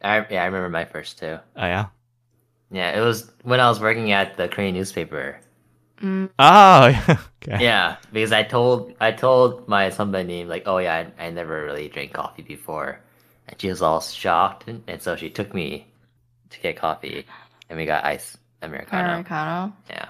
I 0.03 0.27
yeah, 0.31 0.43
I 0.43 0.47
remember 0.47 0.69
my 0.69 0.85
first 0.85 1.19
too. 1.19 1.39
Oh 1.57 1.67
yeah. 1.67 1.87
Yeah, 2.71 2.99
it 2.99 3.01
was 3.01 3.31
when 3.43 3.61
I 3.61 3.69
was 3.69 3.81
working 3.81 4.13
at 4.13 4.37
the 4.37 4.49
Korean 4.49 4.75
newspaper. 4.75 5.41
Mm. 6.03 6.31
Oh, 6.39 7.17
okay. 7.43 7.63
Yeah, 7.65 7.97
because 8.13 8.33
I 8.33 8.43
told 8.43 8.95
I 9.01 9.13
told 9.13 9.67
my 9.69 9.91
somebody 9.91 10.45
like, 10.45 10.65
oh 10.67 10.79
yeah, 10.79 11.11
I, 11.19 11.27
I 11.27 11.31
never 11.31 11.65
really 11.65 11.89
drank 11.89 12.13
coffee 12.13 12.43
before, 12.43 13.01
and 13.49 13.61
she 13.61 13.69
was 13.69 13.83
all 13.83 14.01
shocked, 14.01 14.69
and, 14.69 14.83
and 14.87 15.03
so 15.03 15.17
she 15.17 15.31
took 15.31 15.53
me 15.55 15.87
to 16.51 16.61
get 16.61 16.77
coffee, 16.77 17.27
and 17.69 17.79
we 17.79 17.85
got 17.87 18.05
ice 18.05 18.37
americano. 18.63 19.05
Americano. 19.09 19.73
Yeah, 19.91 20.09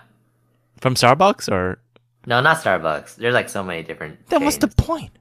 From 0.80 0.94
Starbucks 0.94 1.50
or 1.50 1.78
no, 2.26 2.40
not 2.40 2.58
Starbucks. 2.58 3.16
There's 3.16 3.34
like 3.34 3.48
so 3.48 3.62
many 3.62 3.82
different. 3.82 4.26
then 4.28 4.44
what's 4.44 4.58
the 4.58 4.68
point? 4.68 5.12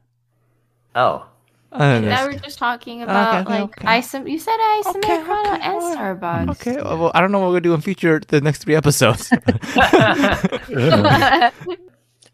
Oh, 0.95 1.26
Uh, 1.72 1.99
Now 1.99 2.26
we're 2.26 2.39
just 2.39 2.57
talking 2.57 3.01
about 3.01 3.45
okay, 3.45 3.61
like 3.61 3.78
okay. 3.78 3.88
ice. 3.88 4.13
You 4.13 4.39
said 4.39 4.57
ice 4.59 4.88
Okay, 4.88 5.15
Americano 5.15 5.53
okay, 5.55 5.63
and. 5.63 5.82
Starbucks. 5.82 6.49
okay. 6.51 6.76
Well, 6.82 7.11
I 7.13 7.22
don't 7.22 7.32
know 7.32 7.39
what 7.39 7.51
we're 7.51 7.59
doing 7.59 7.76
in 7.76 7.82
future 7.82 8.22
the 8.28 8.41
next 8.41 8.63
three 8.63 8.76
episodes. 8.76 9.30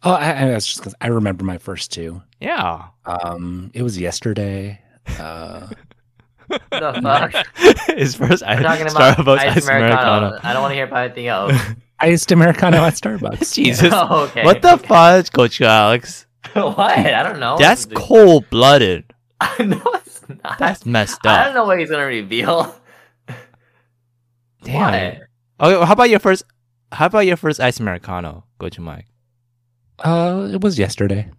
Oh, 0.05 0.11
I, 0.11 0.31
I 0.33 0.53
was 0.53 0.67
just 0.67 0.79
because 0.79 0.93
I 0.99 1.07
remember 1.07 1.45
my 1.45 1.57
first 1.57 1.93
two. 1.93 2.21
yeah. 2.41 2.87
Um, 3.05 3.71
it 3.73 3.83
was 3.83 3.97
yesterday. 3.97 4.81
Uh, 5.17 5.67
the 6.49 6.99
fuck? 7.01 7.33
His 7.97 8.13
first 8.15 8.43
We're 8.43 8.49
ice, 8.49 8.61
talking 8.61 8.87
about 8.91 9.15
Starbucks 9.17 9.37
ice 9.37 9.57
ice 9.57 9.63
Americano. 9.67 10.17
Americano. 10.27 10.39
I 10.43 10.51
don't 10.51 10.61
want 10.61 10.71
to 10.71 10.75
hear 10.75 10.83
about 10.87 11.05
anything 11.05 11.27
else. 11.27 11.53
iced 11.99 12.33
Americano 12.33 12.79
at 12.79 12.95
Starbucks. 12.95 13.53
Jesus. 13.53 13.93
Oh, 13.95 14.25
okay. 14.25 14.43
What 14.43 14.61
the 14.61 14.73
okay. 14.73 14.87
fudge, 14.87 15.29
Gochu 15.29 15.65
Alex? 15.65 16.25
what? 16.53 16.77
I 16.79 17.23
don't 17.23 17.39
know. 17.39 17.55
That's 17.57 17.85
cold 17.95 18.49
blooded. 18.49 19.12
no, 19.59 19.81
it's 19.95 20.21
not. 20.43 20.57
That's 20.59 20.85
messed 20.85 21.25
up. 21.25 21.39
I 21.39 21.45
don't 21.45 21.55
know 21.55 21.65
what 21.65 21.79
he's 21.79 21.89
gonna 21.89 22.05
reveal. 22.05 22.75
Damn. 24.63 24.81
What? 24.81 24.93
Okay, 25.67 25.77
well, 25.77 25.85
how 25.85 25.93
about 25.93 26.09
your 26.09 26.19
first? 26.19 26.43
How 26.91 27.07
about 27.07 27.25
your 27.25 27.37
first 27.37 27.59
ice 27.59 27.79
Americano, 27.79 28.45
Gochu 28.59 28.79
Mike? 28.79 29.07
Uh, 29.99 30.49
it 30.51 30.61
was 30.61 30.77
yesterday. 30.79 31.29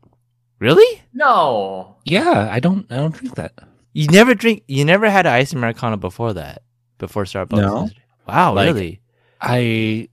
Really? 0.59 1.02
No. 1.12 1.96
Yeah, 2.05 2.48
I 2.50 2.61
don't. 2.61 2.90
I 2.90 2.96
don't 2.96 3.14
drink 3.14 3.34
that. 3.36 3.52
You 3.92 4.07
never 4.09 4.34
drink. 4.34 4.62
You 4.66 4.84
never 4.84 5.09
had 5.09 5.26
an 5.26 5.32
ice 5.32 5.52
Americano 5.52 5.96
before 5.96 6.32
that. 6.34 6.62
Before 6.98 7.24
Starbucks. 7.24 7.57
No. 7.57 7.88
Wow. 8.26 8.55
Like- 8.55 8.66
really? 8.66 9.00
I 9.40 10.09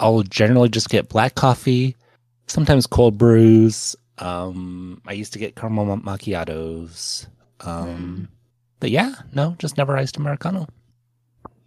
I'll 0.00 0.22
generally 0.22 0.68
just 0.68 0.88
get 0.88 1.08
black 1.08 1.36
coffee, 1.36 1.96
sometimes 2.48 2.86
cold 2.86 3.16
brews. 3.16 3.94
Um, 4.18 5.00
I 5.06 5.12
used 5.12 5.32
to 5.32 5.38
get 5.38 5.56
caramel 5.56 5.96
macchiatos. 5.98 7.26
Um, 7.60 8.28
but 8.80 8.90
yeah, 8.90 9.14
no, 9.32 9.56
just 9.58 9.76
never 9.76 9.96
iced 9.96 10.16
americano. 10.16 10.66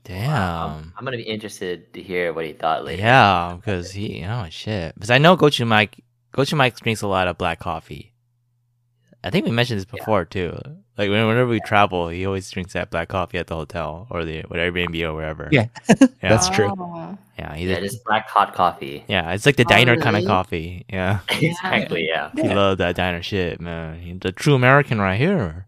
Damn. 0.04 0.93
I'm 0.96 1.04
gonna 1.04 1.18
be 1.18 1.24
interested 1.24 1.91
to 1.93 2.02
hear 2.02 2.32
what 2.32 2.46
he 2.46 2.54
thought 2.54 2.86
later. 2.86 3.02
Yeah, 3.02 3.56
because 3.56 3.91
he. 3.91 4.24
Oh 4.24 4.48
shit. 4.50 4.93
Because 4.93 5.10
I 5.10 5.18
know 5.18 5.36
Gochu 5.36 5.66
Mike. 5.68 6.04
Gochu 6.34 6.56
Mike 6.56 6.80
drinks 6.80 7.02
a 7.02 7.08
lot 7.08 7.28
of 7.28 7.38
black 7.38 7.60
coffee. 7.60 8.14
I 9.24 9.32
think 9.32 9.46
we 9.46 9.52
mentioned 9.52 9.80
this 9.80 9.86
before 9.86 10.26
too. 10.26 10.60
Like 10.98 11.10
whenever 11.10 11.46
we 11.48 11.60
travel, 11.60 12.08
he 12.10 12.26
always 12.26 12.50
drinks 12.50 12.74
that 12.74 12.89
black 12.89 13.10
coffee 13.10 13.38
at 13.38 13.48
the 13.48 13.56
hotel 13.56 14.08
or 14.10 14.24
the 14.24 14.41
what 14.48 14.60
Airbnb 14.60 15.02
or 15.04 15.14
wherever. 15.14 15.50
Yeah. 15.52 15.68
yeah. 16.00 16.08
That's 16.22 16.50
true. 16.50 16.74
Oh. 16.78 17.18
Yeah, 17.38 17.54
he's 17.54 17.70
Yeah, 17.70 17.82
just 17.82 18.04
black 18.06 18.30
hot 18.30 18.54
coffee. 18.56 19.04
yeah, 19.10 19.34
it's 19.34 19.46
like 19.46 19.58
the 19.58 19.66
Oh, 19.66 19.70
diner 19.70 19.98
kind 19.98 20.16
of 20.16 20.26
coffee. 20.26 20.86
Yeah, 20.88 21.20
exactly. 21.30 22.08
Yeah. 22.08 22.32
he 22.34 22.43
loved 22.48 22.80
that 22.80 22.96
diner 22.96 23.22
shit, 23.22 23.60
man. 23.60 24.00
He's 24.00 24.20
the 24.20 24.32
true 24.32 24.56
American 24.56 25.02
right 25.02 25.20
here. 25.20 25.68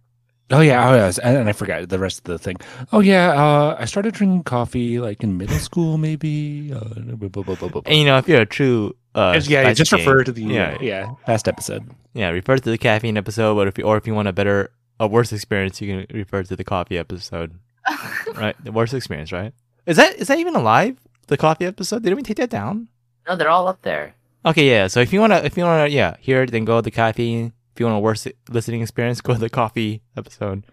Oh 0.50 0.62
yeah, 0.62 0.90
oh 0.90 0.96
yes, 0.96 1.18
and, 1.18 1.36
and 1.36 1.50
I 1.50 1.52
forgot 1.52 1.90
the 1.90 2.00
rest 2.00 2.20
of 2.20 2.24
the 2.24 2.40
thing. 2.40 2.56
Oh 2.94 3.02
yeah, 3.02 3.32
uh, 3.34 3.76
I 3.78 3.84
started 3.84 4.14
drinking 4.14 4.44
coffee 4.44 4.98
like 4.98 5.22
in 5.24 5.38
middle 5.38 5.58
school, 5.60 5.98
maybe. 5.98 6.72
Uh, 6.74 6.80
blah, 7.20 7.28
blah, 7.28 7.44
blah, 7.44 7.56
blah, 7.56 7.68
blah. 7.68 7.82
And 7.86 7.98
you 8.00 8.06
know, 8.06 8.18
if 8.18 8.30
you're 8.30 8.44
a 8.44 8.46
true, 8.46 8.96
uh, 9.14 9.34
yeah, 9.44 9.64
Spicy 9.64 9.74
just 9.76 9.92
King, 9.92 10.00
refer 10.08 10.24
to 10.24 10.32
the 10.32 10.44
yeah, 10.44 10.78
yeah, 10.80 10.82
yeah 10.82 11.10
past 11.26 11.50
episode. 11.50 11.84
yeah, 12.14 12.30
refer 12.30 12.56
to 12.56 12.70
the 12.72 12.78
caffeine 12.78 13.18
episode. 13.18 13.56
But 13.56 13.68
if 13.68 13.78
you 13.78 13.84
or 13.84 13.98
if 13.98 14.08
you 14.08 14.16
want 14.16 14.30
a 14.30 14.32
better, 14.32 14.72
a 15.00 15.08
worse 15.08 15.32
experience, 15.32 15.82
you 15.82 16.06
can 16.06 16.18
refer 16.18 16.44
to 16.44 16.56
the 16.56 16.64
coffee 16.64 16.98
episode. 16.98 17.60
right, 18.36 18.56
the 18.64 18.72
worst 18.72 18.94
experience, 18.94 19.32
right? 19.32 19.54
Is 19.86 19.98
that 19.98 20.16
is 20.16 20.28
that 20.28 20.40
even 20.40 20.56
alive? 20.56 20.98
The 21.28 21.38
coffee 21.38 21.66
episode? 21.66 22.04
Did 22.04 22.14
we 22.16 22.24
take 22.24 22.38
that 22.38 22.50
down? 22.50 22.90
No, 23.28 23.36
they're 23.36 23.50
all 23.50 23.68
up 23.68 23.82
there. 23.82 24.16
Okay, 24.46 24.70
yeah. 24.70 24.88
So 24.88 25.00
if 25.00 25.12
you 25.12 25.20
wanna, 25.20 25.38
if 25.38 25.58
you 25.58 25.64
wanna, 25.64 25.88
yeah, 25.88 26.16
hear 26.20 26.44
it, 26.44 26.52
then 26.52 26.66
go 26.66 26.78
to 26.78 26.82
the 26.82 26.92
caffeine. 26.92 27.54
If 27.74 27.80
you 27.80 27.86
want 27.86 27.98
a 27.98 28.00
worse 28.00 28.28
listening 28.50 28.82
experience, 28.82 29.22
go 29.22 29.34
to 29.34 29.40
the 29.40 29.50
coffee 29.50 30.02
episode. 30.16 30.66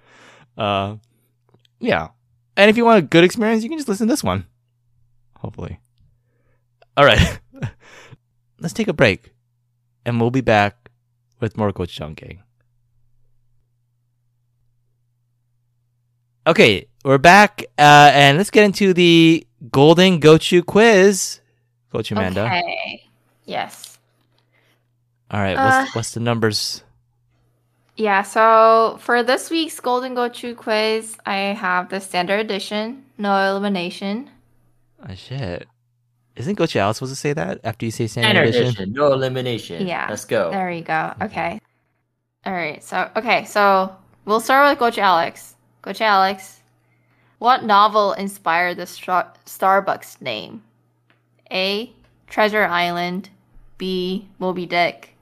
Uh, 0.56 0.96
yeah. 1.80 2.08
And 2.56 2.70
if 2.70 2.76
you 2.76 2.84
want 2.84 2.98
a 2.98 3.02
good 3.02 3.24
experience, 3.24 3.62
you 3.62 3.68
can 3.68 3.78
just 3.78 3.88
listen 3.88 4.06
to 4.06 4.12
this 4.12 4.22
one. 4.22 4.46
Hopefully. 5.38 5.80
All 6.96 7.04
right. 7.04 7.40
Let's 8.60 8.74
take 8.74 8.88
a 8.88 8.92
break, 8.92 9.34
and 10.06 10.20
we'll 10.20 10.30
be 10.30 10.40
back 10.40 10.90
with 11.40 11.56
more 11.56 11.72
Coach 11.72 11.94
Chunking. 11.94 12.42
Okay, 16.46 16.86
we're 17.04 17.18
back, 17.18 17.64
uh, 17.78 18.10
and 18.12 18.36
let's 18.36 18.50
get 18.50 18.64
into 18.64 18.92
the 18.92 19.46
Golden 19.70 20.20
Gochu 20.20 20.64
quiz. 20.64 21.40
Gochu 21.92 22.12
Amanda. 22.12 22.44
Okay. 22.44 23.08
Yes. 23.46 23.98
All 25.30 25.40
right, 25.40 25.54
Uh, 25.56 25.80
what's, 25.80 25.94
what's 25.94 26.10
the 26.12 26.20
numbers? 26.20 26.82
Yeah, 27.96 28.22
so 28.22 28.98
for 29.00 29.22
this 29.22 29.48
week's 29.50 29.80
Golden 29.80 30.14
Gochu 30.14 30.54
quiz, 30.54 31.16
I 31.24 31.36
have 31.56 31.88
the 31.88 32.00
standard 32.00 32.40
edition, 32.40 33.04
no 33.16 33.34
elimination. 33.50 34.28
Oh, 35.08 35.14
shit. 35.14 35.66
Isn't 36.36 36.58
Gochu 36.58 36.76
Al 36.76 36.92
supposed 36.92 37.12
to 37.12 37.16
say 37.16 37.32
that 37.32 37.60
after 37.64 37.86
you 37.86 37.92
say 37.92 38.06
standard 38.06 38.28
Standard 38.30 38.48
edition? 38.48 38.66
edition, 38.68 38.92
no 38.92 39.12
elimination. 39.12 39.86
Yeah. 39.86 40.08
Let's 40.10 40.24
go. 40.24 40.50
There 40.50 40.70
you 40.70 40.82
go. 40.82 41.14
Okay. 41.22 41.60
All 42.44 42.52
right. 42.52 42.82
So, 42.82 43.08
okay. 43.16 43.44
So 43.44 43.94
we'll 44.24 44.40
start 44.40 44.68
with 44.68 44.78
Gochu 44.78 44.98
Alex. 44.98 45.53
Gochu 45.84 46.00
Alex, 46.00 46.60
what 47.38 47.62
novel 47.64 48.14
inspired 48.14 48.78
the 48.78 48.86
Star- 48.86 49.34
Starbucks 49.44 50.20
name? 50.22 50.62
A. 51.52 51.92
Treasure 52.26 52.64
Island. 52.64 53.28
B. 53.76 54.28
Moby 54.38 54.64
Dick. 54.64 55.14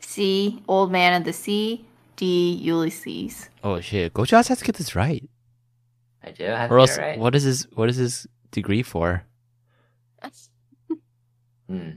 C. 0.00 0.62
Old 0.68 0.92
Man 0.92 1.14
of 1.18 1.24
the 1.24 1.32
Sea. 1.32 1.86
D. 2.16 2.52
Ulysses. 2.52 3.48
Oh 3.64 3.80
shit, 3.80 4.12
Gochu 4.12 4.34
Alex 4.34 4.48
has 4.48 4.58
to 4.58 4.64
get 4.64 4.74
this 4.76 4.94
right, 4.94 5.26
I 6.22 6.32
do 6.32 6.44
have 6.44 6.70
or 6.70 6.76
to 6.76 6.80
else 6.82 6.96
get 6.96 7.02
it 7.02 7.08
right. 7.12 7.18
what 7.18 7.34
is 7.34 7.44
his 7.44 7.66
what 7.72 7.88
is 7.88 7.96
his 7.96 8.26
degree 8.50 8.82
for? 8.82 9.24
Hmm. 11.66 11.90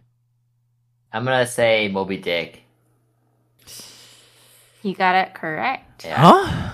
I'm 1.12 1.26
gonna 1.26 1.48
say 1.48 1.88
Moby 1.88 2.18
Dick. 2.18 2.62
You 4.84 4.94
got 4.94 5.16
it 5.16 5.34
correct. 5.34 6.06
Yeah. 6.06 6.16
Huh? 6.16 6.74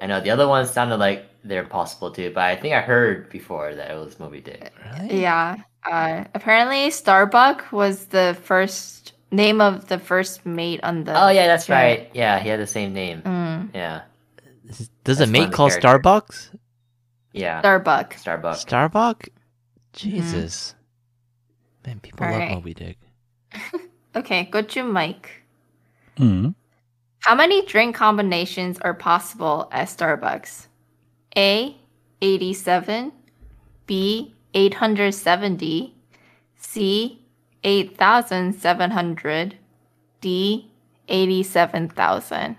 I 0.00 0.06
know 0.06 0.20
the 0.20 0.30
other 0.30 0.46
ones 0.48 0.70
sounded 0.70 0.96
like 0.98 1.26
they're 1.44 1.64
possible 1.64 2.10
too, 2.10 2.30
but 2.34 2.44
I 2.44 2.56
think 2.56 2.74
I 2.74 2.80
heard 2.80 3.30
before 3.30 3.74
that 3.74 3.90
it 3.90 3.94
was 3.94 4.18
Moby 4.18 4.40
Dick. 4.40 4.72
Really? 4.98 5.22
Yeah. 5.22 5.56
Uh, 5.84 6.24
apparently, 6.34 6.90
Starbuck 6.90 7.70
was 7.72 8.06
the 8.06 8.36
first 8.42 9.12
name 9.30 9.60
of 9.60 9.88
the 9.88 9.98
first 9.98 10.44
mate 10.44 10.80
on 10.82 11.04
the. 11.04 11.12
Oh 11.14 11.28
yeah, 11.28 11.46
that's 11.46 11.66
ship. 11.66 11.74
right. 11.74 12.10
Yeah, 12.12 12.38
he 12.40 12.48
had 12.48 12.60
the 12.60 12.66
same 12.66 12.92
name. 12.92 13.22
Mm, 13.22 13.74
Yeah, 13.74 14.02
Does 14.66 14.90
That's 15.04 15.20
a 15.20 15.26
mate 15.26 15.52
call 15.52 15.68
characters. 15.68 15.90
Starbucks? 15.90 16.58
yeah. 17.32 17.60
Starbuck. 17.60 18.14
Starbucks. 18.14 18.56
Starbuck? 18.56 19.28
Jesus, 19.92 20.74
man, 21.86 22.00
people 22.00 22.26
love 22.26 22.34
Alright. 22.34 22.50
Moby 22.52 22.74
Dick. 22.74 22.98
Okay, 24.16 24.44
go 24.50 24.62
to 24.62 24.82
Mike. 24.82 25.42
Hmm. 26.16 26.50
How 27.26 27.34
many 27.34 27.66
drink 27.66 27.96
combinations 27.96 28.78
are 28.78 28.94
possible 28.94 29.68
at 29.72 29.88
Starbucks? 29.88 30.68
A. 31.36 31.76
87. 32.22 33.10
B. 33.88 34.32
870. 34.54 35.92
C. 36.56 37.20
8,700. 37.64 39.56
D. 40.20 40.70
87,000. 41.08 42.56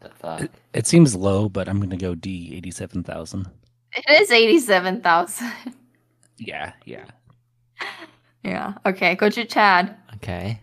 The. 0.00 0.50
It 0.72 0.88
seems 0.88 1.14
low, 1.14 1.48
but 1.48 1.68
I'm 1.68 1.78
gonna 1.78 1.96
go 1.96 2.16
D 2.16 2.54
eighty 2.56 2.72
seven 2.72 3.04
thousand. 3.04 3.48
It 3.96 4.04
is 4.20 4.32
87,000. 4.32 5.52
Yeah, 6.38 6.72
yeah. 6.84 7.04
yeah. 8.42 8.74
Okay, 8.84 9.14
go 9.14 9.30
to 9.30 9.44
Chad. 9.44 9.96
Okay. 10.16 10.60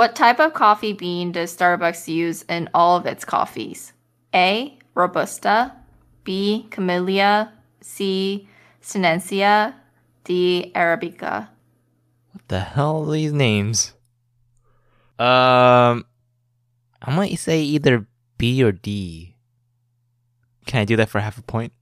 What 0.00 0.16
type 0.16 0.40
of 0.40 0.54
coffee 0.54 0.94
bean 0.94 1.30
does 1.30 1.54
Starbucks 1.54 2.08
use 2.08 2.40
in 2.48 2.70
all 2.72 2.96
of 2.96 3.04
its 3.04 3.26
coffees? 3.26 3.92
A. 4.34 4.78
Robusta. 4.94 5.76
B. 6.24 6.66
Camellia. 6.70 7.52
C. 7.82 8.48
Sinensis. 8.80 9.74
D. 10.24 10.72
Arabica. 10.74 11.48
What 12.32 12.48
the 12.48 12.60
hell 12.60 13.10
are 13.10 13.12
these 13.12 13.34
names? 13.34 13.92
Um, 15.18 16.06
I 17.02 17.14
might 17.14 17.38
say 17.38 17.60
either 17.60 18.06
B 18.38 18.64
or 18.64 18.72
D. 18.72 19.36
Can 20.64 20.80
I 20.80 20.86
do 20.86 20.96
that 20.96 21.10
for 21.10 21.20
half 21.20 21.36
a 21.36 21.42
point? 21.42 21.74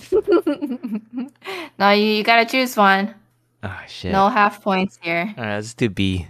no, 0.12 1.90
you, 1.90 2.04
you 2.04 2.22
gotta 2.22 2.46
choose 2.46 2.76
one. 2.76 3.16
Oh 3.64 3.80
shit. 3.88 4.12
No 4.12 4.28
half 4.28 4.62
points 4.62 4.96
here. 5.02 5.34
All 5.36 5.42
right, 5.42 5.56
let's 5.56 5.74
do 5.74 5.88
B. 5.90 6.28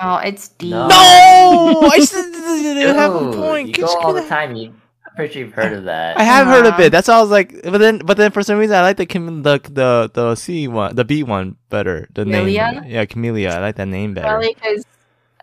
Oh, 0.00 0.16
it's 0.18 0.48
D. 0.48 0.70
No. 0.70 0.88
No, 0.88 1.88
I 1.92 2.00
said 2.00 2.94
half 2.96 3.10
a 3.12 3.32
point. 3.32 3.68
You 3.68 3.72
Get- 3.74 3.86
go 3.86 3.96
all 3.98 4.12
get 4.14 4.22
the 4.24 4.28
time. 4.28 4.54
You, 4.54 4.74
I'm 5.06 5.14
pretty 5.16 5.32
sure 5.34 5.42
you've 5.44 5.54
heard 5.54 5.72
of 5.72 5.84
that. 5.84 6.18
I 6.18 6.22
have 6.22 6.46
heard 6.46 6.66
of 6.66 6.74
Wow. 6.78 6.84
it. 6.84 6.90
That's 6.90 7.08
all 7.08 7.20
I 7.20 7.22
was 7.22 7.30
like, 7.30 7.62
but 7.62 7.78
then, 7.78 7.98
but 8.04 8.16
then 8.18 8.30
for 8.30 8.42
some 8.42 8.58
reason, 8.58 8.76
I 8.76 8.82
like 8.82 8.98
the 8.98 9.06
the 9.06 9.60
the 9.72 10.10
the 10.12 10.34
C 10.34 10.68
one, 10.68 10.94
the 10.94 11.04
B 11.04 11.22
one 11.22 11.56
better. 11.70 12.06
The 12.12 12.24
Camellia? 12.24 12.72
name, 12.82 12.84
yeah, 12.90 13.04
Camellia. 13.06 13.50
I 13.50 13.60
like 13.60 13.76
that 13.76 13.88
name 13.88 14.12
better. 14.14 14.28
Probably 14.28 14.52
because 14.54 14.84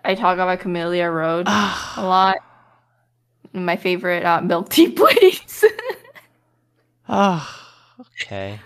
I 0.06 0.14
talk 0.16 0.36
about 0.36 0.60
Camellia 0.60 1.10
Road 1.10 1.48
a 1.48 1.52
Ah, 1.52 1.96
lot. 1.98 2.38
my 3.54 3.76
favorite 3.76 4.24
uh, 4.24 4.42
milk 4.42 4.70
tea 4.70 4.90
place. 4.92 5.64
Ah, 7.10 7.72
okay. 8.22 8.60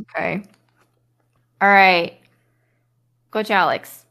okay. 0.00 0.42
All 1.60 1.68
right. 1.68 2.18
Gochu 3.32 3.50
Alex. 3.50 4.03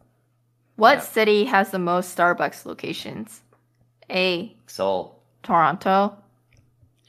What 0.75 0.95
Yeah. 0.97 1.01
city 1.01 1.45
has 1.45 1.71
the 1.71 1.79
most 1.79 2.15
Starbucks 2.17 2.65
locations? 2.65 3.41
A. 4.09 4.55
Seoul. 4.67 5.19
Toronto. 5.43 6.17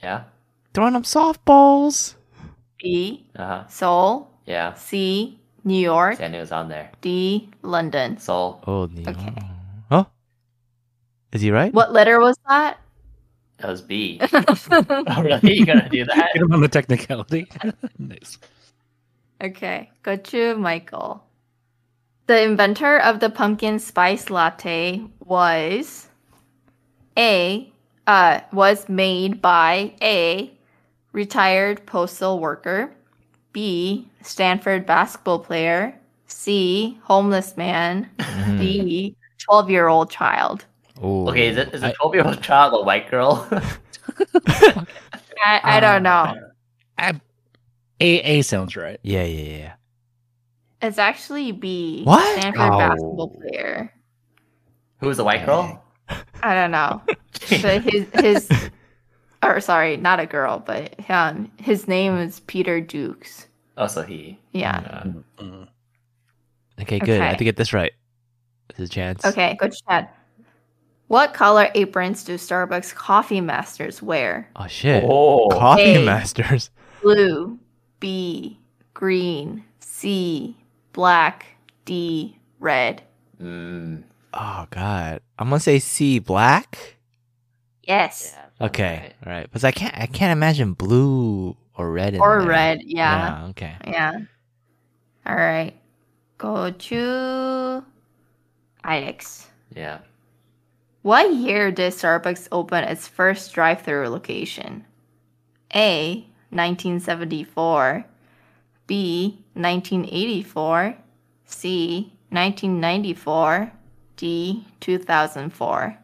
Yeah. 0.03 0.23
Throwing 0.73 0.95
up 0.95 1.03
softballs. 1.03 2.15
B. 2.79 3.27
Uh 3.35 3.45
huh. 3.45 3.67
Seoul. 3.67 4.31
Yeah. 4.45 4.73
C. 4.75 5.39
New 5.63 5.79
York. 5.79 6.17
See, 6.17 6.23
I 6.23 6.27
knew 6.27 6.37
it 6.37 6.41
was 6.41 6.51
on 6.51 6.69
there. 6.69 6.91
D. 7.01 7.49
London. 7.63 8.17
Seoul. 8.19 8.61
Oh, 8.67 8.85
the 8.85 9.09
Okay. 9.09 9.33
Huh? 9.89 10.05
Is 11.31 11.41
he 11.41 11.49
right? 11.51 11.73
What 11.73 11.91
letter 11.91 12.19
was 12.19 12.37
that? 12.47 12.77
That 13.57 13.69
was 13.69 13.81
B. 13.81 14.19
oh, 14.31 15.21
really? 15.23 15.55
You 15.57 15.65
gonna 15.65 15.89
do 15.89 16.05
that? 16.05 16.29
Get 16.33 16.41
him 16.43 16.51
on 16.53 16.61
the 16.61 16.67
technicality. 16.67 17.47
nice. 17.99 18.37
Okay, 19.43 19.89
go 20.03 20.15
to 20.15 20.55
Michael. 20.55 21.24
The 22.27 22.41
inventor 22.41 22.97
of 22.99 23.19
the 23.19 23.29
pumpkin 23.29 23.77
spice 23.79 24.29
latte 24.29 25.01
was 25.19 26.07
A 27.17 27.71
uh 28.07 28.39
was 28.51 28.89
made 28.89 29.41
by 29.41 29.93
A 30.01 30.51
retired 31.11 31.85
postal 31.85 32.39
worker, 32.39 32.91
B 33.53 34.07
Stanford 34.21 34.85
basketball 34.85 35.39
player, 35.39 35.97
C 36.27 36.97
homeless 37.03 37.55
man. 37.57 38.09
D 38.57 39.15
12-year-old 39.47 40.09
child. 40.09 40.65
Ooh. 41.03 41.29
Okay, 41.29 41.49
is 41.49 41.57
it 41.57 41.73
is 41.73 41.83
a 41.83 41.87
I- 41.87 41.91
twelve 41.93 42.15
year 42.15 42.25
old 42.25 42.41
child 42.41 42.73
a 42.73 42.83
white 42.83 43.09
girl? 43.11 43.47
I, 44.47 45.61
I 45.63 45.79
don't 45.79 46.03
know. 46.03 46.33
A 46.97 47.19
A 48.01 48.41
sounds 48.41 48.75
right. 48.75 48.99
Yeah, 49.03 49.23
yeah, 49.23 49.57
yeah. 49.57 49.73
It's 50.85 50.97
actually 50.97 51.51
B 51.51 52.03
What? 52.03 52.39
Stanford 52.39 52.61
Oh. 52.61 52.77
basketball 52.77 53.29
player. 53.29 53.93
Who 54.99 55.07
was 55.07 55.17
the 55.17 55.23
white 55.23 55.45
girl? 55.45 55.83
I 56.43 56.53
don't 56.53 56.71
know. 56.71 57.01
but 57.61 57.81
his 57.81 58.05
his 58.13 58.69
or 59.43 59.59
sorry, 59.59 59.97
not 59.97 60.19
a 60.19 60.25
girl, 60.25 60.59
but 60.65 60.93
um 61.09 61.51
his 61.57 61.87
name 61.87 62.17
is 62.17 62.39
Peter 62.41 62.79
Dukes. 62.81 63.47
oh, 63.77 63.87
so 63.87 64.01
he. 64.03 64.39
Yeah. 64.51 64.77
Uh, 65.37 65.43
Mm. 65.43 65.67
Okay, 66.81 66.99
good. 66.99 67.21
I 67.21 67.25
have 67.25 67.29
Okay. 67.33 67.37
to 67.39 67.43
get 67.45 67.55
this 67.57 67.71
right. 67.73 67.93
This 68.69 68.79
is 68.79 68.89
a 68.89 68.91
chance. 68.93 69.25
Okay, 69.25 69.55
good 69.59 69.73
Chad. 69.87 70.09
What 71.07 71.33
color 71.33 71.69
aprons 71.75 72.23
do 72.23 72.35
Starbucks 72.35 72.93
coffee 72.95 73.39
masters 73.41 74.01
wear? 74.01 74.49
Oh 74.55 74.67
shit. 74.67 75.03
Oh. 75.07 75.49
Coffee 75.49 75.93
Hey. 75.93 76.05
masters. 76.05 76.69
Blue, 77.01 77.59
B, 77.99 78.59
green, 78.93 79.63
C, 79.79 80.57
black, 80.95 81.45
D, 81.83 82.39
red. 82.59 83.03
Mm, 83.41 84.03
Oh 84.33 84.65
god. 84.71 85.21
I'm 85.37 85.49
gonna 85.49 85.59
say 85.59 85.79
C 85.79 86.19
black. 86.19 86.95
Yes. 87.83 88.33
yeah, 88.33 88.65
Okay. 88.65 88.97
right. 89.03 89.13
All 89.27 89.31
right. 89.33 89.43
Because 89.43 89.63
I 89.63 89.71
can't 89.71 89.93
I 89.95 90.07
can't 90.07 90.31
imagine 90.31 90.73
blue 90.73 91.55
or 91.75 91.91
red 91.91 92.15
in 92.15 92.21
Or 92.21 92.39
there. 92.39 92.47
red, 92.47 92.79
yeah. 92.83 93.41
Yeah, 93.43 93.47
okay. 93.49 93.75
Yeah. 93.85 94.13
All 95.25 95.35
right. 95.35 95.73
Go 96.37 96.71
to 96.71 97.83
Alex. 98.83 99.47
Yeah. 99.75 99.99
What 101.01 101.33
year 101.33 101.71
did 101.71 101.93
Starbucks 101.93 102.47
open 102.51 102.83
its 102.85 103.07
first 103.07 103.53
drive 103.53 103.81
through 103.83 104.09
location? 104.09 104.85
A. 105.75 106.25
1974. 106.49 108.05
B. 108.87 109.43
1984. 109.55 110.95
C. 111.45 112.13
1994. 112.29 113.71
D. 114.17 114.65
2004. 114.79 115.97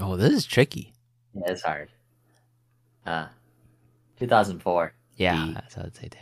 Oh, 0.00 0.16
this 0.16 0.32
is 0.32 0.44
tricky. 0.46 0.92
Yeah, 1.34 1.42
it's 1.52 1.62
hard. 1.62 1.88
Uh, 3.06 3.26
2004. 4.18 4.92
Yeah, 5.16 5.46
D. 5.46 5.52
that's 5.54 5.76
what 5.76 5.86
I'd 5.86 5.96
say 5.96 6.08
too. 6.08 6.18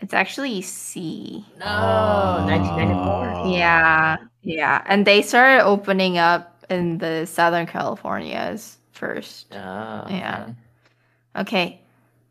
It's 0.00 0.14
actually 0.14 0.60
C. 0.62 1.44
No, 1.58 1.66
Oh. 1.66 2.46
1994. 2.46 3.52
Yeah. 3.56 4.16
Yeah. 4.42 4.82
And 4.86 5.06
they 5.06 5.22
started 5.22 5.64
opening 5.64 6.18
up 6.18 6.64
in 6.70 6.98
the 6.98 7.26
Southern 7.26 7.66
Californias 7.66 8.76
first. 8.92 9.46
Oh, 9.52 9.56
Yeah. 9.56 10.42
okay. 10.44 10.54
Okay, 11.36 11.80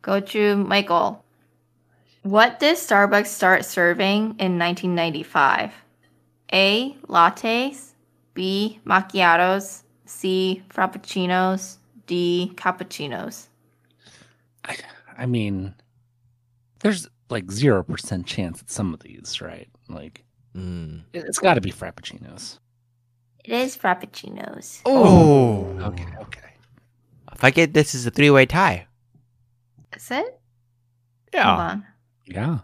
go 0.01 0.19
to 0.19 0.57
Michael. 0.57 1.23
What 2.27 2.59
did 2.59 2.75
Starbucks 2.75 3.27
start 3.27 3.63
serving 3.63 4.35
in 4.37 4.59
1995? 4.59 5.71
A. 6.51 6.93
Lattes. 7.07 7.93
B. 8.33 8.81
Macchiatos. 8.85 9.83
C. 10.05 10.61
Frappuccinos. 10.69 11.77
D. 12.05 12.51
Cappuccinos. 12.55 13.47
I, 14.65 14.75
I 15.17 15.25
mean, 15.25 15.73
there's 16.81 17.07
like 17.29 17.49
zero 17.49 17.81
percent 17.83 18.25
chance 18.27 18.61
at 18.61 18.69
some 18.69 18.93
of 18.93 18.99
these, 18.99 19.39
right? 19.41 19.69
Like, 19.87 20.25
Mm. 20.53 21.03
it- 21.13 21.23
it's 21.27 21.39
got 21.39 21.53
to 21.53 21.61
be 21.61 21.71
frappuccinos. 21.71 22.57
It 23.45 23.53
is 23.53 23.77
Frappuccinos. 23.77 24.81
Oh. 24.85 25.63
Okay, 25.79 26.07
okay. 26.19 26.49
If 27.31 27.43
I 27.45 27.51
get 27.51 27.73
this 27.73 27.95
is 27.95 28.05
a 28.05 28.11
three 28.11 28.29
way 28.31 28.45
tie. 28.47 28.87
Is 29.95 30.11
it? 30.11 30.25
Hold 30.25 30.39
Yeah. 31.33 31.79
On. 32.29 32.33
Yeah. 32.35 32.59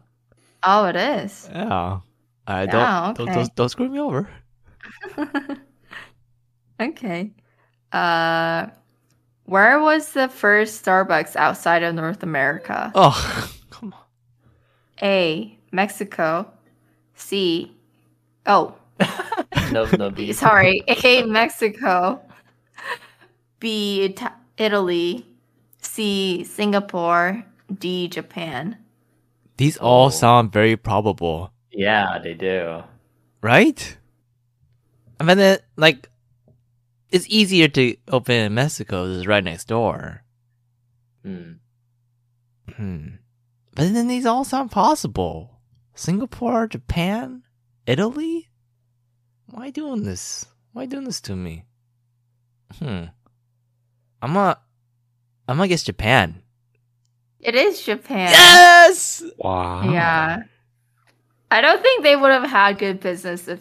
Oh, 0.64 0.86
it 0.86 0.96
is. 0.96 1.50
Yeah. 1.52 2.00
I 2.46 2.66
don't, 2.66 3.16
don't, 3.16 3.32
don't 3.32 3.56
don't 3.56 3.70
screw 3.70 3.90
me 3.90 4.00
over. 4.00 4.30
okay. 6.80 7.32
Uh, 7.92 8.68
where 9.46 9.80
was 9.80 10.12
the 10.12 10.28
first 10.28 10.84
Starbucks 10.84 11.36
outside 11.36 11.84
of 11.84 11.96
North 11.96 12.24
America? 12.24 12.92
Oh, 12.96 13.52
come 13.70 13.94
on. 13.94 14.00
A. 15.02 15.58
Mexico. 15.72 16.52
C. 17.16 17.72
Oh, 18.46 18.76
no, 19.72 19.86
no 19.98 20.10
B. 20.10 20.34
sorry. 20.34 20.84
A. 20.88 21.24
Mexico. 21.26 22.22
B. 23.60 24.06
Ita- 24.06 24.34
Italy. 24.58 25.26
C. 25.82 26.44
Singapore. 26.44 27.46
D. 27.80 28.08
Japan. 28.08 28.78
These 29.58 29.78
all 29.78 30.10
sound 30.10 30.52
very 30.52 30.76
probable, 30.76 31.52
Yeah, 31.72 32.20
they 32.20 32.34
do. 32.34 32.84
right? 33.42 33.98
I 35.20 35.24
mean, 35.24 35.40
it, 35.40 35.64
like, 35.76 36.10
it's 37.10 37.28
easier 37.30 37.68
to 37.70 37.96
open 38.08 38.36
in 38.36 38.54
Mexico. 38.56 39.06
It's 39.06 39.28
right 39.28 39.44
next 39.44 39.68
door. 39.68 40.24
Hmm. 41.24 41.54
Hmm. 42.76 43.08
But 43.76 43.94
then 43.94 44.08
these 44.08 44.26
all 44.26 44.44
sound 44.44 44.72
possible. 44.72 45.60
Singapore, 45.96 46.68
Japan, 46.68 47.44
Italy. 47.86 48.50
Why 49.50 49.70
doing 49.70 50.04
this? 50.04 50.46
Why 50.74 50.86
doing 50.88 51.06
this 51.06 51.22
to 51.22 51.36
me? 51.36 51.66
Hmm. 52.80 53.06
I'm 54.22 54.34
gonna. 54.34 54.58
I'm 55.48 55.58
gonna 55.58 55.68
guess 55.68 55.84
Japan. 55.84 56.42
It 57.44 57.56
is 57.56 57.82
Japan. 57.84 58.32
Yes. 58.32 59.24
Wow. 59.38 59.92
Yeah. 59.92 60.44
I 61.52 61.62
don't 61.62 61.82
think 61.82 62.04
they 62.04 62.16
would 62.16 62.32
have 62.32 62.50
had 62.50 62.80
good 62.80 63.00
business 63.00 63.48
if 63.48 63.60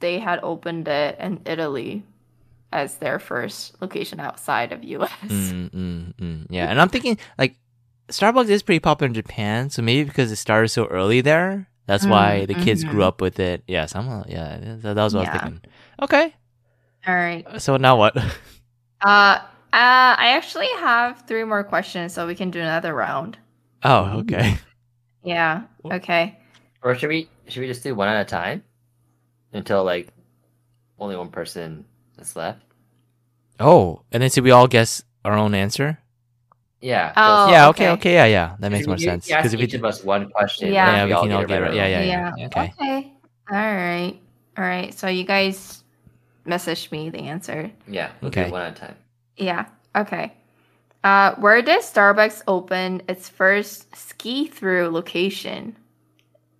they 0.00 0.18
had 0.18 0.38
opened 0.42 0.86
it 0.88 1.18
in 1.18 1.40
Italy 1.46 2.04
as 2.72 2.96
their 2.98 3.18
first 3.18 3.80
location 3.80 4.20
outside 4.20 4.72
of 4.72 4.84
US. 4.84 5.10
Mm, 5.24 5.70
mm, 5.70 6.14
mm. 6.14 6.46
Yeah, 6.50 6.66
and 6.70 6.80
I'm 6.80 6.88
thinking 6.88 7.18
like 7.38 7.56
Starbucks 8.08 8.48
is 8.48 8.62
pretty 8.62 8.80
popular 8.80 9.08
in 9.08 9.14
Japan, 9.14 9.70
so 9.70 9.82
maybe 9.82 10.04
because 10.04 10.30
it 10.30 10.36
started 10.36 10.68
so 10.68 10.86
early 10.86 11.20
there, 11.20 11.68
that's 11.86 12.06
why 12.06 12.44
Mm, 12.44 12.48
the 12.48 12.54
kids 12.54 12.84
grew 12.84 13.00
mhm. 13.00 13.06
up 13.08 13.20
with 13.20 13.40
it. 13.40 13.62
Yeah, 13.66 13.86
some 13.86 14.24
yeah, 14.28 14.58
that, 14.82 14.94
that 14.94 15.02
was 15.02 15.14
what 15.14 15.26
I 15.26 15.32
was 15.32 15.40
thinking. 15.40 15.60
Okay, 16.02 16.34
All 17.06 17.14
right. 17.14 17.46
so 17.60 17.76
now 17.78 17.96
what? 17.96 18.16
Uh, 19.00 19.40
uh, 19.76 20.16
I 20.16 20.32
actually 20.36 20.68
have 20.80 21.24
three 21.28 21.44
more 21.44 21.62
questions, 21.62 22.12
so 22.14 22.26
we 22.26 22.34
can 22.34 22.50
do 22.50 22.60
another 22.60 22.94
round. 22.94 23.36
oh, 23.84 24.20
okay. 24.20 24.56
Yeah. 25.22 25.62
Okay. 25.84 26.38
Or 26.82 26.94
should 26.94 27.08
we 27.10 27.28
should 27.48 27.60
we 27.60 27.66
just 27.66 27.82
do 27.82 27.94
one 27.94 28.08
at 28.08 28.20
a 28.20 28.24
time 28.24 28.62
until 29.52 29.82
like 29.84 30.08
only 30.98 31.16
one 31.16 31.28
person 31.30 31.84
is 32.18 32.36
left? 32.36 32.62
Oh, 33.58 34.02
and 34.12 34.22
then 34.22 34.30
should 34.30 34.44
we 34.44 34.50
all 34.52 34.68
guess 34.68 35.02
our 35.24 35.34
own 35.34 35.52
answer? 35.54 35.98
Yeah. 36.80 37.12
Oh, 37.16 37.50
yeah. 37.50 37.68
Okay. 37.68 37.88
okay. 37.88 37.92
Okay. 37.98 38.14
Yeah. 38.14 38.26
Yeah. 38.26 38.56
That 38.60 38.66
If 38.68 38.72
makes 38.72 38.82
you- 38.82 38.88
more 38.88 38.96
you- 38.98 39.04
sense. 39.04 39.26
Because 39.26 39.52
if 39.54 39.60
each 39.60 39.74
of 39.74 39.84
us 39.84 40.04
one 40.04 40.30
question. 40.30 40.68
Yeah. 40.72 40.86
yeah, 40.86 41.00
and 41.02 41.08
we 41.08 41.12
all 41.12 41.22
can 41.24 41.32
all 41.32 41.42
it 41.42 41.48
get 41.48 41.58
it. 41.58 41.62
right. 41.62 41.74
Yeah. 41.74 41.88
Yeah. 41.88 42.02
Yeah. 42.02 42.32
Yeah. 42.36 42.46
Okay. 42.46 42.72
Okay. 42.80 43.12
All 43.50 43.56
right. 43.58 44.14
All 44.56 44.64
right. 44.64 44.94
So 44.94 45.08
you 45.08 45.24
guys 45.24 45.82
message 46.44 46.90
me 46.92 47.10
the 47.10 47.18
answer. 47.20 47.70
Yeah. 47.88 48.10
We'll 48.20 48.28
Okay. 48.28 48.50
one 48.50 48.62
at 48.62 48.76
a 48.76 48.80
time. 48.80 48.96
Yeah. 49.36 49.66
Okay. 49.94 50.32
Uh, 51.04 51.34
where 51.36 51.62
did 51.62 51.82
Starbucks 51.82 52.42
open 52.48 53.02
its 53.08 53.28
first 53.28 53.94
ski 53.94 54.48
through 54.48 54.88
location? 54.90 55.76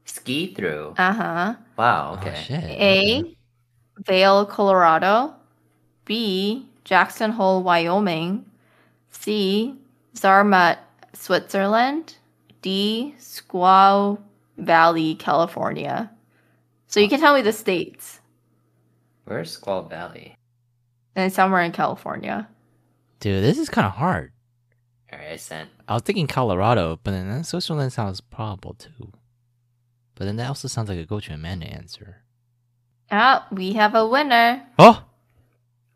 Ski 0.05 0.55
through. 0.55 0.95
Uh 0.99 1.12
huh. 1.12 1.55
Wow. 1.77 2.12
Oh, 2.12 2.20
Okay. 2.20 2.43
shit. 2.47 2.64
A. 2.64 3.37
Vail, 4.07 4.47
Colorado. 4.47 5.35
B. 6.05 6.66
Jackson 6.85 7.33
Hole, 7.33 7.62
Wyoming. 7.62 8.45
C. 9.11 9.74
Zermatt, 10.14 10.79
Switzerland. 11.12 12.14
D. 12.62 13.14
Squaw 13.18 14.18
Valley, 14.59 15.14
California. 15.16 16.11
So 16.87 17.01
you 17.01 17.09
can 17.09 17.20
tell 17.20 17.35
me 17.35 17.43
the 17.43 17.53
states. 17.53 18.20
Where's 19.24 19.59
Squaw 19.59 19.89
Valley? 19.91 20.35
And 21.16 21.33
somewhere 21.33 21.62
in 21.62 21.72
California. 21.72 22.49
Dude, 23.21 23.43
this 23.43 23.59
is 23.59 23.69
kind 23.69 23.87
of 23.87 23.93
hard. 23.93 24.33
All 25.12 25.19
right, 25.19 25.33
I 25.33 25.37
sent. 25.37 25.71
I 25.89 25.95
was 25.95 26.03
thinking 26.03 26.27
Colorado, 26.27 26.99
but 27.03 27.12
then 27.12 27.45
Switzerland 27.45 27.93
sounds 27.93 28.21
probable 28.21 28.75
too. 28.75 29.12
But 30.14 30.25
then 30.25 30.37
that 30.37 30.49
also 30.49 30.69
sounds 30.69 30.89
like 30.89 30.99
a 30.99 31.05
Gochu 31.05 31.35
Amanda 31.35 31.67
answer. 31.67 32.23
Ah, 33.11 33.47
we 33.53 33.75
have 33.75 33.95
a 33.95 34.07
winner. 34.07 34.67
Oh! 34.79 35.05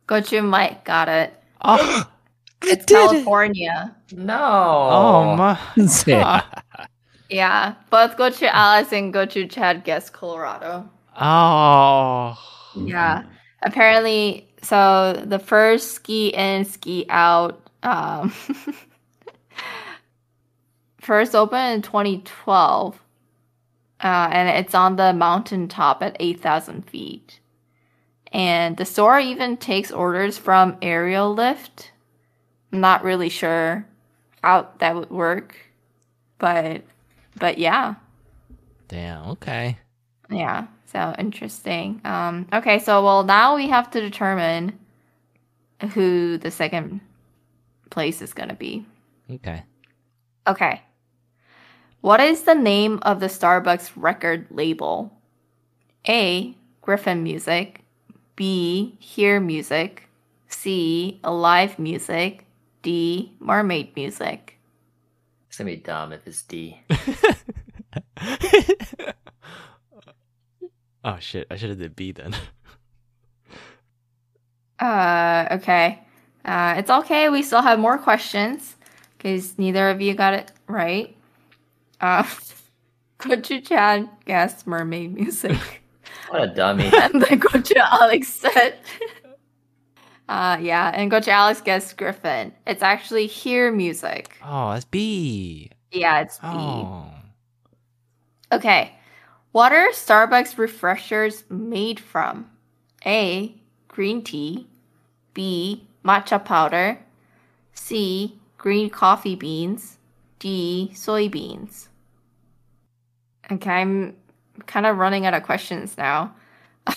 Go 0.07 0.21
to 0.21 0.43
Mike. 0.43 0.85
Got 0.85 1.09
it. 1.09 1.35
Oh! 1.63 2.09
It's 2.63 2.85
California. 2.85 3.97
No. 4.13 4.37
Oh, 4.39 5.35
my. 5.35 5.59
Yeah. 6.07 6.43
Yeah, 7.31 7.77
both 7.91 8.17
Gochu 8.17 8.49
Alice 8.53 8.93
and 8.93 9.15
Gochu 9.15 9.49
Chad 9.49 9.85
guessed 9.85 10.13
Colorado. 10.13 10.91
Oh. 11.19 12.37
Yeah. 12.77 13.23
Apparently, 13.63 14.50
so 14.63 15.23
the 15.25 15.39
first 15.39 15.93
ski 15.93 16.29
in, 16.29 16.65
ski 16.65 17.07
out, 17.09 17.69
um, 17.83 18.31
first 21.01 21.35
opened 21.35 21.75
in 21.75 21.83
2012, 21.83 23.03
uh, 24.03 24.05
and 24.05 24.49
it's 24.49 24.75
on 24.75 24.97
the 24.97 25.13
mountaintop 25.13 26.03
at 26.03 26.17
8,000 26.21 26.89
feet. 26.89 27.41
And 28.33 28.77
the 28.77 28.85
store 28.85 29.19
even 29.19 29.57
takes 29.57 29.91
orders 29.91 30.39
from 30.39 30.77
Aerial 30.83 31.35
Lift. 31.35 31.91
I'm 32.73 32.81
not 32.81 33.03
really 33.03 33.29
sure 33.29 33.87
how 34.43 34.69
that 34.79 34.95
would 34.95 35.11
work, 35.11 35.57
but 36.39 36.83
but 37.37 37.59
yeah. 37.59 37.95
Damn, 38.89 39.31
okay. 39.31 39.79
Yeah, 40.31 40.67
so 40.91 41.15
interesting. 41.19 42.01
Um, 42.05 42.47
okay, 42.53 42.79
so 42.79 43.03
well 43.05 43.25
now 43.25 43.57
we 43.57 43.69
have 43.69 43.91
to 43.93 44.01
determine 44.01 44.79
who 45.95 46.39
the 46.39 46.51
second 46.51 47.01
place 47.91 48.23
is 48.23 48.33
gonna 48.35 48.55
be. 48.55 48.85
Okay. 49.31 49.63
Okay. 50.47 50.83
What 52.01 52.21
is 52.21 52.43
the 52.43 52.55
name 52.55 52.99
of 53.03 53.21
the 53.21 53.27
Starbucks 53.27 53.93
record 53.95 54.47
label? 54.51 55.13
A. 56.09 56.57
Griffin 56.81 57.23
Music. 57.23 57.83
B. 58.37 58.97
Hear 58.99 59.39
Music. 59.39 60.09
C. 60.49 61.21
Alive 61.23 61.79
Music. 61.79 62.47
D. 62.83 63.33
Mermaid 63.39 63.95
Music. 63.95 64.59
It's 65.49 65.59
gonna 65.59 65.71
be 65.71 65.77
dumb 65.77 66.13
if 66.13 66.27
it's 66.27 66.43
D. 66.43 66.81
oh 71.05 71.19
shit, 71.21 71.47
I 71.51 71.57
should 71.57 71.71
have 71.71 71.79
did 71.79 71.97
B 71.97 72.13
then. 72.13 72.35
Uh, 74.81 75.47
okay. 75.51 75.99
Uh, 76.45 76.75
it's 76.79 76.91
okay. 76.91 77.29
We 77.29 77.43
still 77.43 77.61
have 77.61 77.79
more 77.79 77.99
questions 77.99 78.77
because 79.17 79.59
neither 79.59 79.91
of 79.91 80.01
you 80.01 80.15
got 80.15 80.33
it 80.33 80.53
right. 80.67 81.15
Uh, 82.01 82.23
Gochu 83.19 83.63
Chad 83.63 84.09
guessed 84.25 84.67
mermaid 84.67 85.15
music, 85.15 85.83
What 86.31 86.43
a 86.43 86.47
dummy. 86.47 86.85
and 86.97 87.21
then 87.21 87.41
Gochu 87.41 87.77
Alex 87.77 88.29
said. 88.29 88.79
Uh, 90.29 90.57
yeah, 90.61 90.93
and 90.95 91.11
Gochu 91.11 91.29
Alex 91.29 91.61
guessed 91.61 91.97
Griffin. 91.99 92.53
It's 92.67 92.83
actually 92.83 93.27
hear 93.27 93.71
music. 93.73 94.37
Oh, 94.45 94.71
that's 94.73 94.85
B. 94.85 95.71
Yeah, 95.93 96.21
it's 96.21 96.39
B. 96.39 96.47
Oh. 96.47 97.07
Okay. 98.53 98.95
What 99.53 99.73
are 99.73 99.91
Starbucks 99.91 100.59
refreshers 100.59 101.45
made 101.51 101.99
from? 101.99 102.49
A. 103.05 103.55
Green 103.89 104.23
tea. 104.23 104.69
B. 105.35 105.87
Matcha 106.05 106.45
powder. 106.45 106.99
C. 107.75 108.39
Green 108.59 108.91
coffee 108.91 109.35
beans. 109.35 109.99
D. 110.39 110.93
Soybeans. 110.95 111.89
Okay, 113.51 113.71
I'm 113.71 114.17
kind 114.67 114.87
of 114.87 114.99
running 114.99 115.27
out 115.27 115.35
of 115.35 115.43
questions 115.43 115.99
now. 115.99 116.35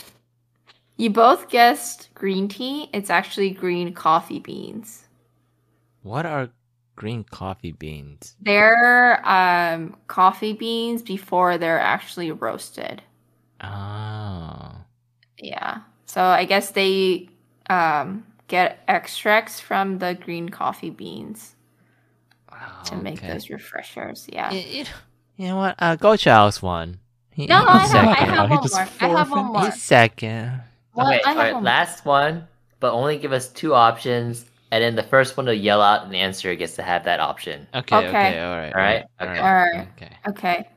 you 0.97 1.09
both 1.09 1.49
guessed 1.49 2.09
green 2.13 2.47
tea. 2.47 2.87
It's 2.93 3.09
actually 3.09 3.49
green 3.49 3.93
coffee 3.95 4.39
beans. 4.39 5.05
What 6.03 6.27
are 6.27 6.49
green 6.95 7.23
coffee 7.23 7.71
beans? 7.71 8.35
They're 8.41 9.21
um, 9.27 9.95
coffee 10.07 10.53
beans 10.53 11.01
before 11.01 11.57
they're 11.57 11.79
actually 11.79 12.31
roasted. 12.31 13.01
Oh. 13.61 14.75
Yeah. 15.37 15.79
So 16.05 16.21
I 16.21 16.45
guess 16.45 16.71
they 16.71 17.29
um, 17.69 18.25
get 18.47 18.79
extracts 18.87 19.59
from 19.59 19.99
the 19.99 20.13
green 20.15 20.49
coffee 20.49 20.89
beans 20.89 21.55
to 22.85 22.95
make 22.95 23.17
Okay. 23.17 23.27
those 23.33 23.49
refreshers. 23.49 24.27
Yeah. 24.31 24.51
Y- 24.51 24.65
y- 24.73 24.85
You 25.37 25.47
know 25.47 25.55
what? 25.57 25.75
Uh, 25.79 25.95
go 25.95 26.15
Charles 26.15 26.61
one. 26.61 26.99
He, 27.31 27.47
no, 27.47 27.59
he's 27.79 27.93
I 27.95 27.97
have, 27.97 28.07
I 28.07 28.13
second. 28.13 28.29
have 28.29 28.49
one 28.49 28.59
more. 28.59 28.87
I 29.01 29.07
have 29.17 29.31
one 29.31 29.45
more. 29.45 29.65
He's 29.65 29.81
second. 29.81 30.61
Well, 30.93 31.07
okay, 31.07 31.21
all 31.25 31.35
right, 31.35 31.53
one 31.55 31.63
last 31.63 32.05
one, 32.05 32.47
but 32.79 32.91
only 32.93 33.17
give 33.17 33.33
us 33.33 33.49
two 33.49 33.73
options, 33.73 34.45
and 34.73 34.83
then 34.83 34.95
the 34.95 35.03
first 35.03 35.37
one 35.37 35.45
to 35.45 35.55
yell 35.55 35.83
out 35.83 36.07
an 36.07 36.15
answer 36.15 36.55
gets 36.55 36.75
to 36.77 36.81
have 36.81 37.03
that 37.03 37.19
option. 37.19 37.67
Okay, 37.75 37.95
okay, 37.95 38.07
Okay. 38.07 38.39
all 38.41 38.57
right. 38.57 38.73
All 38.73 38.81
right, 38.81 39.03
all 39.19 39.27
okay. 39.27 39.39
Alright. 39.39 39.87
Okay. 39.95 40.17
Okay. 40.27 40.69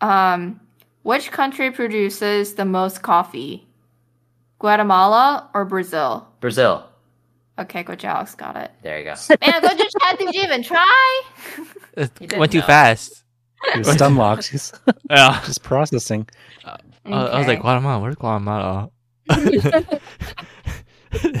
Um, 0.00 0.58
which 1.04 1.30
country 1.30 1.70
produces 1.70 2.54
the 2.54 2.64
most 2.64 3.02
coffee? 3.02 3.68
Guatemala 4.58 5.48
or 5.54 5.64
Brazil? 5.64 6.26
Brazil. 6.40 6.88
Okay, 7.56 7.84
Gochu 7.84 8.02
Alex 8.04 8.34
got 8.34 8.56
it. 8.56 8.72
There 8.82 8.98
you 8.98 9.04
go. 9.04 9.14
Man, 9.40 9.62
go 9.62 9.68
to 9.68 9.90
chat. 10.00 10.18
Did 10.18 10.34
you 10.34 10.42
even 10.42 10.64
try? 10.64 11.22
It 11.96 12.10
He 12.18 12.26
went 12.36 12.50
too 12.50 12.58
know. 12.58 12.66
fast. 12.66 13.22
He 13.74 13.78
was 13.78 13.92
stun 13.92 14.16
locked. 14.16 14.48
He's 14.48 14.72
Yeah. 15.10 15.40
just 15.46 15.62
processing. 15.62 16.28
I, 16.64 16.78
I 17.12 17.38
was 17.38 17.46
like, 17.46 17.60
Guatemala, 17.60 18.00
where's 18.02 18.16
Guatemala? 18.16 18.90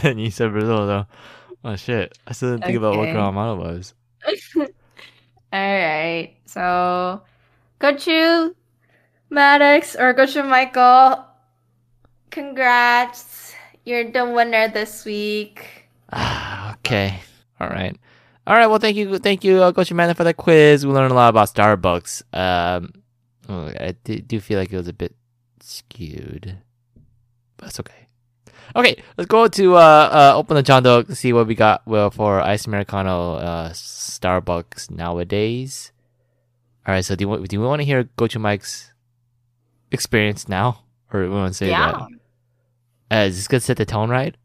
and 0.04 0.20
you 0.20 0.30
said 0.30 0.52
Brazil, 0.52 0.86
though. 0.86 1.06
Oh, 1.64 1.76
shit. 1.76 2.16
I 2.26 2.32
still 2.34 2.50
didn't 2.52 2.64
think 2.64 2.76
about 2.76 2.96
what 2.96 3.08
Okay. 3.08 3.12
Guatemala 3.12 3.56
was. 3.56 3.94
All 4.56 4.66
right. 5.52 6.36
So, 6.46 7.22
Gochu 7.80 8.54
Maddox 9.30 9.96
or 9.96 10.12
Gochu 10.14 10.46
Michael. 10.46 11.24
Congrats. 12.30 13.54
You're 13.84 14.10
the 14.10 14.24
winner 14.30 14.68
this 14.68 15.04
week. 15.04 15.88
Ah, 16.12 16.72
okay. 16.84 17.20
All 17.60 17.68
right. 17.68 17.96
All 18.46 18.56
right. 18.56 18.66
Well, 18.66 18.78
thank 18.78 18.96
you, 18.96 19.18
thank 19.18 19.42
you, 19.44 19.62
uh, 19.62 19.72
Gochu 19.72 19.92
Amanda, 19.92 20.14
for 20.14 20.24
the 20.24 20.34
quiz. 20.34 20.84
We 20.84 20.92
learned 20.92 21.12
a 21.12 21.14
lot 21.14 21.30
about 21.30 21.48
Starbucks. 21.48 22.22
Um, 22.32 22.92
oh, 23.48 23.68
I 23.68 23.92
do 24.02 24.40
feel 24.40 24.58
like 24.58 24.72
it 24.72 24.76
was 24.76 24.88
a 24.88 24.92
bit 24.92 25.14
skewed, 25.60 26.58
but 27.56 27.64
that's 27.66 27.80
okay. 27.80 28.03
Okay, 28.76 29.02
let's 29.16 29.28
go 29.28 29.48
to 29.48 29.76
uh, 29.76 29.78
uh 29.78 30.32
open 30.36 30.56
the 30.56 30.62
jangdok 30.62 31.06
to 31.06 31.14
see 31.14 31.32
what 31.32 31.46
we 31.46 31.54
got 31.54 31.86
well 31.86 32.10
for 32.10 32.40
ice 32.40 32.66
americano 32.66 33.34
uh 33.34 33.72
Starbucks 33.72 34.90
nowadays. 34.90 35.92
All 36.86 36.94
right. 36.94 37.04
So 37.04 37.14
do 37.16 37.22
you 37.22 37.28
want 37.28 37.48
do 37.48 37.56
you 37.56 37.62
want 37.62 37.80
to 37.80 37.86
hear 37.86 38.04
Coach 38.16 38.36
Mike's 38.36 38.92
experience 39.90 40.48
now, 40.48 40.84
or 41.12 41.22
we 41.22 41.28
want 41.28 41.52
to 41.52 41.56
say 41.56 41.68
yeah. 41.68 41.92
that? 43.10 43.16
Uh, 43.16 43.24
is 43.26 43.36
this 43.36 43.48
gonna 43.48 43.60
set 43.60 43.76
the 43.76 43.84
tone 43.84 44.10
right? 44.10 44.36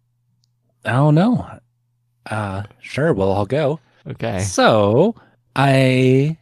Oh 0.85 1.11
no. 1.11 1.47
Uh 2.25 2.63
sure, 2.79 3.13
well 3.13 3.33
I'll 3.33 3.45
go. 3.45 3.79
Okay. 4.07 4.39
So 4.39 5.15
I 5.55 6.37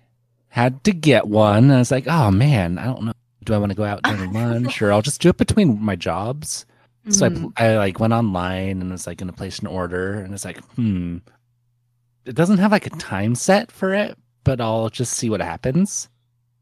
had 0.50 0.84
to 0.86 0.92
get 0.92 1.28
one. 1.28 1.72
I 1.72 1.80
was 1.80 1.92
like, 1.92 2.08
oh 2.08 2.32
man, 2.32 2.78
I 2.78 2.86
don't 2.86 3.04
know. 3.06 3.14
Do 3.44 3.54
I 3.54 3.58
want 3.58 3.72
to 3.72 3.76
go 3.76 3.86
out 3.86 4.04
during 4.04 4.34
lunch 4.34 4.82
or 4.82 4.92
I'll 4.92 5.02
just 5.02 5.22
do 5.22 5.30
it 5.30 5.38
between 5.38 5.82
my 5.82 5.96
jobs? 5.96 6.66
So 7.10 7.28
I, 7.28 7.30
Mhm. 7.30 7.54
I 7.58 7.78
like 7.78 8.00
went 8.00 8.14
online 8.14 8.82
and 8.82 8.92
was 8.92 9.08
like 9.08 9.18
going 9.20 9.30
to 9.30 9.36
place 9.38 9.60
an 9.60 9.68
order 9.68 10.16
and 10.16 10.34
it's 10.34 10.46
like, 10.46 10.64
hmm, 10.76 11.18
it 12.26 12.36
doesn't 12.36 12.60
have 12.60 12.72
like 12.72 12.86
a 12.88 12.92
time 12.92 13.36
set 13.36 13.72
for 13.72 13.94
it, 13.94 14.18
but 14.44 14.62
I'll 14.62 14.90
just 14.90 15.14
see 15.14 15.30
what 15.30 15.42
happens. 15.42 16.10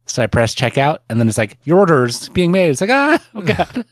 So 0.07 0.23
I 0.23 0.27
press 0.27 0.55
checkout 0.55 0.99
and 1.09 1.19
then 1.19 1.29
it's 1.29 1.37
like, 1.37 1.57
your 1.63 1.79
order's 1.79 2.29
being 2.29 2.51
made. 2.51 2.69
It's 2.69 2.81
like, 2.81 2.91
ah, 2.91 3.19
oh 3.35 3.41
god. 3.41 3.85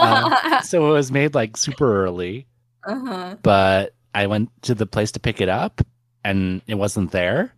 Uh, 0.00 0.60
so 0.62 0.90
it 0.90 0.92
was 0.92 1.12
made 1.12 1.34
like 1.34 1.56
super 1.56 2.04
early, 2.04 2.46
uh-huh. 2.84 3.36
but 3.42 3.94
I 4.14 4.26
went 4.26 4.50
to 4.62 4.74
the 4.74 4.86
place 4.86 5.12
to 5.12 5.20
pick 5.20 5.40
it 5.40 5.48
up 5.48 5.82
and 6.24 6.62
it 6.66 6.76
wasn't 6.76 7.12
there. 7.12 7.52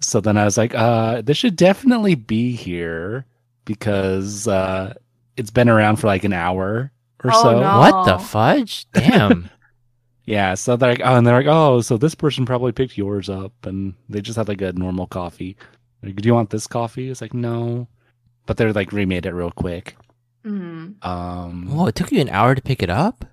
So 0.00 0.20
then 0.20 0.36
I 0.38 0.44
was 0.44 0.58
like, 0.58 0.74
uh, 0.74 1.22
this 1.22 1.38
should 1.38 1.56
definitely 1.56 2.14
be 2.16 2.52
here 2.52 3.26
because 3.64 4.48
uh, 4.48 4.94
it's 5.36 5.50
been 5.50 5.68
around 5.68 5.96
for 5.96 6.06
like 6.08 6.24
an 6.24 6.32
hour 6.34 6.92
or 7.26 7.30
Oh, 7.34 7.42
so. 7.42 7.60
no. 7.60 7.78
What 7.78 8.04
the 8.06 8.18
fudge? 8.18 8.86
Damn. 8.92 9.50
Yeah, 10.28 10.54
so 10.54 10.74
they're 10.76 10.90
like, 10.90 11.02
oh, 11.04 11.14
and 11.14 11.24
they're 11.24 11.36
like, 11.36 11.46
oh, 11.46 11.80
so 11.82 11.96
this 11.96 12.16
person 12.16 12.46
probably 12.46 12.72
picked 12.72 12.98
yours 12.98 13.28
up, 13.28 13.52
and 13.64 13.94
they 14.08 14.20
just 14.20 14.36
had 14.36 14.48
like 14.48 14.60
a 14.60 14.72
normal 14.72 15.06
coffee. 15.06 15.56
Like, 16.02 16.16
do 16.16 16.26
you 16.26 16.34
want 16.34 16.50
this 16.50 16.66
coffee? 16.66 17.10
It's 17.10 17.20
like, 17.20 17.32
no, 17.32 17.86
but 18.44 18.56
they're 18.56 18.72
like 18.72 18.90
remade 18.90 19.24
it 19.26 19.30
real 19.34 19.52
quick. 19.52 19.94
Mhm. 20.44 21.04
Um, 21.06 21.68
Whoa, 21.70 21.86
it 21.86 21.94
took 21.94 22.10
you 22.10 22.20
an 22.20 22.28
hour 22.30 22.56
to 22.56 22.60
pick 22.60 22.82
it 22.82 22.90
up? 22.90 23.24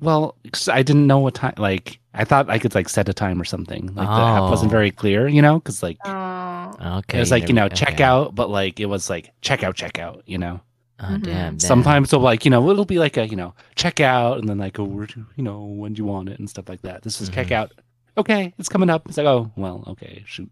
well, 0.00 0.36
'cause 0.50 0.68
I 0.70 0.82
didn't 0.82 1.06
know 1.06 1.18
what 1.18 1.34
time. 1.34 1.54
Like, 1.58 1.98
I 2.14 2.24
thought 2.24 2.48
I 2.48 2.58
could 2.58 2.74
like 2.74 2.88
set 2.88 3.08
a 3.10 3.12
time 3.14 3.38
or 3.38 3.44
something. 3.44 3.86
Like, 3.94 4.06
the 4.08 4.12
app 4.14 4.42
wasn't 4.50 4.70
Oh. 4.70 4.76
very 4.76 4.90
clear, 4.90 5.28
you 5.28 5.42
know, 5.42 5.58
because 5.58 5.82
like 5.82 5.98
Oh. 6.06 6.72
Okay. 7.00 7.18
it 7.18 7.20
was 7.20 7.30
like 7.32 7.48
you 7.48 7.54
know 7.54 7.64
never- 7.64 7.74
check 7.76 7.94
okay. 7.94 8.02
out, 8.04 8.34
but 8.34 8.48
like 8.48 8.80
it 8.80 8.86
was 8.86 9.10
like 9.10 9.32
check 9.42 9.62
out, 9.62 9.76
check 9.76 9.98
out, 9.98 10.22
you 10.24 10.38
know. 10.38 10.60
Oh, 11.00 11.04
Mhm. 11.06 11.22
damn, 11.22 11.24
damn. 11.24 11.58
Sometimes 11.60 12.10
so 12.10 12.18
like 12.20 12.44
you 12.44 12.50
know 12.50 12.70
it'll 12.70 12.84
be 12.84 12.98
like 12.98 13.16
a 13.16 13.26
you 13.26 13.36
know 13.36 13.54
check 13.74 14.00
out, 14.00 14.38
and 14.38 14.48
then 14.48 14.58
like 14.58 14.78
oh, 14.78 14.84
where 14.84 15.06
do- 15.06 15.26
you 15.36 15.42
know 15.42 15.64
when 15.64 15.92
do 15.94 15.98
you 16.02 16.04
want 16.06 16.28
it 16.28 16.38
and 16.38 16.48
stuff 16.48 16.68
like 16.68 16.82
that. 16.82 17.02
This 17.02 17.20
is 17.20 17.28
check 17.28 17.48
Mhm. 17.48 17.52
out. 17.52 17.72
Okay, 18.16 18.54
it's 18.58 18.68
coming 18.68 18.90
up. 18.90 19.08
It's 19.08 19.16
like 19.18 19.26
oh 19.26 19.50
well, 19.56 19.82
okay, 19.88 20.22
shoot. 20.26 20.50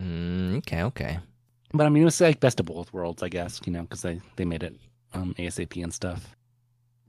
Mm, 0.00 0.58
okay, 0.58 0.82
okay. 0.84 1.18
But 1.72 1.86
I 1.86 1.88
mean, 1.88 2.02
it 2.02 2.06
was 2.06 2.20
like 2.20 2.38
best 2.40 2.60
of 2.60 2.66
both 2.66 2.92
worlds, 2.92 3.22
I 3.22 3.28
guess, 3.28 3.60
you 3.66 3.72
know, 3.72 3.82
because 3.82 4.02
they 4.02 4.20
they 4.36 4.44
made 4.44 4.62
it 4.62 4.76
um 5.14 5.34
ASAP 5.38 5.82
and 5.82 5.92
stuff. 5.92 6.36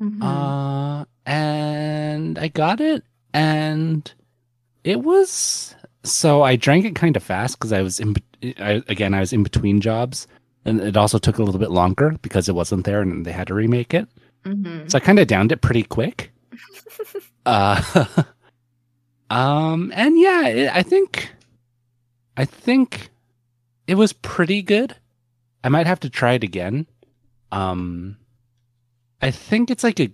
Mhm. 0.01 0.21
Uh, 0.21 1.05
and 1.25 2.39
I 2.39 2.47
got 2.47 2.81
it, 2.81 3.03
and 3.33 4.11
it 4.83 5.01
was 5.01 5.75
so 6.03 6.41
I 6.41 6.55
drank 6.55 6.85
it 6.85 6.95
kind 6.95 7.15
of 7.17 7.23
fast 7.23 7.57
because 7.59 7.71
I 7.73 7.81
was 7.81 7.99
in 7.99 8.15
I, 8.59 8.81
again 8.87 9.13
I 9.13 9.19
was 9.19 9.33
in 9.33 9.43
between 9.43 9.81
jobs, 9.81 10.27
and 10.67 10.81
it 10.81 10.97
also 10.97 11.17
took 11.17 11.39
a 11.39 11.43
little 11.43 11.59
bit 11.59 11.71
longer 11.71 12.15
because 12.21 12.47
it 12.49 12.55
wasn't 12.55 12.85
there 12.85 13.01
and 13.01 13.25
they 13.25 13.31
had 13.31 13.47
to 13.47 13.53
remake 13.53 13.93
it. 13.93 14.07
Mhm. 14.43 14.89
So 14.91 14.97
I 14.97 14.99
kind 14.99 15.17
of 15.19 15.27
downed 15.27 15.51
it 15.51 15.61
pretty 15.61 15.83
quick. 15.83 16.31
uh, 17.45 18.05
um, 19.29 19.91
and 19.95 20.19
yeah, 20.19 20.47
it, 20.47 20.75
I 20.75 20.83
think, 20.83 21.31
I 22.35 22.45
think 22.45 23.09
it 23.87 23.95
was 23.95 24.13
pretty 24.13 24.61
good. 24.61 24.95
I 25.63 25.69
might 25.69 25.87
have 25.87 26.01
to 26.01 26.09
try 26.09 26.33
it 26.33 26.43
again. 26.43 26.85
Um, 27.51 28.17
I 29.21 29.31
think 29.31 29.71
it's 29.71 29.83
like 29.83 29.99
a, 29.99 30.11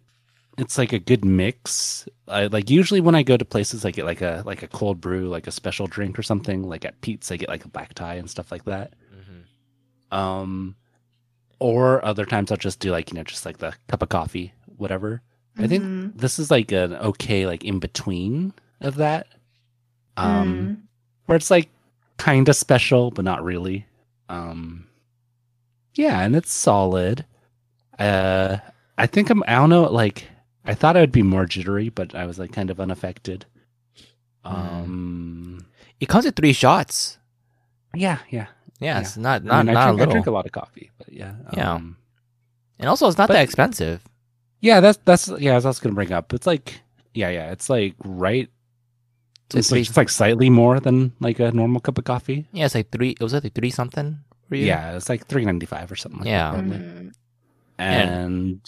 it's 0.57 0.77
like 0.77 0.93
a 0.93 0.99
good 0.99 1.25
mix. 1.25 2.07
I, 2.27 2.45
like 2.45 2.69
usually 2.69 3.01
when 3.01 3.15
I 3.15 3.23
go 3.23 3.37
to 3.37 3.45
places, 3.45 3.85
I 3.85 3.91
get 3.91 4.05
like 4.05 4.21
a 4.21 4.43
like 4.45 4.61
a 4.61 4.67
cold 4.67 5.01
brew, 5.01 5.27
like 5.27 5.47
a 5.47 5.51
special 5.51 5.87
drink 5.87 6.17
or 6.17 6.23
something. 6.23 6.63
Like 6.63 6.85
at 6.85 7.01
Pete's, 7.01 7.31
I 7.31 7.37
get 7.37 7.49
like 7.49 7.65
a 7.65 7.69
black 7.69 7.93
tie 7.95 8.15
and 8.15 8.29
stuff 8.29 8.51
like 8.51 8.65
that. 8.65 8.93
Mm-hmm. 9.13 9.32
Um, 10.13 10.75
or 11.59 12.03
other 12.05 12.25
times 12.25 12.51
I'll 12.51 12.57
just 12.57 12.79
do 12.79 12.91
like 12.91 13.11
you 13.11 13.15
know 13.17 13.23
just 13.23 13.45
like 13.45 13.57
the 13.57 13.73
cup 13.87 14.01
of 14.01 14.09
coffee, 14.09 14.53
whatever. 14.77 15.21
I 15.57 15.67
think 15.67 15.83
Mhm. 15.83 16.17
this 16.17 16.39
is 16.39 16.49
like 16.51 16.71
an 16.71 16.93
okay 16.93 17.45
like 17.45 17.63
in 17.63 17.79
between 17.79 18.53
of 18.81 18.95
that. 18.95 19.27
Um, 20.17 20.53
Mm. 20.53 20.77
where 21.25 21.35
it's 21.35 21.49
like 21.51 21.69
kind 22.17 22.47
of 22.49 22.55
special 22.55 23.11
but 23.11 23.25
not 23.25 23.43
really. 23.43 23.85
Um, 24.29 24.87
yeah, 25.95 26.21
and 26.21 26.35
it's 26.35 26.51
solid. 26.51 27.25
Uh, 27.99 28.57
I 28.97 29.05
think 29.07 29.29
I'm. 29.29 29.43
I 29.47 29.53
don't 29.55 29.69
know. 29.69 29.83
Like 29.83 30.27
I 30.65 30.73
thought 30.73 30.97
I 30.97 31.01
would 31.01 31.11
be 31.11 31.23
more 31.23 31.45
jittery, 31.45 31.89
but 31.89 32.13
I 32.15 32.25
was 32.25 32.39
like 32.39 32.51
kind 32.51 32.69
of 32.71 32.79
unaffected. 32.79 33.45
Mm. 34.45 34.51
Um, 34.51 35.65
It 35.99 36.09
comes 36.09 36.25
with 36.25 36.35
three 36.35 36.53
shots. 36.53 37.17
yeah, 37.95 38.19
yeah. 38.29 38.47
Yeah, 38.79 38.95
Yeah. 38.95 38.99
it's 39.01 39.17
not 39.17 39.41
I 39.43 39.45
not 39.45 39.55
I, 39.59 39.63
drink, 39.63 39.77
a 39.77 39.79
I 39.79 39.91
little. 39.91 40.11
drink 40.13 40.27
a 40.27 40.31
lot 40.31 40.45
of 40.45 40.51
coffee, 40.51 40.91
but 40.97 41.11
yeah, 41.13 41.33
Yeah. 41.55 41.73
um, 41.73 41.97
and 42.79 42.89
also, 42.89 43.07
it's 43.07 43.17
not 43.17 43.27
But- 43.27 43.35
that 43.35 43.43
expensive. 43.43 44.03
Yeah, 44.61 44.79
that's 44.79 44.99
that's 45.05 45.27
yeah. 45.39 45.53
I 45.53 45.59
was 45.59 45.79
gonna 45.79 45.95
bring 45.95 46.11
up, 46.11 46.33
it's 46.33 46.47
like 46.47 46.81
yeah, 47.13 47.29
yeah. 47.29 47.51
It's 47.51 47.69
like 47.69 47.95
right. 48.03 48.49
So 49.51 49.59
It's 49.59 49.71
like, 49.71 49.81
it's 49.81 49.97
like 49.97 50.09
slightly 50.09 50.49
more 50.49 50.79
than 50.79 51.11
like 51.19 51.39
a 51.39 51.51
normal 51.51 51.79
cup 51.81 51.97
of 51.99 52.05
coffee. 52.05 52.47
yeah, 52.53 52.65
it's 52.65 52.73
like 52.75 52.89
three. 52.91 53.11
It 53.11 53.21
was 53.21 53.33
like 53.33 53.53
three 53.53 53.69
something 53.69 54.19
for 54.49 54.55
you. 54.55 54.65
Yeah, 54.65 54.95
it's 54.95 55.09
like 55.09 55.27
three 55.27 55.45
ninety 55.45 55.65
five 55.67 55.91
or 55.91 55.95
something. 55.95 56.21
like 56.21 56.27
Yeah. 56.29 56.51
that. 56.53 56.63
Mhm. 56.63 57.11
and 57.77 58.61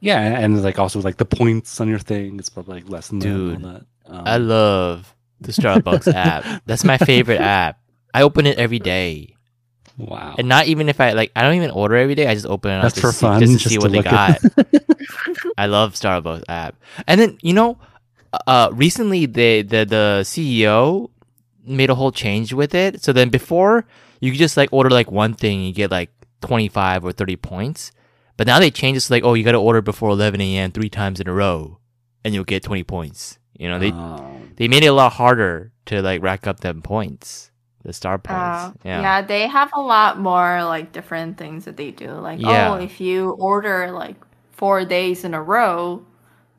yeah, 0.00 0.20
and 0.38 0.62
like 0.62 0.78
also 0.78 1.00
like 1.00 1.16
the 1.16 1.24
points 1.24 1.80
on 1.80 1.88
your 1.88 1.98
thing, 1.98 2.38
it's 2.38 2.48
probably 2.48 2.80
like 2.80 2.88
less 2.88 3.08
than 3.08 3.18
Dude, 3.18 3.62
that. 3.62 3.82
Um, 4.06 4.22
I 4.26 4.36
love 4.38 5.14
the 5.40 5.52
Starbucks 5.52 6.12
app. 6.14 6.62
That's 6.66 6.84
my 6.84 6.98
favorite 6.98 7.40
app. 7.62 7.78
I 8.14 8.22
open 8.22 8.46
it 8.46 8.58
every 8.58 8.78
day, 8.78 9.36
wow. 10.08 10.34
and 10.38 10.48
not 10.48 10.66
even 10.66 10.88
if 10.88 11.00
I 11.00 11.12
like. 11.12 11.32
I 11.36 11.42
don't 11.42 11.54
even 11.54 11.70
order 11.70 11.96
every 11.96 12.14
day. 12.14 12.26
I 12.26 12.34
just 12.34 12.46
open 12.46 12.70
it 12.70 12.76
up 12.76 12.82
That's 12.82 12.94
to 12.96 13.00
for 13.00 13.12
see, 13.12 13.20
fun, 13.20 13.40
just 13.40 13.52
to 13.52 13.58
just 13.58 13.68
see 13.68 13.78
to 13.78 13.80
what 13.80 13.92
they 13.92 14.02
got. 14.02 14.38
I 15.58 15.66
love 15.66 15.94
Starbucks 15.94 16.44
app. 16.48 16.76
And 17.06 17.20
then 17.20 17.38
you 17.42 17.52
know, 17.52 17.78
uh, 18.46 18.70
recently 18.72 19.26
the 19.26 19.62
the 19.62 19.84
the 19.84 20.20
CEO 20.24 21.10
made 21.64 21.90
a 21.90 21.94
whole 21.94 22.12
change 22.12 22.52
with 22.52 22.74
it. 22.74 23.02
So 23.02 23.12
then 23.12 23.28
before 23.28 23.86
you 24.20 24.30
could 24.30 24.38
just 24.38 24.56
like 24.56 24.72
order 24.72 24.90
like 24.90 25.10
one 25.10 25.34
thing, 25.34 25.62
you 25.62 25.72
get 25.72 25.90
like 25.90 26.10
twenty 26.40 26.68
five 26.68 27.04
or 27.04 27.12
thirty 27.12 27.36
points. 27.36 27.92
But 28.36 28.46
now 28.46 28.58
they 28.58 28.70
changed 28.70 28.98
it 28.98 29.06
to 29.06 29.12
like, 29.12 29.24
oh, 29.24 29.34
you 29.34 29.44
got 29.44 29.52
to 29.52 29.58
order 29.58 29.82
before 29.82 30.10
eleven 30.10 30.40
a.m. 30.40 30.72
three 30.72 30.88
times 30.88 31.20
in 31.20 31.28
a 31.28 31.32
row, 31.32 31.78
and 32.24 32.32
you'll 32.34 32.44
get 32.44 32.62
twenty 32.62 32.84
points. 32.84 33.38
You 33.58 33.68
know, 33.68 33.78
they 33.78 33.90
Um, 33.90 34.52
they 34.56 34.68
made 34.68 34.82
it 34.82 34.86
a 34.88 34.92
lot 34.94 35.12
harder 35.12 35.72
to 35.86 36.00
like 36.00 36.22
rack 36.22 36.46
up 36.46 36.60
them 36.60 36.80
points, 36.80 37.49
the 37.82 37.92
star 37.92 38.20
Uh, 38.28 38.72
yeah. 38.84 39.00
yeah. 39.00 39.22
they 39.22 39.46
have 39.46 39.70
a 39.74 39.80
lot 39.80 40.18
more 40.18 40.64
like 40.64 40.92
different 40.92 41.38
things 41.38 41.64
that 41.64 41.76
they 41.76 41.90
do. 41.90 42.10
Like, 42.12 42.40
Yeah. 42.40 42.72
oh, 42.72 42.74
if 42.74 43.00
you 43.00 43.30
order 43.30 43.90
like 43.90 44.16
four 44.52 44.84
days 44.84 45.24
in 45.24 45.32
a 45.34 45.42
row, 45.42 46.04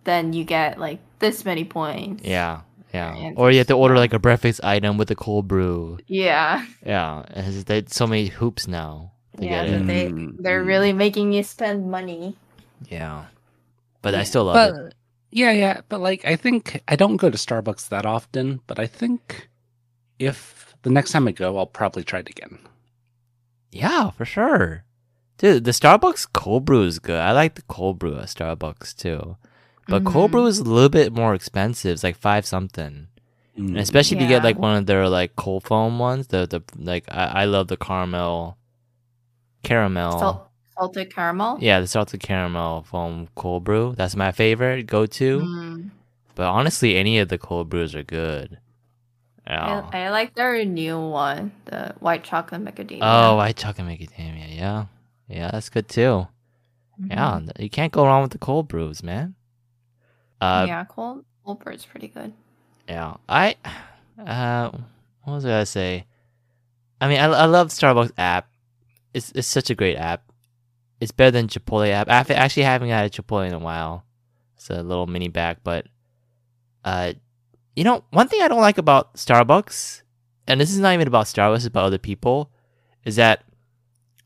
then 0.04 0.34
you 0.34 0.44
get 0.44 0.80
like 0.80 1.00
this 1.20 1.46
many 1.46 1.64
points. 1.64 2.24
Yeah. 2.26 2.62
Yeah. 2.94 3.16
And 3.16 3.38
Or 3.38 3.52
you 3.52 3.60
have 3.60 3.68
to 3.68 3.74
order 3.78 3.96
like 3.98 4.14
a 4.14 4.20
breakfast 4.20 4.64
item 4.64 4.98
with 4.98 5.12
a 5.12 5.16
cold 5.16 5.48
brew. 5.48 6.00
Yeah. 6.08 6.66
Yeah. 6.86 7.24
And 7.30 7.48
it's- 7.48 7.94
so 7.96 8.08
many 8.08 8.28
hoops 8.28 8.68
now 8.68 9.12
to 9.38 9.46
Yeah, 9.46 9.64
get 9.66 9.74
it. 9.82 9.88
they 9.88 10.12
they're 10.40 10.64
really 10.64 10.92
making 10.92 11.32
you 11.34 11.44
spend 11.44 11.90
money. 11.90 12.36
Yeah. 12.90 13.26
But 14.02 14.16
I 14.16 14.24
still 14.24 14.46
love 14.46 14.56
but 14.56 14.74
it. 14.88 14.94
yeah, 15.30 15.52
yeah. 15.52 15.82
But 15.88 16.02
like, 16.02 16.26
I 16.26 16.36
think 16.36 16.82
I 16.88 16.96
don't 16.98 17.18
go 17.18 17.30
to 17.30 17.38
Starbucks 17.38 17.88
that 17.90 18.06
often, 18.06 18.60
but 18.66 18.80
I 18.80 18.88
think 18.88 19.48
if 20.20 20.61
the 20.84 20.90
next 20.90 21.12
time 21.12 21.28
I 21.28 21.32
go, 21.32 21.58
I'll 21.58 21.66
probably 21.66 22.04
try 22.04 22.20
it 22.20 22.30
again. 22.30 22.60
Yeah, 23.72 24.10
for 24.12 24.26
sure. 24.26 24.84
Dude, 25.38 25.64
the 25.64 25.72
Starbucks 25.72 26.28
cold 26.34 26.66
brew 26.66 26.84
is 26.84 27.00
good. 27.00 27.20
I 27.20 27.32
like 27.32 27.56
the 27.56 27.62
cold 27.64 27.98
brew 28.00 28.18
at 28.18 28.26
Starbucks 28.26 28.96
too. 28.96 29.38
But 29.88 30.06
cold 30.06 30.30
Mhm. 30.30 30.34
brew 30.34 30.46
is 30.46 30.60
a 30.60 30.64
little 30.64 30.90
bit 30.90 31.14
more 31.14 31.34
expensive. 31.34 31.94
It's 31.94 32.04
like 32.04 32.16
five 32.18 32.46
something. 32.46 33.08
And 33.58 33.78
especially 33.78 34.18
if 34.18 34.24
you 34.24 34.30
get 34.30 34.44
like 34.44 34.58
one 34.58 34.78
of 34.78 34.86
their 34.86 35.10
like 35.10 35.36
cold 35.36 35.64
foam 35.64 36.00
ones. 36.00 36.28
The 36.28 36.48
the 36.48 36.62
like 36.78 37.06
I, 37.10 37.42
I 37.42 37.46
love 37.46 37.68
the 37.68 37.78
caramel 37.78 38.58
caramel. 39.64 40.20
Salt, 40.20 40.48
salted 40.78 41.14
caramel. 41.14 41.58
Yeah, 41.60 41.80
the 41.80 41.88
salted 41.88 42.22
caramel 42.22 42.84
foam 42.84 43.28
cold 43.36 43.64
brew. 43.64 43.94
That's 43.98 44.16
my 44.16 44.32
favorite 44.32 44.88
go 44.88 45.06
to. 45.06 45.40
Mm. 45.40 45.90
But 46.36 46.46
honestly, 46.48 46.96
any 46.96 47.20
of 47.20 47.28
the 47.30 47.38
cold 47.38 47.70
brews 47.70 47.94
are 47.94 48.04
good. 48.04 48.60
Yeah. 49.52 49.90
I, 49.92 50.06
I 50.06 50.10
like 50.12 50.34
their 50.34 50.64
new 50.64 50.98
one, 50.98 51.52
the 51.66 51.94
white 52.00 52.24
chocolate 52.24 52.64
macadamia. 52.64 53.00
oh, 53.02 53.36
white 53.36 53.58
chocolate 53.58 53.86
macadamia. 53.86 54.56
Yeah, 54.56 54.86
yeah, 55.28 55.52
that's 55.52 55.68
good 55.70 55.90
too. 55.90 56.28
Mhm. 57.02 57.10
Yeah, 57.10 57.40
you 57.60 57.70
can't 57.70 57.92
go 57.92 58.06
wrong 58.06 58.22
with 58.22 58.32
the 58.32 58.38
cold 58.38 58.70
brews, 58.70 59.04
man. 59.04 59.36
Uh, 60.40 60.66
yeah. 60.68 60.86
cold 60.86 61.26
cold 61.44 61.60
brew 61.60 61.74
is 61.74 61.86
pretty 61.86 62.08
good. 62.08 62.32
Yeah. 62.88 63.18
I, 63.28 63.56
uh, 64.18 64.72
what 65.24 65.34
was 65.34 65.46
I 65.46 65.50
gonna 65.50 65.66
say? 65.66 66.06
I 67.02 67.10
mean, 67.10 67.20
I, 67.20 67.26
I 67.26 67.46
love 67.46 67.70
Starbucks 67.70 68.14
app. 68.18 68.48
It's 69.14 69.34
it's 69.36 69.48
such 69.48 69.70
a 69.70 69.76
great 69.76 69.98
app. 69.98 70.24
It's 71.02 71.12
better 71.12 71.32
than 71.32 71.48
Chipotle 71.48 71.90
app. 71.92 72.08
I 72.10 72.34
actually 72.36 72.64
haven't 72.64 72.90
had 72.90 73.06
a 73.06 73.10
Chipotle 73.10 73.48
in 73.48 73.54
a 73.54 73.60
while. 73.60 74.06
It's 74.56 74.70
a 74.70 74.82
little 74.82 75.08
mini 75.08 75.28
bag, 75.28 75.58
but 75.64 75.88
uh, 76.86 77.14
you 77.76 77.84
know, 77.84 78.04
one 78.12 78.28
thing 78.28 78.42
I 78.42 78.48
don't 78.48 78.62
like 78.62 78.78
about 78.78 79.14
Starbucks, 79.16 80.02
and 80.48 80.60
this 80.60 80.72
is 80.72 80.80
not 80.80 80.94
even 80.94 81.08
about 81.08 81.26
Starbucks, 81.26 81.58
it's 81.58 81.66
about 81.66 81.86
other 81.86 81.98
people, 81.98 82.52
is 83.06 83.16
that 83.16 83.44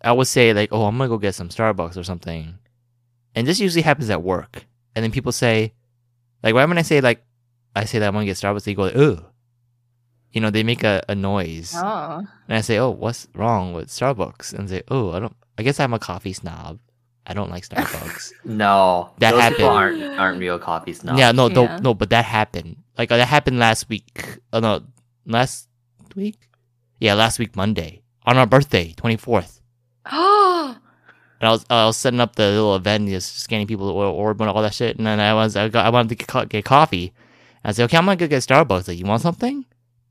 I 0.02 0.12
would 0.12 0.28
say 0.28 0.54
like, 0.54 0.70
oh, 0.72 0.86
I'm 0.86 0.98
gonna 0.98 1.10
go 1.10 1.18
get 1.18 1.36
some 1.36 1.50
Starbucks 1.50 1.98
or 1.98 2.04
something, 2.04 2.58
and 3.36 3.48
this 3.48 3.60
usually 3.60 3.82
happens 3.84 4.10
at 4.10 4.24
work, 4.24 4.66
and 4.96 5.04
then 5.04 5.12
people 5.12 5.32
say, 5.32 5.74
like, 6.44 6.54
why 6.54 6.66
when 6.66 6.78
I 6.78 6.82
say 6.84 7.02
like, 7.02 7.24
I 7.76 7.86
say 7.86 8.00
that 8.00 8.08
I'm 8.08 8.14
gonna 8.14 8.26
get 8.26 8.38
Starbucks, 8.38 8.64
they 8.64 8.74
go, 8.74 8.84
like, 8.84 8.96
ugh, 8.96 9.24
you 10.32 10.42
know, 10.42 10.50
they 10.50 10.64
make 10.64 10.84
a, 10.84 11.04
a 11.08 11.16
noise, 11.16 11.74
Oh, 11.76 12.24
and 12.48 12.58
I 12.58 12.62
say, 12.62 12.78
oh, 12.78 12.90
what's 12.90 13.28
wrong 13.36 13.74
with 13.74 13.88
Starbucks? 13.90 14.54
And 14.54 14.68
they 14.68 14.78
say, 14.78 14.84
oh, 14.90 15.12
I 15.12 15.20
don't, 15.20 15.36
I 15.58 15.64
guess 15.64 15.80
I'm 15.80 15.94
a 15.94 16.00
coffee 16.00 16.34
snob. 16.34 16.80
I 17.28 17.34
don't 17.34 17.50
like 17.50 17.68
Starbucks. 17.68 18.34
No, 18.46 19.12
That 19.18 19.32
those 19.32 19.42
happened. 19.42 19.58
people 19.58 19.72
aren't 19.72 20.20
aren't 20.20 20.40
real 20.40 20.60
coffee 20.60 20.94
snobs. 20.94 21.18
Yeah, 21.20 21.32
no, 21.32 21.48
Yeah. 21.48 21.54
no, 21.56 21.78
no, 21.78 21.94
but 21.96 22.10
that 22.12 22.24
happened 22.26 22.78
like 22.98 23.10
that 23.10 23.28
happened 23.28 23.60
last 23.60 23.90
week. 23.90 24.40
Oh 24.54 24.60
no, 24.60 24.82
last 25.26 25.68
week. 26.16 26.50
Yeah, 27.00 27.14
last 27.14 27.40
week 27.40 27.56
Monday 27.56 28.02
on 28.26 28.38
our 28.38 28.46
birthday, 28.48 28.94
twenty 28.94 29.18
fourth. 29.18 29.62
Oh, 30.12 30.78
And 31.42 31.48
I 31.50 31.52
was 31.52 31.66
I 31.70 31.86
was 31.86 31.98
setting 31.98 32.20
up 32.22 32.36
the 32.36 32.44
little 32.44 32.76
event, 32.76 33.10
just 33.10 33.40
scanning 33.40 33.68
people 33.68 33.90
or 33.90 34.06
orb 34.06 34.40
and 34.42 34.50
all 34.50 34.62
that 34.62 34.74
shit. 34.74 34.98
And 34.98 35.06
then 35.06 35.20
I 35.20 35.34
was 35.34 35.56
I 35.56 35.68
got 35.70 35.86
I 35.86 35.90
wanted 35.90 36.10
to 36.10 36.16
get, 36.16 36.28
co- 36.28 36.46
get 36.46 36.64
coffee. 36.66 37.14
I 37.64 37.72
said, 37.72 37.86
okay, 37.86 37.98
I'm 37.98 38.06
gonna 38.06 38.16
go 38.16 38.28
get 38.28 38.44
Starbucks. 38.44 38.88
Like, 38.88 38.98
you 38.98 39.06
want 39.06 39.22
something? 39.22 39.66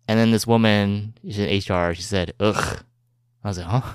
And 0.09 0.18
then 0.18 0.32
this 0.32 0.47
woman, 0.47 1.14
she's 1.24 1.39
in 1.39 1.49
HR. 1.74 1.95
She 1.95 2.03
said, 2.03 2.35
ugh. 2.41 2.82
I 3.43 3.49
was 3.49 3.59
like, 3.59 3.66
huh? 3.66 3.93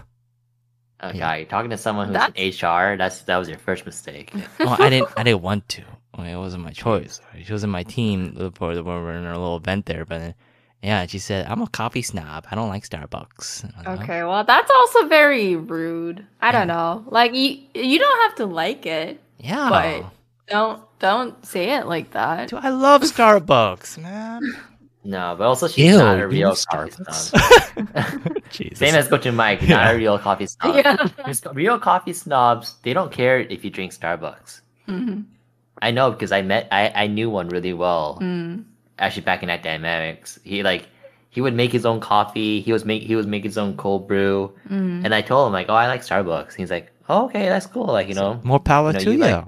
Okay, 1.04 1.18
Yeah. 1.20 1.36
you're 1.36 1.46
talking 1.46 1.70
to 1.70 1.78
someone 1.78 2.08
who's 2.08 2.14
That's- 2.16 2.34
in 2.64 2.68
HR. 2.68 2.98
That's 2.98 3.22
that 3.24 3.38
was 3.38 3.48
your 3.48 3.60
first 3.60 3.86
mistake. 3.86 4.34
well, 4.60 4.76
I 4.80 4.90
didn't 4.90 5.10
I 5.16 5.24
didn't 5.24 5.42
want 5.44 5.70
to. 5.70 5.84
Okay, 6.18 6.32
it 6.32 6.38
wasn't 6.38 6.64
my 6.64 6.72
choice. 6.72 7.22
Right? 7.34 7.46
She 7.46 7.54
was 7.54 7.64
in 7.64 7.70
my 7.70 7.84
team 7.84 8.34
for 8.56 8.74
the 8.76 8.84
when 8.84 8.96
we 8.98 9.02
were 9.04 9.14
in 9.14 9.26
our 9.26 9.38
little 9.38 9.58
event 9.58 9.86
there. 9.86 10.06
But 10.06 10.34
yeah, 10.82 11.06
she 11.06 11.20
said, 11.20 11.46
I'm 11.48 11.62
a 11.62 11.68
coffee 11.68 12.02
snob. 12.02 12.48
I 12.50 12.56
don't 12.56 12.70
like 12.70 12.88
Starbucks. 12.88 13.64
And 13.64 13.74
I 13.76 13.78
was 13.92 14.00
like, 14.00 14.10
okay. 14.10 14.24
Well, 14.24 14.44
that's 14.44 14.72
also 14.72 15.08
very 15.08 15.56
rude. 15.56 16.26
I 16.42 16.52
don't 16.52 16.68
know. 16.68 17.04
Like 17.08 17.34
you, 17.36 17.60
you 17.76 18.00
don't 18.00 18.20
have 18.24 18.36
to 18.38 18.46
like 18.46 18.86
it. 18.86 19.22
Yeah. 19.38 19.70
But- 19.70 20.06
Don't 20.48 20.82
don't 21.00 21.46
say 21.46 21.76
it 21.78 21.86
like 21.86 22.12
that. 22.12 22.50
Dude, 22.50 22.60
I 22.60 22.70
love 22.70 23.04
Starbucks, 23.04 23.98
man. 24.00 24.42
No, 25.02 25.34
but 25.38 25.46
also 25.48 25.70
she's 25.70 25.94
Ew, 25.94 25.98
not 25.98 26.20
a 26.20 26.28
real 26.28 26.50
love 26.50 26.66
coffee 26.70 26.92
Starbucks. 26.92 27.32
snob. 27.32 28.44
Jesus. 28.52 28.80
Same 28.80 28.96
as 28.96 29.08
Gochu 29.08 29.34
Mike, 29.34 29.62
not 29.68 29.94
a 29.94 29.98
real 29.98 30.20
coffee 30.20 30.46
snob. 30.46 30.76
Yeah. 30.76 31.08
Real 31.54 31.80
coffee 31.80 32.12
snobs, 32.12 32.76
they 32.84 32.92
don't 32.92 33.10
care 33.12 33.40
if 33.40 33.64
you 33.64 33.70
drink 33.72 33.94
Starbucks. 33.94 34.60
Mhm. 34.90 35.24
I 35.82 35.92
know 35.92 36.12
because 36.12 36.32
I 36.32 36.42
met, 36.42 36.68
I, 36.72 36.90
I 36.96 37.08
knew 37.08 37.30
one 37.30 37.50
really 37.50 37.74
well. 37.74 38.18
Mm. 38.22 38.66
Actually, 38.98 39.24
back 39.24 39.42
in 39.44 39.48
that 39.48 39.64
dynamics, 39.64 40.40
he 40.44 40.62
like 40.64 40.88
he 41.30 41.42
would 41.42 41.54
make 41.54 41.72
his 41.72 41.86
own 41.86 42.00
coffee. 42.02 42.60
He 42.62 42.74
was 42.74 42.84
make 42.86 43.04
he 43.04 43.16
was 43.16 43.26
make 43.28 43.44
his 43.44 43.58
own 43.58 43.78
cold 43.78 44.08
brew, 44.08 44.54
Mm. 44.70 45.06
and 45.06 45.16
I 45.16 45.22
told 45.22 45.48
him 45.48 45.54
like, 45.54 45.68
oh, 45.70 45.74
I 45.76 45.88
like 45.88 46.02
Starbucks. 46.02 46.54
He's 46.56 46.70
like, 46.72 46.92
oh, 47.08 47.26
okay, 47.26 47.48
that's 47.48 47.66
cool. 47.66 47.86
Like 47.88 48.08
you 48.10 48.16
know, 48.16 48.40
More 48.44 48.60
power 48.60 48.88
You 48.90 48.94
know, 48.94 49.00
to 49.00 49.06
you 49.06 49.12
you. 49.12 49.18
like- 49.20 49.46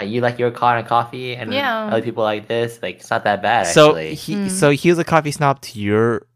uh, 0.00 0.04
you 0.04 0.20
like 0.20 0.38
your 0.38 0.52
kind 0.52 0.80
of 0.80 0.86
coffee, 0.88 1.34
and 1.34 1.52
Yeah. 1.52 1.86
other 1.88 2.00
people 2.00 2.22
like 2.22 2.46
this. 2.46 2.78
Like 2.80 2.96
it's 3.00 3.10
not 3.10 3.24
that 3.24 3.42
bad. 3.42 3.66
so 3.66 3.88
actually. 3.88 4.14
he 4.14 4.34
Mm. 4.36 4.50
so 4.50 4.70
he 4.70 4.88
was 4.88 4.98
a 4.98 5.04
coffee 5.04 5.32
snob 5.32 5.60
to 5.62 5.80
your 5.80 6.26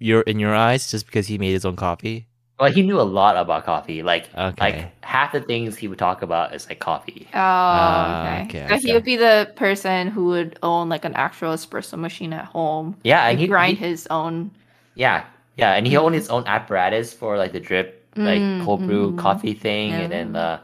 your 0.00 0.22
in 0.22 0.38
your 0.40 0.54
eyes 0.54 0.90
just 0.90 1.06
because 1.06 1.26
he 1.28 1.38
made 1.38 1.52
his 1.52 1.64
own 1.64 1.76
coffee. 1.76 2.26
Well, 2.58 2.70
he 2.72 2.82
knew 2.82 3.00
a 3.00 3.02
lot 3.02 3.36
about 3.36 3.64
coffee. 3.64 4.02
Like 4.02 4.30
Okay. 4.36 4.54
like 4.60 5.04
half 5.04 5.32
the 5.32 5.40
things 5.40 5.76
he 5.76 5.88
would 5.88 5.98
talk 5.98 6.22
about 6.22 6.54
is 6.54 6.68
like 6.68 6.78
coffee. 6.80 7.28
Oh, 7.34 7.38
Ah, 7.38 8.42
okay. 8.42 8.66
okay, 8.66 8.66
So 8.68 8.78
he 8.78 8.92
would 8.92 9.04
be 9.04 9.16
the 9.16 9.50
person 9.56 10.08
who 10.08 10.26
would 10.26 10.58
own 10.62 10.88
like 10.88 11.04
an 11.04 11.14
actual 11.14 11.52
espresso 11.54 11.98
machine 11.98 12.32
at 12.32 12.46
home. 12.46 12.96
Yeah, 13.02 13.26
and 13.26 13.32
and 13.32 13.40
he 13.40 13.46
grind 13.48 13.78
he- 13.78 13.84
his 13.86 14.06
own. 14.08 14.52
Yeah, 14.94 15.24
yeah, 15.56 15.72
and 15.74 15.86
he 15.86 15.96
owned 15.96 16.14
his 16.14 16.28
own 16.30 16.46
apparatus 16.46 17.12
for 17.12 17.36
like 17.36 17.52
the 17.52 17.60
drip, 17.60 18.06
like 18.16 18.40
Mm, 18.40 18.58
cold 18.58 18.86
brew 18.86 19.12
mm. 19.12 19.16
coffee 19.18 19.54
thing, 19.54 20.00
and 20.00 20.12
then 20.12 20.36
uh, 20.36 20.60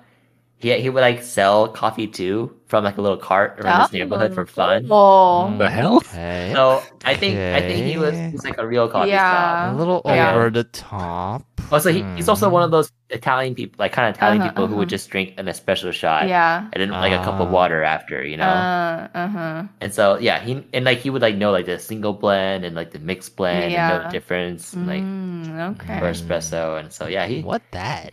he 0.59 0.73
he 0.81 0.91
would 0.91 1.01
like 1.01 1.23
sell 1.23 1.69
coffee 1.69 2.07
too 2.07 2.55
from 2.67 2.85
like 2.85 2.99
a 2.99 3.03
little 3.03 3.19
cart 3.19 3.59
around 3.61 3.77
his 3.79 3.93
neighborhood 3.93 4.33
for 4.35 4.47
fun. 4.47 4.87
Oh, 4.91 5.51
Mm, 5.51 5.59
The 5.59 5.71
hell? 5.71 6.01
Mm. 6.03 6.07
Okay. 6.09 6.53
So 6.55 6.87
I 7.05 7.15
think 7.15 7.47
I 7.53 7.63
think 7.63 7.85
he 7.85 7.97
was 7.99 8.15
Okay. 8.17 8.31
he's 8.31 8.45
like 8.45 8.59
a 8.59 8.67
real 8.67 8.89
coffee 8.89 9.11
Yeah. 9.11 9.73
a 9.73 9.75
little 9.75 10.03
Yeah. 10.07 10.45
over 10.45 10.51
the 10.51 10.65
top. 10.65 11.47
Snob. 11.71 11.87
Also, 11.87 11.93
he, 11.93 12.05
he's 12.15 12.29
also 12.29 12.49
one 12.51 12.63
of 12.63 12.71
those 12.71 12.93
Italian 13.11 13.55
people, 13.55 13.77
like 13.79 13.93
kind 13.93 14.09
of 14.09 14.15
Italian 14.17 14.43
Uh-huh, 14.43 14.51
people 14.51 14.67
who 14.67 14.77
would 14.77 14.89
uh-huh. 14.89 14.91
just 14.91 15.11
drink 15.11 15.35
an 15.39 15.47
espresso 15.47 15.93
shot 15.93 16.29
yeah. 16.29 16.69
and 16.73 16.81
then 16.83 16.99
like 17.01 17.13
a 17.13 17.19
cup 17.19 17.41
of 17.41 17.49
Ah. 17.49 17.51
water 17.51 17.83
after, 17.85 18.25
you 18.25 18.37
know. 18.37 18.49
Uh, 18.49 19.09
uh-huh. 19.15 19.65
and 19.81 19.93
so 19.95 20.19
yeah, 20.19 20.41
he 20.41 20.65
and 20.73 20.85
like 20.85 20.99
he 20.99 21.11
would 21.11 21.23
like 21.23 21.37
know 21.37 21.51
like 21.51 21.67
the 21.67 21.79
single 21.79 22.13
blend 22.13 22.65
and 22.65 22.75
like 22.77 22.91
the 22.93 22.99
mixed 22.99 23.37
blend 23.37 23.77
and 23.77 23.89
know 23.89 23.99
the 24.03 24.09
difference 24.09 24.77
like 24.87 25.11
Mm, 25.11 25.73
okay. 25.77 25.99
for 25.99 26.11
espresso, 26.11 26.79
and 26.81 26.93
so 26.93 27.07
yeah, 27.07 27.27
he 27.27 27.43
What 27.43 27.63
that? 27.73 28.13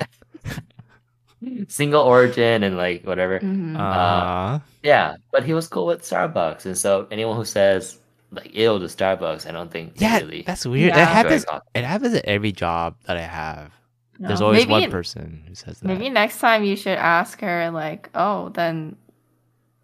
single 1.68 2.02
origin 2.02 2.62
and 2.62 2.76
like 2.76 3.04
whatever. 3.06 3.40
Mhm. 3.40 3.76
Uh, 3.78 4.60
Yeah, 4.82 5.16
but 5.30 5.44
he 5.44 5.54
was 5.54 5.68
cool 5.68 5.86
with 5.86 6.02
Starbucks, 6.02 6.66
and 6.66 6.76
so 6.78 7.06
anyone 7.10 7.36
who 7.36 7.44
says 7.44 7.98
like 8.32 8.50
ill 8.54 8.80
to 8.80 8.86
Starbucks, 8.86 9.46
I 9.46 9.52
don't 9.52 9.70
think 9.70 9.92
yeah, 9.96 10.18
really 10.18 10.42
that's 10.42 10.66
weird. 10.66 10.88
Yeah. 10.94 11.02
It 11.02 11.08
happens. 11.08 11.44
It 11.74 11.84
happens 11.84 12.14
at 12.14 12.24
every 12.24 12.50
job 12.52 12.96
that 13.04 13.16
I 13.16 13.22
have. 13.22 13.70
There's 14.18 14.40
always 14.40 14.60
Maybe- 14.66 14.70
one 14.82 14.90
person 14.90 15.44
who 15.48 15.54
says 15.54 15.80
that. 15.80 15.86
Maybe 15.86 16.08
next 16.08 16.38
time 16.38 16.64
you 16.64 16.76
should 16.76 16.98
ask 16.98 17.40
her 17.40 17.70
like, 17.70 18.08
oh, 18.14 18.48
then 18.50 18.96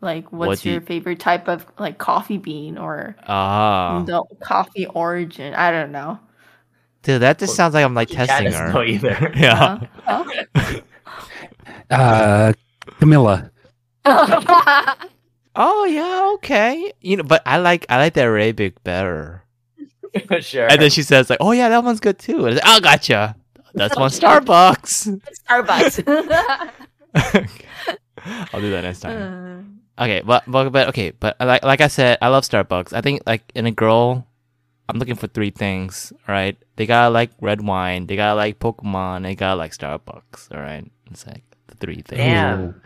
like 0.00 0.30
what's 0.32 0.48
What 0.48 0.64
your 0.64 0.74
you- 0.74 0.80
favorite 0.80 1.18
type 1.20 1.48
of 1.48 1.66
like 1.78 1.98
coffee 1.98 2.38
bean 2.38 2.78
or 2.78 3.16
Ah, 3.26 4.02
the 4.06 4.22
coffee 4.40 4.86
origin? 4.86 5.54
I 5.54 5.70
don't 5.70 5.90
know. 5.92 6.18
dude, 7.02 7.22
that 7.22 7.38
just 7.38 7.54
sounds 7.56 7.74
like 7.74 7.84
I'm 7.84 7.94
like 7.94 8.08
testing 8.08 8.44
doesn't 8.50 8.66
know 8.72 8.80
her. 8.80 8.84
either. 8.84 9.32
Yeah. 9.36 9.80
Uh, 10.06 10.24
Uh, 11.90 12.52
Camellia. 13.00 13.50
Oh. 15.56 15.84
Yeah, 15.84 16.32
okay. 16.34 16.92
You 17.00 17.18
know, 17.18 17.22
but 17.22 17.42
I 17.46 17.58
like 17.58 17.86
I 17.88 17.96
like 17.98 18.14
the 18.14 18.22
Arabica 18.22 18.74
better. 18.84 19.44
sure. 20.40 20.66
And 20.70 20.80
then 20.80 20.90
she 20.90 21.02
says 21.02 21.28
like, 21.30 21.38
"Oh 21.40 21.52
yeah, 21.52 21.68
that 21.68 21.84
one's 21.84 22.00
good 22.00 22.18
too." 22.18 22.46
And 22.46 22.60
I 22.60 22.74
like, 22.74 22.76
oh, 22.76 22.80
gotcha. 22.80 23.36
That's 23.74 23.96
one 23.96 24.10
Starbucks. 24.10 25.20
Starbucks. 25.48 26.72
I'll 28.52 28.60
do 28.60 28.70
that 28.70 28.82
next 28.82 29.00
time. 29.00 29.22
Uh, 29.22 29.78
Okay, 29.98 30.22
but 30.24 30.44
but, 30.46 30.70
but 30.70 30.88
okay, 30.90 31.10
but 31.10 31.36
like 31.40 31.64
like 31.64 31.80
I 31.80 31.88
said, 31.88 32.18
I 32.22 32.28
love 32.28 32.44
Starbucks. 32.44 32.92
I 32.92 33.00
think 33.00 33.22
like 33.26 33.42
in 33.56 33.66
a 33.66 33.72
girl, 33.72 34.24
I'm 34.88 34.98
looking 34.98 35.16
for 35.16 35.26
three 35.26 35.50
things. 35.50 36.12
Right? 36.28 36.56
they 36.76 36.86
gotta 36.86 37.10
like 37.10 37.32
red 37.40 37.60
wine, 37.66 38.06
they 38.06 38.14
gotta 38.14 38.36
like 38.36 38.60
Pokemon, 38.60 39.24
they 39.24 39.34
gotta 39.34 39.56
like 39.58 39.72
Starbucks. 39.72 40.54
All 40.54 40.60
right, 40.60 40.88
it's 41.10 41.26
like 41.26 41.42
three 41.80 42.02
things. 42.02 42.18
Damn. 42.18 42.80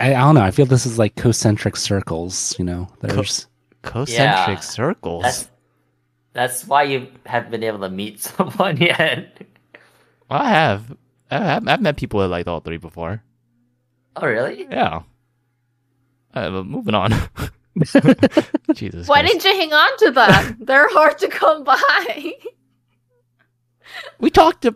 I, 0.00 0.14
I 0.14 0.20
don't 0.20 0.34
know. 0.34 0.42
I 0.42 0.50
feel 0.50 0.66
this 0.66 0.86
is 0.86 0.98
like 0.98 1.14
concentric 1.16 1.76
circles. 1.76 2.54
You 2.58 2.64
know, 2.64 2.88
there's 3.00 3.46
Concentric 3.82 4.18
Yeah. 4.58 4.60
circles. 4.60 5.22
That's 5.22 5.50
that's 6.32 6.66
why 6.66 6.82
you 6.84 7.08
haven't 7.24 7.50
been 7.50 7.62
able 7.64 7.80
to 7.80 7.88
meet 7.88 8.20
someone 8.22 8.76
yet. 8.76 9.42
I 10.30 10.48
have. 10.50 10.96
I 11.30 11.38
have. 11.38 11.68
I've 11.68 11.80
met 11.80 11.96
people 11.96 12.20
that 12.20 12.28
liked 12.28 12.48
all 12.48 12.60
three 12.60 12.76
before. 12.76 13.22
Oh 14.16 14.26
really? 14.26 14.66
Yeah. 14.70 15.02
Uh, 16.34 16.50
but 16.50 16.64
moving 16.66 16.94
on. 16.94 17.12
Jesus. 18.74 19.08
Why 19.08 19.20
Christ. 19.20 19.32
didn't 19.32 19.44
you 19.44 19.58
hang 19.60 19.72
on 19.72 19.98
to 19.98 20.10
them? 20.10 20.56
They're 20.60 20.88
hard 20.92 21.18
to 21.18 21.28
come 21.28 21.64
by. 21.64 22.32
we 24.18 24.30
talked 24.30 24.62
to? 24.62 24.74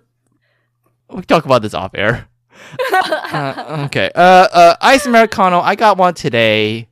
We 1.10 1.22
talk 1.22 1.44
about 1.44 1.62
this 1.62 1.74
off 1.74 1.92
air. 1.94 2.28
Uh, 2.92 3.84
okay. 3.86 4.10
Uh, 4.14 4.48
uh, 4.52 4.76
ice 4.80 5.06
americano. 5.06 5.60
I 5.60 5.76
got 5.76 5.96
one 5.98 6.14
today, 6.14 6.88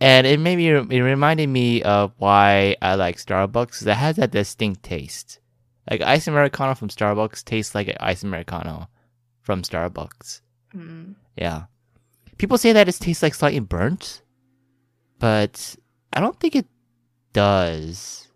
and 0.00 0.26
it 0.26 0.38
made 0.38 0.56
me. 0.56 0.68
It 0.68 1.02
reminded 1.02 1.48
me 1.48 1.82
of 1.82 2.12
why 2.18 2.76
I 2.82 2.94
like 2.94 3.16
Starbucks. 3.16 3.86
It 3.86 3.94
has 3.94 4.16
that 4.16 4.30
distinct 4.30 4.82
taste. 4.82 5.40
Like 5.90 6.00
ice 6.00 6.26
americano 6.28 6.74
from 6.74 6.88
Starbucks 6.88 7.44
tastes 7.44 7.74
like 7.74 7.88
an 7.88 7.96
ice 8.00 8.22
americano 8.22 8.88
from 9.40 9.62
Starbucks. 9.62 10.40
Mm. 10.74 11.14
Yeah. 11.36 11.64
People 12.38 12.58
say 12.58 12.72
that 12.72 12.88
it 12.88 12.96
tastes 12.96 13.22
like 13.22 13.34
slightly 13.34 13.60
burnt, 13.60 14.22
but 15.18 15.76
I 16.12 16.20
don't 16.20 16.38
think 16.40 16.56
it 16.56 16.66
does. 17.32 18.28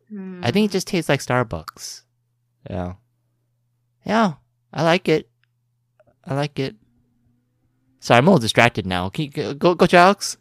I 0.43 0.51
think 0.51 0.71
it 0.71 0.73
just 0.73 0.87
tastes 0.87 1.09
like 1.09 1.21
Starbucks. 1.21 2.03
Yeah. 2.71 2.95
Yeah. 4.05 4.35
I 4.73 4.83
like 4.83 5.09
it. 5.09 5.28
I 6.29 6.35
like 6.35 6.59
it. 6.59 6.77
Sorry, 8.01 8.19
I'm 8.19 8.27
a 8.27 8.31
little 8.31 8.41
distracted 8.41 8.87
now. 8.87 9.09
Can 9.09 9.25
you, 9.35 9.55
go, 9.55 9.75
go, 9.75 9.87
Alex? 9.93 10.37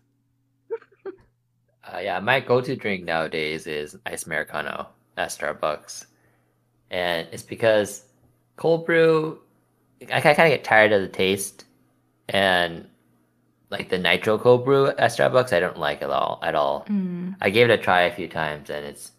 Uh, 1.83 1.99
yeah, 1.99 2.19
my 2.19 2.39
go-to 2.41 2.75
drink 2.75 3.05
nowadays 3.05 3.65
is 3.65 3.97
ice 4.05 4.25
americano 4.25 4.89
at 5.15 5.29
Starbucks, 5.29 6.05
and 6.91 7.27
it's 7.31 7.43
because 7.43 8.03
cold 8.57 8.85
brew. 8.85 9.39
I 10.13 10.19
kind 10.19 10.38
of 10.38 10.49
get 10.49 10.65
tired 10.65 10.91
of 10.91 11.01
the 11.01 11.07
taste, 11.07 11.63
and 12.27 12.85
like 13.69 13.88
the 13.89 13.97
nitro 13.97 14.38
cold 14.38 14.65
brew 14.65 14.88
at 14.88 14.97
Starbucks, 15.11 15.53
I 15.53 15.61
don't 15.61 15.79
like 15.79 16.01
at 16.01 16.09
all. 16.09 16.39
At 16.43 16.55
all. 16.55 16.85
Mm. 16.89 17.35
I 17.39 17.49
gave 17.49 17.69
it 17.69 17.79
a 17.79 17.81
try 17.81 18.01
a 18.01 18.13
few 18.13 18.27
times, 18.27 18.69
and 18.69 18.85
it's 18.85 19.11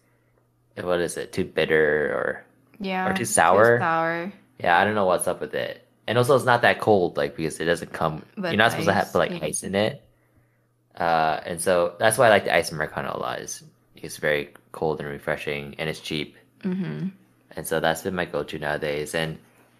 what 0.79 1.01
is 1.01 1.17
it? 1.17 1.33
Too 1.33 1.45
bitter 1.45 2.11
or 2.13 2.45
Yeah. 2.79 3.09
Or 3.09 3.13
too 3.15 3.25
sour? 3.25 3.79
sour. 3.79 4.31
yeah, 4.59 4.79
I 4.79 4.85
don't 4.85 4.95
know 4.95 5.05
what's 5.05 5.27
up 5.27 5.41
with 5.41 5.55
it. 5.55 5.87
And 6.09 6.17
also, 6.17 6.35
it's 6.35 6.43
not 6.43 6.63
that 6.63 6.79
cold, 6.79 7.17
like 7.17 7.35
because 7.35 7.59
it 7.59 7.65
doesn't 7.65 7.93
come. 7.93 8.23
With 8.35 8.45
you're 8.45 8.57
not 8.57 8.71
supposed 8.71 8.87
to 8.87 8.95
have 8.95 9.11
put 9.11 9.19
like 9.19 9.29
yeah. 9.29 9.43
ice 9.43 9.61
in 9.61 9.75
it. 9.75 10.03
Uh, 10.95 11.39
and 11.45 11.61
so 11.61 11.93
that's 11.99 12.17
why 12.17 12.25
I 12.25 12.29
like 12.29 12.45
the 12.45 12.55
ice 12.55 12.71
americano 12.71 13.15
a 13.15 13.19
lot. 13.19 13.39
Is 13.41 13.63
it's 13.95 14.17
very 14.17 14.49
cold 14.71 14.99
and 15.01 15.07
refreshing, 15.07 15.75
and 15.77 15.87
it's 15.87 15.99
cheap. 15.99 16.35
Mm-hmm. 16.63 17.09
And 17.55 17.67
so 17.67 17.79
that's 17.79 18.01
been 18.01 18.15
my 18.15 18.25
go-to 18.25 18.57
nowadays. 18.57 19.13
And 19.13 19.37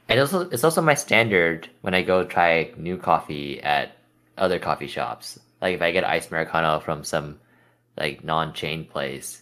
and 0.08 0.20
also, 0.20 0.48
it's 0.48 0.64
also 0.64 0.84
my 0.84 0.94
standard 0.94 1.68
when 1.82 1.96
I 1.96 2.04
go 2.04 2.24
try 2.24 2.74
new 2.78 2.98
coffee 2.98 3.60
at 3.64 3.94
other 4.38 4.60
coffee 4.60 4.86
shops. 4.86 5.40
Like 5.64 5.74
if 5.74 5.82
I 5.82 5.90
get 5.90 6.04
ice 6.04 6.28
americano 6.28 6.80
from 6.80 7.04
some 7.04 7.40
like 7.98 8.24
non-chain 8.24 8.86
place, 8.86 9.42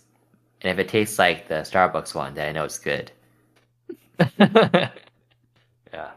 and 0.61 0.71
if 0.71 0.79
it 0.79 0.87
tastes 0.87 1.19
like 1.19 1.49
the 1.49 1.55
Starbucks 1.55 2.15
one, 2.15 2.33
then 2.35 2.47
I 2.47 2.53
know 2.53 2.63
it's 2.63 2.79
good. 2.79 3.11
yeah. 4.39 6.11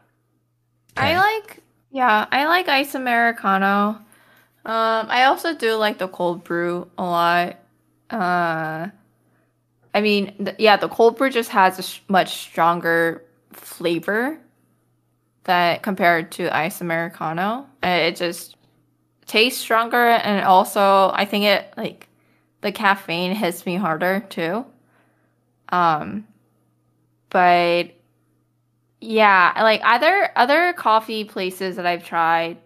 I 1.00 1.16
like 1.16 1.62
yeah, 1.92 2.26
I 2.30 2.46
like 2.46 2.68
ice 2.68 2.94
americano. 2.94 4.00
Um, 4.64 5.06
I 5.08 5.24
also 5.24 5.54
do 5.54 5.74
like 5.74 5.98
the 5.98 6.08
cold 6.08 6.44
brew 6.44 6.88
a 6.98 7.02
lot. 7.04 7.56
Uh, 8.10 8.88
I 9.94 10.00
mean, 10.00 10.34
th- 10.44 10.56
yeah, 10.58 10.76
the 10.76 10.88
cold 10.88 11.16
brew 11.16 11.30
just 11.30 11.50
has 11.50 11.78
a 11.78 11.82
sh- 11.82 12.00
much 12.08 12.36
stronger 12.36 13.24
flavor 13.52 14.38
that 15.44 15.82
compared 15.82 16.32
to 16.32 16.54
ice 16.54 16.80
americano. 16.80 17.66
Uh, 17.82 17.88
It 17.88 18.16
just 18.16 18.56
tastes 19.26 19.60
stronger, 19.60 19.96
and 20.10 20.44
also 20.44 21.10
I 21.14 21.24
think 21.24 21.44
it 21.44 21.72
like 21.76 22.08
the 22.60 22.72
caffeine 22.72 23.34
hits 23.34 23.64
me 23.66 23.76
harder 23.76 24.20
too. 24.28 24.66
Um, 25.70 26.26
but 27.30 27.90
yeah, 29.00 29.52
like 29.56 29.80
other 29.82 30.30
other 30.36 30.72
coffee 30.74 31.24
places 31.24 31.76
that 31.76 31.86
I've 31.86 32.04
tried, 32.04 32.58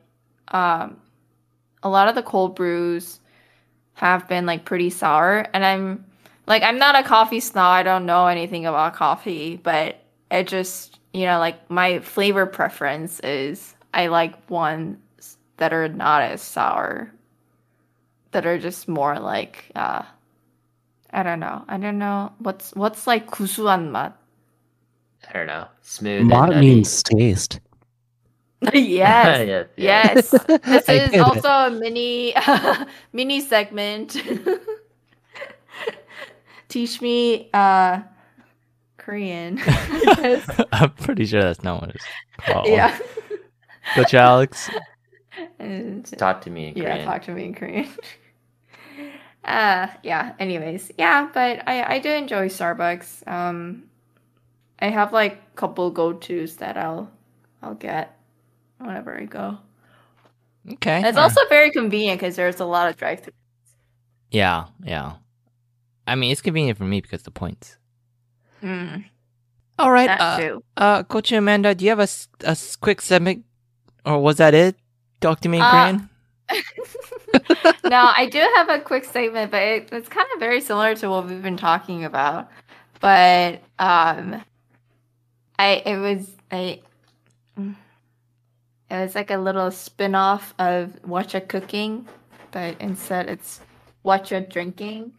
um, 0.48 0.96
a 1.82 1.88
lot 1.88 2.08
of 2.08 2.16
the 2.16 2.22
cold 2.22 2.56
brews 2.56 3.20
have 3.94 4.26
been 4.28 4.44
like 4.44 4.64
pretty 4.64 4.90
sour, 4.90 5.46
and 5.54 5.64
I'm 5.64 6.04
like 6.46 6.62
I'm 6.64 6.78
not 6.78 6.96
a 6.96 7.04
coffee 7.06 7.38
snob. 7.40 7.72
I 7.72 7.82
don't 7.84 8.06
know 8.06 8.26
anything 8.26 8.66
about 8.66 8.94
coffee, 8.94 9.56
but 9.62 10.00
it 10.30 10.48
just 10.48 10.98
you 11.12 11.26
know 11.26 11.38
like 11.38 11.70
my 11.70 12.00
flavor 12.00 12.46
preference 12.46 13.20
is 13.20 13.76
I 13.92 14.08
like 14.08 14.50
ones 14.50 14.98
that 15.58 15.72
are 15.72 15.88
not 15.88 16.22
as 16.22 16.42
sour, 16.42 17.12
that 18.32 18.44
are 18.44 18.58
just 18.58 18.88
more 18.88 19.20
like 19.20 19.70
uh, 19.76 20.02
I 21.10 21.22
don't 21.22 21.38
know. 21.38 21.64
I 21.68 21.78
don't 21.78 21.98
know 21.98 22.32
what's 22.40 22.72
what's 22.74 23.06
like 23.06 23.30
kusuan 23.30 23.92
mat. 23.92 24.16
I 25.28 25.32
don't 25.32 25.46
know. 25.46 25.66
Smooth. 25.82 26.30
and 26.32 26.60
means 26.60 27.02
taste. 27.02 27.60
yes. 28.72 29.46
yes. 29.46 29.66
Yes. 29.76 30.30
This 30.64 30.88
is 30.88 31.10
get 31.10 31.14
it. 31.14 31.20
also 31.20 31.48
a 31.48 31.70
mini 31.70 32.34
mini 33.12 33.40
segment. 33.40 34.16
Teach 36.68 37.00
me 37.02 37.50
uh 37.52 38.00
Korean. 38.96 39.60
I'm 40.72 40.90
pretty 40.92 41.26
sure 41.26 41.42
that's 41.42 41.62
not 41.62 41.82
what 41.82 41.90
it's 41.94 42.04
called. 42.38 42.66
yeah. 42.68 42.98
Coach 43.94 44.14
Alex. 44.14 44.70
And- 45.58 46.06
Talk 46.18 46.40
to 46.42 46.50
me 46.50 46.68
in 46.68 46.74
Korean. 46.74 46.98
yeah, 46.98 47.04
talk 47.04 47.22
to 47.24 47.32
me 47.32 47.44
in 47.44 47.54
Korean. 47.54 47.88
uh 49.44 49.88
yeah, 50.02 50.32
anyways. 50.38 50.90
Yeah, 50.96 51.28
but 51.34 51.68
I 51.68 51.96
I 51.96 51.98
do 51.98 52.10
enjoy 52.10 52.48
Starbucks. 52.48 53.28
Um 53.28 53.84
I 54.84 54.90
have 54.90 55.12
like 55.12 55.34
a 55.34 55.56
couple 55.56 55.90
go-tos 55.90 56.56
that 56.56 56.76
I'll 56.76 57.10
I'll 57.62 57.74
get 57.74 58.18
whenever 58.78 59.16
I 59.16 59.24
go. 59.24 59.58
Okay. 60.74 60.96
And 60.96 61.06
it's 61.06 61.18
also 61.18 61.40
very 61.48 61.70
convenient 61.70 62.20
because 62.20 62.36
there's 62.36 62.60
a 62.60 62.64
lot 62.64 62.88
of 62.88 62.96
drive 62.96 63.22
throughs. 63.22 63.30
Yeah, 64.30 64.66
yeah. 64.82 65.16
I 66.06 66.14
mean, 66.16 66.32
it's 66.32 66.42
convenient 66.42 66.78
for 66.78 66.84
me 66.84 67.00
because 67.00 67.22
the 67.22 67.30
points. 67.30 67.78
Mm, 68.62 69.04
All 69.78 69.92
right. 69.92 70.06
that 70.06 70.20
Uh, 70.20 70.36
too. 70.38 70.64
uh, 70.76 71.02
Coach 71.04 71.32
Amanda, 71.32 71.74
do 71.74 71.84
you 71.84 71.90
have 71.90 72.00
a, 72.00 72.08
a 72.44 72.56
quick 72.80 73.00
segment, 73.00 73.44
or 74.04 74.20
was 74.22 74.36
that 74.38 74.54
it? 74.54 74.76
Talk 75.20 75.40
to 75.40 75.48
me 75.48 75.58
in 75.58 75.62
Uh, 75.62 75.66
Korean. 75.66 76.10
no, 77.84 78.12
I 78.16 78.26
do 78.30 78.38
have 78.56 78.68
a 78.68 78.80
quick 78.80 79.04
statement, 79.04 79.50
but 79.50 79.62
it, 79.62 79.88
it's 79.92 80.08
kind 80.08 80.26
of 80.34 80.40
very 80.40 80.60
similar 80.60 80.94
to 80.96 81.08
what 81.10 81.26
we've 81.26 81.42
been 81.42 81.56
talking 81.56 82.04
about. 82.04 82.50
But 83.00 83.62
um, 83.78 84.42
I 85.58 85.82
it 85.86 85.96
was 85.98 86.30
I 86.50 86.80
it 87.56 87.74
was 88.90 89.14
like 89.14 89.30
a 89.30 89.38
little 89.38 89.70
spin-off 89.70 90.54
of 90.58 91.00
Watcha 91.06 91.40
Cooking, 91.40 92.06
but 92.50 92.76
instead 92.80 93.28
it's 93.28 93.60
Watcha 94.04 94.40
Drinking. 94.48 95.12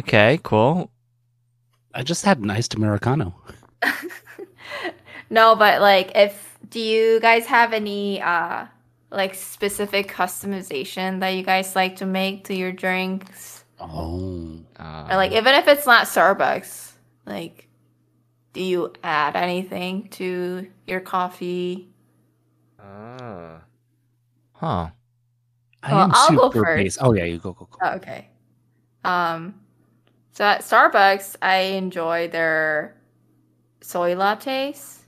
Okay, 0.00 0.38
cool. 0.42 0.90
I 1.94 2.02
just 2.02 2.24
had 2.24 2.38
an 2.38 2.50
iced 2.50 2.74
Americano. 2.74 3.34
no, 5.30 5.56
but 5.56 5.80
like 5.80 6.12
if 6.14 6.58
do 6.68 6.80
you 6.80 7.20
guys 7.20 7.46
have 7.46 7.72
any 7.72 8.20
uh 8.20 8.66
like 9.10 9.34
specific 9.34 10.08
customization 10.08 11.20
that 11.20 11.30
you 11.30 11.42
guys 11.42 11.74
like 11.74 11.96
to 11.96 12.06
make 12.06 12.44
to 12.44 12.54
your 12.54 12.72
drinks? 12.72 13.64
Oh. 13.80 14.58
Uh, 14.78 15.08
Or 15.10 15.16
like 15.16 15.32
even 15.32 15.54
if 15.54 15.66
it's 15.68 15.86
not 15.86 16.06
Starbucks, 16.06 16.92
like 17.26 17.67
do 18.58 18.64
you 18.64 18.92
add 19.04 19.36
anything 19.36 20.08
to 20.08 20.66
your 20.84 20.98
coffee? 20.98 21.88
Oh. 22.80 23.60
huh. 24.52 24.88
I 25.80 25.92
Well, 25.92 26.02
am 26.02 26.10
I'll 26.12 26.36
go 26.36 26.50
first. 26.50 26.98
Oh 27.00 27.12
yeah, 27.12 27.22
you 27.22 27.38
go 27.38 27.52
go 27.52 27.68
go. 27.70 27.78
Oh, 27.80 27.94
okay. 27.94 28.28
Um 29.04 29.54
so 30.32 30.44
at 30.44 30.62
Starbucks 30.62 31.36
I 31.40 31.78
enjoy 31.78 32.26
their 32.28 32.96
soy 33.80 34.16
lattes. 34.16 35.02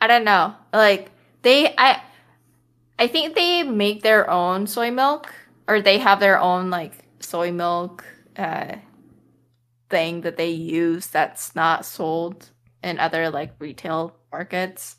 I 0.00 0.06
don't 0.06 0.24
know. 0.24 0.54
Like 0.72 1.10
they 1.42 1.74
I 1.76 2.00
I 2.96 3.08
think 3.08 3.34
they 3.34 3.64
make 3.64 4.02
their 4.02 4.30
own 4.30 4.68
soy 4.68 4.92
milk 4.92 5.34
or 5.66 5.80
they 5.82 5.98
have 5.98 6.20
their 6.20 6.38
own 6.38 6.70
like 6.70 6.92
soy 7.18 7.50
milk 7.50 8.04
uh 8.36 8.76
thing 9.90 10.20
that 10.20 10.36
they 10.36 10.50
use 10.50 11.08
that's 11.08 11.56
not 11.56 11.84
sold 11.84 12.51
in 12.82 12.98
other 12.98 13.30
like 13.30 13.54
retail 13.58 14.16
markets. 14.30 14.96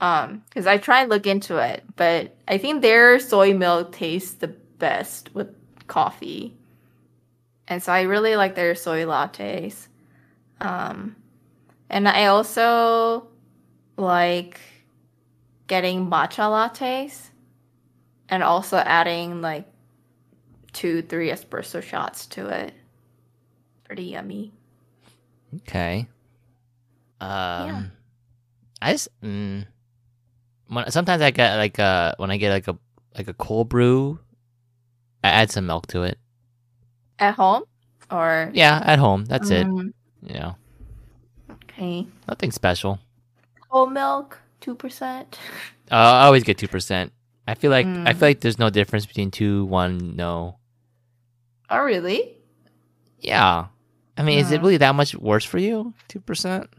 Um 0.00 0.44
cuz 0.54 0.66
I 0.66 0.78
try 0.78 1.02
and 1.02 1.10
look 1.10 1.26
into 1.26 1.58
it, 1.58 1.84
but 1.96 2.36
I 2.48 2.58
think 2.58 2.82
their 2.82 3.18
soy 3.18 3.54
milk 3.54 3.92
tastes 3.92 4.34
the 4.34 4.48
best 4.48 5.34
with 5.34 5.48
coffee. 5.86 6.56
And 7.68 7.82
so 7.82 7.92
I 7.92 8.02
really 8.02 8.36
like 8.36 8.54
their 8.54 8.74
soy 8.74 9.04
lattes. 9.04 9.88
Um 10.60 11.16
and 11.88 12.08
I 12.08 12.26
also 12.26 13.28
like 13.96 14.60
getting 15.66 16.06
matcha 16.06 16.48
lattes 16.48 17.28
and 18.28 18.42
also 18.42 18.78
adding 18.78 19.42
like 19.42 19.66
two, 20.72 21.02
three 21.02 21.30
espresso 21.30 21.82
shots 21.82 22.26
to 22.26 22.48
it. 22.48 22.74
Pretty 23.84 24.04
yummy. 24.04 24.52
Okay. 25.56 26.08
Um, 27.22 27.92
I 28.80 28.92
just 28.92 29.08
mm, 29.22 29.66
when 30.68 30.90
sometimes 30.90 31.22
I 31.22 31.30
get 31.30 31.56
like 31.56 31.78
uh 31.78 32.14
when 32.18 32.30
I 32.30 32.36
get 32.36 32.50
like 32.50 32.68
a 32.68 32.76
like 33.16 33.28
a 33.28 33.34
cold 33.34 33.68
brew, 33.68 34.18
I 35.22 35.28
add 35.28 35.50
some 35.50 35.66
milk 35.66 35.86
to 35.88 36.02
it. 36.02 36.18
At 37.18 37.34
home 37.34 37.64
or 38.10 38.50
Yeah, 38.54 38.82
at 38.84 38.98
home. 38.98 39.24
That's 39.26 39.50
it. 39.50 39.66
Mm, 39.66 39.92
You 40.22 40.34
know, 40.34 40.56
Okay. 41.50 42.06
nothing 42.28 42.50
special. 42.50 42.98
Whole 43.68 43.86
milk, 43.86 44.40
two 44.60 44.74
percent. 44.74 45.38
Uh, 45.90 45.96
I 45.96 46.24
always 46.24 46.42
get 46.42 46.56
two 46.56 46.68
percent. 46.68 47.12
I 47.46 47.54
feel 47.54 47.70
like 47.70 47.86
I 48.06 48.12
Mm. 48.12 48.16
feel 48.16 48.28
like 48.30 48.40
there's 48.40 48.58
no 48.58 48.70
difference 48.70 49.04
between 49.04 49.30
two, 49.30 49.66
one, 49.66 50.16
no. 50.16 50.56
Oh 51.68 51.82
really? 51.84 52.38
Yeah. 53.20 53.66
I 54.16 54.22
mean, 54.22 54.38
is 54.38 54.50
it 54.50 54.60
Uh. 54.60 54.62
really 54.62 54.78
that 54.78 54.94
much 54.94 55.14
worse 55.14 55.44
for 55.44 55.58
you? 55.58 55.92
Two 56.08 56.20
percent. 56.20 56.70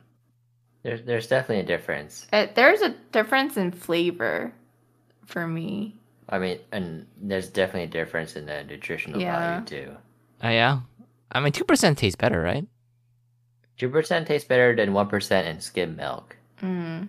There's 0.84 1.02
there's 1.04 1.28
definitely 1.28 1.64
a 1.64 1.68
difference. 1.68 2.28
Uh, 2.32 2.48
there's 2.56 2.82
a 2.82 2.90
difference 3.12 3.58
in 3.58 3.72
flavor 3.72 4.54
for 5.26 5.48
me. 5.48 5.96
I 6.30 6.40
mean, 6.40 6.60
and 6.72 7.06
there's 7.22 7.50
definitely 7.50 7.84
a 7.84 7.88
difference 8.04 8.36
in 8.36 8.46
the 8.46 8.64
nutritional 8.64 9.22
Yeah. 9.22 9.60
value 9.62 9.66
too. 9.66 9.98
Oh 10.44 10.50
yeah. 10.50 10.80
I 11.32 11.40
mean, 11.40 11.52
two 11.54 11.64
percent 11.64 11.98
tastes 11.98 12.16
better, 12.18 12.42
right? 12.42 12.66
Two 13.78 13.90
percent 13.90 14.28
tastes 14.28 14.48
better 14.48 14.76
than 14.76 14.94
one 14.94 15.08
percent 15.08 15.48
in 15.48 15.60
skim 15.62 15.96
milk, 15.96 16.36
Mm, 16.62 17.08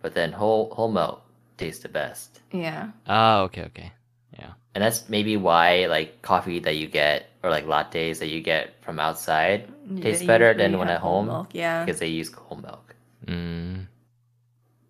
but 0.00 0.14
then 0.14 0.32
whole 0.32 0.72
whole 0.74 0.90
milk 0.90 1.22
tastes 1.56 1.82
the 1.82 1.88
best. 1.88 2.40
yeah. 2.52 2.90
Oh, 3.08 3.42
okay, 3.44 3.62
okay. 3.64 3.92
Yeah. 4.38 4.52
And 4.74 4.84
that's 4.84 5.08
maybe 5.08 5.36
why 5.36 5.86
like 5.86 6.22
coffee 6.22 6.60
that 6.60 6.76
you 6.76 6.86
get 6.86 7.26
or 7.42 7.50
like 7.50 7.66
lattes 7.66 8.18
that 8.20 8.28
you 8.28 8.40
get 8.40 8.74
from 8.82 9.00
outside 9.00 9.68
Tastes 10.00 10.24
better 10.24 10.54
than 10.54 10.78
when 10.78 10.86
have 10.88 10.96
at 10.96 11.00
whole 11.02 11.16
home? 11.18 11.26
Milk. 11.26 11.48
Yeah. 11.52 11.84
because 11.84 11.98
they 11.98 12.06
use 12.06 12.32
whole 12.32 12.58
milk. 12.58 12.89
Mm. 13.26 13.86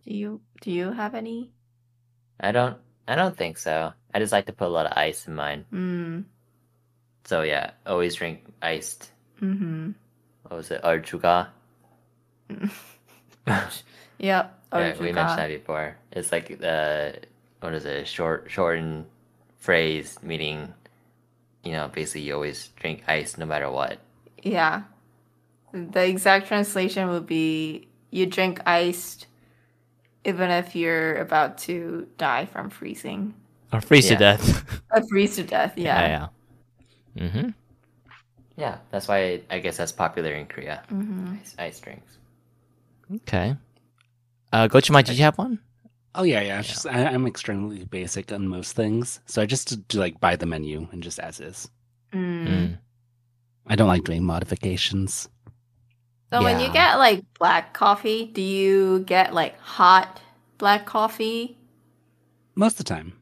Do 0.04 0.14
you 0.14 0.40
do 0.60 0.70
you 0.70 0.92
have 0.92 1.14
any? 1.14 1.50
I 2.38 2.52
don't 2.52 2.76
I 3.06 3.14
don't 3.14 3.36
think 3.36 3.58
so. 3.58 3.92
I 4.12 4.18
just 4.18 4.32
like 4.32 4.46
to 4.46 4.52
put 4.52 4.68
a 4.68 4.70
lot 4.70 4.86
of 4.86 4.96
ice 4.96 5.26
in 5.26 5.34
mine. 5.34 5.64
Mm. 5.72 6.24
So 7.24 7.42
yeah, 7.42 7.72
always 7.86 8.14
drink 8.14 8.44
iced. 8.62 9.10
Mm-hmm. 9.40 9.90
What 10.42 10.56
was 10.56 10.70
it? 10.70 10.82
Arjuga. 10.82 11.48
Yep. 14.18 14.56
Yeah, 14.72 14.94
we 15.00 15.10
mentioned 15.10 15.38
that 15.38 15.48
before. 15.48 15.96
It's 16.12 16.30
like 16.30 16.62
uh, 16.62 17.10
what 17.58 17.74
is 17.74 17.84
it? 17.84 18.06
Short 18.06 18.46
shortened 18.48 19.06
phrase 19.58 20.16
meaning 20.22 20.72
you 21.64 21.72
know, 21.72 21.88
basically 21.88 22.22
you 22.22 22.34
always 22.34 22.68
drink 22.76 23.02
ice 23.06 23.36
no 23.36 23.46
matter 23.46 23.70
what. 23.70 23.98
Yeah. 24.42 24.82
The 25.72 26.06
exact 26.06 26.48
translation 26.48 27.08
would 27.08 27.26
be 27.26 27.88
you 28.10 28.26
drink 28.26 28.60
iced 28.66 29.26
even 30.24 30.50
if 30.50 30.76
you're 30.76 31.16
about 31.16 31.58
to 31.58 32.06
die 32.18 32.46
from 32.46 32.70
freezing. 32.70 33.34
Or 33.72 33.80
freeze 33.80 34.08
to 34.08 34.16
death. 34.16 34.64
Uh, 34.92 35.00
freeze 35.08 35.36
to 35.36 35.44
death, 35.44 35.74
yeah. 35.76 36.00
yeah. 36.00 36.28
yeah. 37.14 37.28
Mm-hmm. 37.28 37.48
Yeah, 38.56 38.78
that's 38.90 39.06
why 39.06 39.40
I 39.48 39.60
guess 39.60 39.76
that's 39.76 39.92
popular 39.92 40.32
in 40.32 40.46
Korea. 40.46 40.82
hmm 40.88 41.34
Ice, 41.40 41.54
ice 41.60 41.78
drinks. 41.78 42.18
Okay. 43.14 43.54
Uh, 44.52 44.66
Gochima, 44.66 45.04
did 45.04 45.16
you 45.16 45.22
have 45.22 45.38
one? 45.38 45.60
Oh 46.16 46.24
yeah, 46.24 46.40
yeah. 46.40 46.58
It's 46.58 46.68
Just, 46.68 46.86
I, 46.86 47.04
I'm 47.04 47.26
extremely 47.28 47.84
basic 47.84 48.32
on 48.32 48.48
most 48.48 48.74
things, 48.74 49.20
so 49.26 49.40
I 49.40 49.46
just 49.46 49.86
do, 49.86 50.00
like 50.00 50.18
buy 50.18 50.34
the 50.34 50.46
menu 50.46 50.88
and 50.90 51.02
just 51.04 51.20
as 51.20 51.38
is. 51.38 51.70
Mm. 52.12 52.48
Mm. 52.48 52.78
I 53.68 53.76
don't 53.76 53.86
like 53.86 54.02
doing 54.02 54.24
modifications. 54.24 55.28
So 56.32 56.42
when 56.42 56.60
you 56.60 56.70
get 56.72 56.96
like 56.98 57.24
black 57.38 57.72
coffee, 57.74 58.26
do 58.26 58.40
you 58.42 59.00
get 59.00 59.34
like 59.34 59.58
hot 59.58 60.20
black 60.58 60.86
coffee 60.86 61.56
Most 62.54 62.74
of 62.74 62.78
the 62.78 62.84
time. 62.84 63.14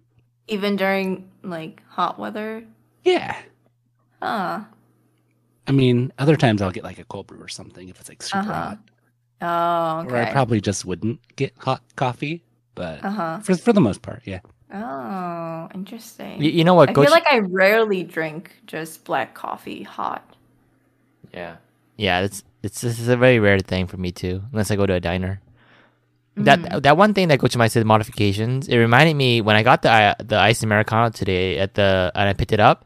even 0.48 0.76
during 0.76 1.28
like 1.42 1.82
hot 1.88 2.18
weather? 2.18 2.64
Yeah. 3.04 3.36
Huh. 4.22 4.64
I 5.66 5.72
mean, 5.72 6.12
other 6.18 6.36
times 6.36 6.62
I'll 6.62 6.70
get 6.70 6.84
like 6.84 6.98
a 6.98 7.04
cold 7.04 7.26
brew 7.26 7.40
or 7.40 7.48
something 7.48 7.88
if 7.88 8.00
it's 8.00 8.08
like 8.08 8.22
super 8.22 8.50
Uh-huh. 8.50 8.52
hot. 8.52 8.78
Oh, 9.40 10.10
Or 10.10 10.16
I 10.16 10.32
probably 10.32 10.60
just 10.60 10.84
wouldn't 10.84 11.20
get 11.36 11.52
hot 11.58 11.82
coffee, 11.96 12.42
but 12.74 13.04
uh-huh. 13.04 13.40
for 13.40 13.56
for 13.56 13.72
the 13.72 13.80
most 13.80 14.02
part, 14.02 14.22
yeah. 14.24 14.40
Oh, 14.74 15.68
interesting. 15.74 16.42
You, 16.42 16.50
you 16.50 16.64
know 16.64 16.74
what? 16.74 16.90
I 16.90 16.94
feel 16.94 17.04
Gochi- 17.06 17.10
like 17.10 17.26
I 17.30 17.38
rarely 17.38 18.02
drink 18.02 18.56
just 18.66 19.04
black 19.04 19.34
coffee 19.34 19.82
hot. 19.84 20.36
Yeah. 21.32 21.56
yeah, 21.96 22.20
it's 22.20 22.42
it's 22.62 22.80
this 22.80 22.98
is 22.98 23.08
a 23.08 23.16
very 23.16 23.38
rare 23.38 23.58
thing 23.58 23.86
for 23.86 23.96
me 23.96 24.12
too, 24.12 24.42
unless 24.52 24.70
I 24.70 24.76
go 24.76 24.86
to 24.86 24.94
a 24.94 25.00
diner. 25.00 25.40
That 26.36 26.82
that 26.82 26.96
one 26.96 27.14
thing 27.14 27.28
that 27.28 27.40
Gochima 27.40 27.70
said 27.70 27.84
modifications. 27.84 28.68
It 28.68 28.78
reminded 28.78 29.14
me 29.14 29.40
when 29.40 29.56
I 29.56 29.62
got 29.62 29.82
the 29.82 29.90
uh, 29.90 30.14
the 30.22 30.38
iced 30.38 30.62
americano 30.62 31.10
today 31.10 31.58
at 31.58 31.74
the 31.74 32.12
and 32.14 32.28
I 32.28 32.32
picked 32.32 32.52
it 32.52 32.60
up. 32.60 32.84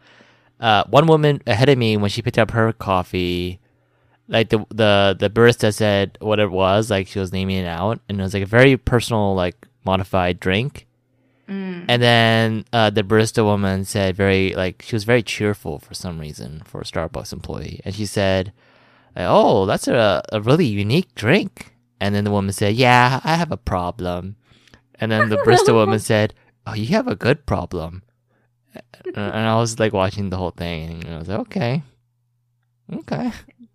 Uh, 0.58 0.84
one 0.88 1.06
woman 1.06 1.42
ahead 1.46 1.68
of 1.68 1.76
me 1.76 1.96
when 1.96 2.08
she 2.08 2.22
picked 2.22 2.38
up 2.38 2.52
her 2.52 2.72
coffee, 2.72 3.60
like 4.28 4.48
the 4.48 4.64
the 4.70 5.16
the 5.18 5.28
barista 5.28 5.74
said 5.74 6.16
what 6.20 6.38
it 6.38 6.50
was, 6.50 6.90
like 6.90 7.08
she 7.08 7.18
was 7.18 7.32
naming 7.32 7.56
it 7.58 7.66
out, 7.66 8.00
and 8.08 8.20
it 8.20 8.22
was 8.22 8.32
like 8.32 8.44
a 8.44 8.46
very 8.46 8.76
personal, 8.76 9.34
like 9.34 9.66
modified 9.84 10.40
drink. 10.40 10.86
Mm. 11.48 11.84
And 11.88 12.02
then 12.02 12.64
uh, 12.72 12.90
the 12.90 13.02
barista 13.02 13.44
woman 13.44 13.84
said 13.84 14.16
very 14.16 14.54
like 14.54 14.82
she 14.82 14.94
was 14.94 15.04
very 15.04 15.22
cheerful 15.22 15.78
for 15.78 15.94
some 15.94 16.18
reason 16.18 16.62
for 16.64 16.80
a 16.80 16.84
Starbucks 16.84 17.32
employee, 17.32 17.80
and 17.84 17.94
she 17.94 18.06
said, 18.06 18.52
"Oh, 19.16 19.66
that's 19.66 19.88
a 19.88 20.22
a 20.32 20.40
really 20.40 20.66
unique 20.66 21.14
drink." 21.14 21.74
And 22.00 22.14
then 22.14 22.24
the 22.24 22.30
woman 22.30 22.52
said, 22.52 22.74
"Yeah, 22.74 23.20
I 23.24 23.36
have 23.36 23.52
a 23.52 23.56
problem." 23.56 24.36
And 24.96 25.10
then 25.12 25.28
the 25.28 25.36
barista 25.38 25.74
woman 25.74 25.98
said, 26.12 26.34
"Oh, 26.66 26.74
you 26.74 26.86
have 26.96 27.08
a 27.08 27.16
good 27.16 27.46
problem." 27.46 28.02
And 29.04 29.16
and 29.16 29.46
I 29.46 29.56
was 29.56 29.78
like 29.78 29.92
watching 29.92 30.30
the 30.30 30.36
whole 30.38 30.50
thing, 30.52 31.04
and 31.04 31.14
I 31.14 31.18
was 31.18 31.28
like, 31.28 31.40
"Okay, 31.40 31.82
okay." 32.92 33.32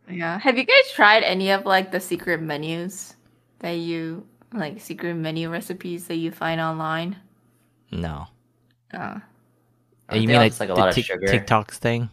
Yeah. 0.09 0.39
Have 0.39 0.57
you 0.57 0.63
guys 0.63 0.91
tried 0.93 1.23
any 1.23 1.51
of 1.51 1.65
like 1.65 1.91
the 1.91 1.99
secret 1.99 2.41
menus 2.41 3.15
that 3.59 3.71
you 3.77 4.25
like 4.53 4.79
secret 4.81 5.15
menu 5.15 5.49
recipes 5.49 6.07
that 6.07 6.15
you 6.15 6.31
find 6.31 6.61
online? 6.61 7.17
No, 7.91 8.27
Uh, 8.93 9.19
you 10.13 10.27
mean 10.27 10.35
all 10.35 10.41
like, 10.43 10.59
like 10.59 10.69
a 10.69 10.73
the 10.73 10.79
lot 10.79 10.89
of 10.89 10.95
Tik- 10.95 11.05
sugar? 11.05 11.27
TikToks 11.27 11.75
thing? 11.75 12.09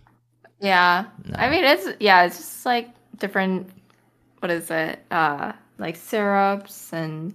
yeah. 0.60 1.06
No. 1.24 1.34
I 1.38 1.50
mean, 1.50 1.64
it's 1.64 1.86
yeah, 2.00 2.24
it's 2.24 2.36
just 2.38 2.66
like 2.66 2.90
different. 3.18 3.70
What 4.40 4.50
is 4.50 4.70
it? 4.70 5.00
Uh, 5.10 5.52
like 5.78 5.96
syrups 5.96 6.92
and 6.92 7.34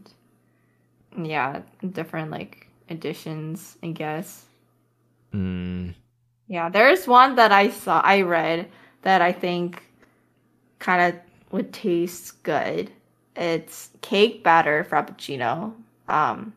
yeah, 1.17 1.61
different 1.91 2.31
like 2.31 2.67
additions. 2.89 3.77
I 3.83 3.87
guess. 3.91 4.45
Mm, 5.33 5.93
Yeah, 6.47 6.69
there's 6.69 7.07
one 7.07 7.35
that 7.35 7.51
I 7.51 7.69
saw, 7.69 8.01
I 8.01 8.21
read 8.21 8.69
that 9.03 9.21
I 9.21 9.31
think 9.31 9.83
kind 10.79 11.13
of 11.13 11.21
would 11.51 11.73
taste 11.73 12.41
good. 12.43 12.91
It's 13.35 13.89
cake 14.01 14.43
batter 14.43 14.85
frappuccino, 14.89 15.73
um, 16.07 16.53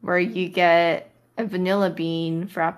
where 0.00 0.18
you 0.18 0.48
get 0.48 1.10
a 1.38 1.44
vanilla 1.44 1.90
bean 1.90 2.48
frap 2.48 2.76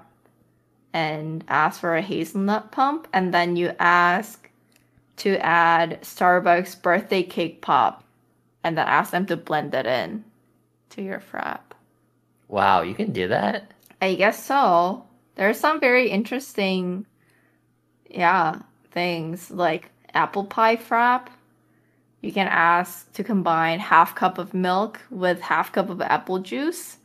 and 0.93 1.45
ask 1.49 1.81
for 1.81 1.97
a 1.97 2.03
hazelnut 2.03 2.73
pump, 2.73 3.09
and 3.13 3.35
then 3.35 3.57
you 3.57 3.73
ask 3.79 4.44
to 5.19 5.39
add 5.39 6.01
Starbucks 6.03 6.83
birthday 6.83 7.23
cake 7.23 7.61
pop, 7.61 8.05
and 8.63 8.77
then 8.77 8.87
ask 8.87 9.11
them 9.11 9.27
to 9.27 9.37
blend 9.37 9.75
it 9.75 9.87
in 9.87 10.25
to 10.91 11.03
your 11.03 11.21
frap. 11.21 11.61
Wow, 12.49 12.83
you 12.83 12.95
can 12.95 13.13
do 13.13 13.29
that? 13.29 13.73
I 14.01 14.15
guess 14.15 14.45
so. 14.45 15.05
There's 15.37 15.59
some 15.59 15.81
very 15.81 16.11
interesting, 16.11 17.07
yeah, 18.09 18.61
things 18.91 19.51
like 19.51 19.91
apple 20.15 20.45
pie 20.45 20.77
frap. 20.77 21.29
You 22.21 22.33
can 22.33 22.49
ask 22.49 23.13
to 23.15 23.25
combine 23.25 23.81
half 23.81 24.15
cup 24.15 24.39
of 24.39 24.55
milk 24.55 25.01
with 25.11 25.41
half 25.41 25.73
cup 25.73 25.91
of 25.91 26.01
apple 26.01 26.39
juice, 26.39 26.99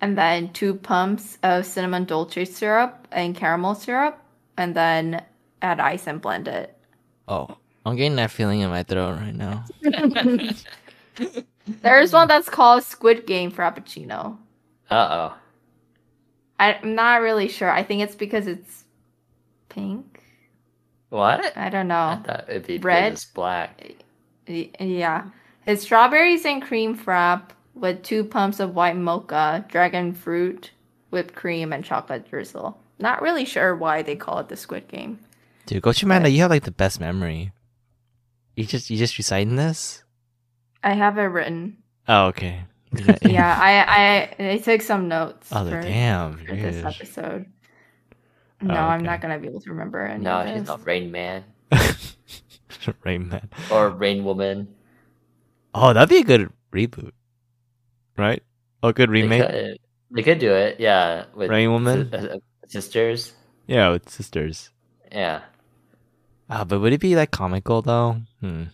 and 0.00 0.18
then 0.18 0.52
two 0.52 0.74
pumps 0.74 1.38
of 1.42 1.64
cinnamon 1.64 2.04
dolce 2.04 2.44
syrup 2.44 3.08
and 3.12 3.34
caramel 3.34 3.74
syrup, 3.74 4.18
and 4.56 4.74
then 4.74 5.22
add 5.62 5.80
ice 5.80 6.06
and 6.06 6.20
blend 6.20 6.48
it. 6.48 6.75
Oh, 7.28 7.56
I'm 7.84 7.96
getting 7.96 8.16
that 8.16 8.30
feeling 8.30 8.60
in 8.60 8.70
my 8.70 8.82
throat 8.82 9.18
right 9.18 9.34
now. 9.34 9.64
There's 11.82 12.12
one 12.12 12.28
that's 12.28 12.48
called 12.48 12.82
Squid 12.82 13.26
Game 13.26 13.50
Frappuccino. 13.50 14.36
Uh 14.90 15.30
oh. 15.30 15.34
I'm 16.58 16.94
not 16.94 17.20
really 17.20 17.48
sure. 17.48 17.70
I 17.70 17.82
think 17.82 18.02
it's 18.02 18.14
because 18.14 18.46
it's 18.46 18.84
pink. 19.68 20.22
What? 21.10 21.56
I 21.56 21.68
don't 21.68 21.88
know. 21.88 21.94
I 21.94 22.22
thought 22.24 22.44
it'd 22.48 22.66
be 22.66 22.78
Red? 22.78 23.12
It's 23.12 23.24
black. 23.24 23.94
Yeah. 24.46 25.24
It's 25.66 25.82
strawberries 25.82 26.44
and 26.44 26.62
cream 26.62 26.96
frap 26.96 27.50
with 27.74 28.02
two 28.02 28.24
pumps 28.24 28.60
of 28.60 28.74
white 28.74 28.96
mocha, 28.96 29.64
dragon 29.68 30.12
fruit, 30.14 30.70
whipped 31.10 31.34
cream, 31.34 31.72
and 31.72 31.84
chocolate 31.84 32.28
drizzle. 32.28 32.80
Not 32.98 33.22
really 33.22 33.44
sure 33.44 33.76
why 33.76 34.02
they 34.02 34.16
call 34.16 34.38
it 34.38 34.48
the 34.48 34.56
Squid 34.56 34.88
Game. 34.88 35.18
Dude, 35.66 35.82
Gochimanda, 35.82 36.30
you 36.32 36.40
have 36.42 36.50
like 36.50 36.64
the 36.64 36.70
best 36.70 37.00
memory. 37.00 37.52
You 38.54 38.64
just 38.64 38.88
you 38.88 38.96
just 38.96 39.18
reciting 39.18 39.56
this? 39.56 40.02
I 40.82 40.94
have 40.94 41.18
it 41.18 41.22
written. 41.22 41.78
Oh, 42.08 42.26
okay. 42.26 42.64
Yeah, 43.22 43.58
I 43.60 44.38
I, 44.40 44.50
I 44.52 44.58
took 44.58 44.80
some 44.80 45.08
notes 45.08 45.48
Oh, 45.52 45.68
for, 45.68 45.82
damn. 45.82 46.38
for 46.38 46.54
this 46.54 46.84
episode. 46.84 47.46
No, 48.62 48.74
Oh, 48.74 48.78
I'm 48.78 49.02
not 49.02 49.20
gonna 49.20 49.38
be 49.38 49.48
able 49.48 49.60
to 49.60 49.70
remember 49.70 50.00
any 50.06 50.22
No, 50.24 50.40
of 50.40 50.48
she's 50.48 50.66
not 50.66 50.86
Rain 50.86 51.10
Man 51.10 51.44
Rain 53.04 53.28
Man. 53.28 53.50
or 53.70 53.90
Rain 53.90 54.24
Woman. 54.24 54.68
Oh, 55.74 55.92
that'd 55.92 56.08
be 56.08 56.18
a 56.18 56.24
good 56.24 56.50
reboot, 56.72 57.12
right? 58.16 58.42
A 58.82 58.92
good 58.92 59.08
They 59.10 59.12
remake. 59.12 59.42
could, 59.50 59.78
they 60.12 60.22
could 60.22 60.38
do 60.38 60.52
it, 60.54 60.78
yeah. 60.80 61.24
With 61.34 61.50
Rain 61.50 61.70
Woman. 61.72 62.14
uh, 62.14 62.38
sisters. 62.68 63.34
Yeah, 63.66 63.90
with 63.90 64.08
sisters. 64.08 64.70
Yeah. 65.10 65.42
Ah, 66.48 66.64
but 66.64 66.80
would 66.80 66.92
it 66.92 67.00
be 67.00 67.16
like 67.16 67.30
comical 67.30 67.82
though? 67.82 68.20
Hmm. 68.40 68.64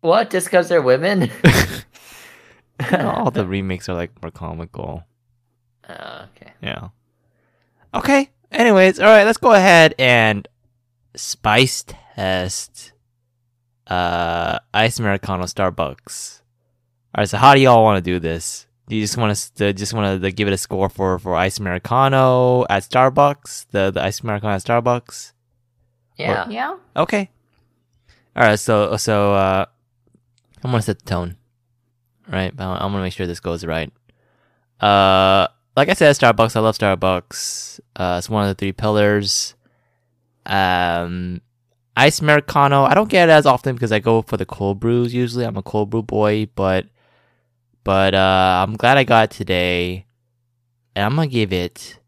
What? 0.00 0.30
Just 0.30 0.46
because 0.46 0.68
they're 0.68 0.82
women? 0.82 1.30
All 2.92 3.30
the 3.30 3.46
remakes 3.46 3.88
are 3.88 3.94
like 3.94 4.10
more 4.22 4.30
comical. 4.30 5.04
Oh, 5.88 6.26
okay. 6.36 6.52
Yeah. 6.60 6.88
Okay. 7.94 8.30
Anyways, 8.52 9.00
all 9.00 9.06
right. 9.06 9.24
Let's 9.24 9.38
go 9.38 9.52
ahead 9.52 9.94
and 9.98 10.46
spice 11.14 11.82
test 11.86 12.92
uh 13.86 14.58
ice 14.74 14.98
americano 14.98 15.44
Starbucks. 15.44 16.42
All 17.14 17.22
right. 17.22 17.28
So 17.28 17.38
how 17.38 17.54
do 17.54 17.60
y'all 17.60 17.82
want 17.82 18.04
to 18.04 18.10
do 18.10 18.20
this? 18.20 18.66
Do 18.88 18.96
you 18.96 19.02
just 19.02 19.16
want 19.16 19.36
to 19.56 19.72
just 19.72 19.94
want 19.94 20.22
to 20.22 20.30
give 20.32 20.48
it 20.48 20.54
a 20.54 20.58
score 20.58 20.88
for 20.88 21.18
for 21.18 21.34
ice 21.34 21.58
americano 21.58 22.64
at 22.68 22.82
Starbucks? 22.82 23.66
The 23.70 23.90
the 23.90 24.02
ice 24.02 24.20
americano 24.20 24.54
at 24.54 24.62
Starbucks. 24.62 25.32
Yeah. 26.16 26.48
Yeah. 26.48 26.76
Okay. 26.96 27.30
All 28.34 28.42
right. 28.42 28.58
So 28.58 28.96
so 28.96 29.34
uh, 29.34 29.66
I'm 30.64 30.70
gonna 30.70 30.82
set 30.82 30.98
the 30.98 31.04
tone. 31.04 31.36
right? 32.28 32.54
but 32.54 32.64
I'm 32.64 32.92
gonna 32.92 33.02
make 33.02 33.12
sure 33.12 33.26
this 33.26 33.40
goes 33.40 33.64
right. 33.64 33.92
Uh, 34.80 35.46
like 35.76 35.88
I 35.88 35.94
said, 35.94 36.14
Starbucks. 36.16 36.56
I 36.56 36.60
love 36.60 36.76
Starbucks. 36.76 37.80
Uh, 37.94 38.16
it's 38.18 38.30
one 38.30 38.44
of 38.44 38.48
the 38.48 38.54
three 38.54 38.72
pillars. 38.72 39.54
Um, 40.44 41.40
ice 41.96 42.20
americano. 42.20 42.84
I 42.84 42.94
don't 42.94 43.08
get 43.08 43.28
it 43.28 43.32
as 43.32 43.46
often 43.46 43.74
because 43.74 43.90
I 43.92 43.98
go 43.98 44.22
for 44.22 44.36
the 44.36 44.46
cold 44.46 44.80
brews. 44.80 45.12
Usually, 45.14 45.44
I'm 45.44 45.56
a 45.56 45.62
cold 45.62 45.90
brew 45.90 46.02
boy, 46.02 46.48
but 46.54 46.86
but 47.84 48.14
uh, 48.14 48.64
I'm 48.66 48.76
glad 48.76 48.98
I 48.98 49.04
got 49.04 49.24
it 49.24 49.36
today, 49.36 50.06
and 50.94 51.04
I'm 51.04 51.14
gonna 51.16 51.26
give 51.28 51.52
it 51.52 51.98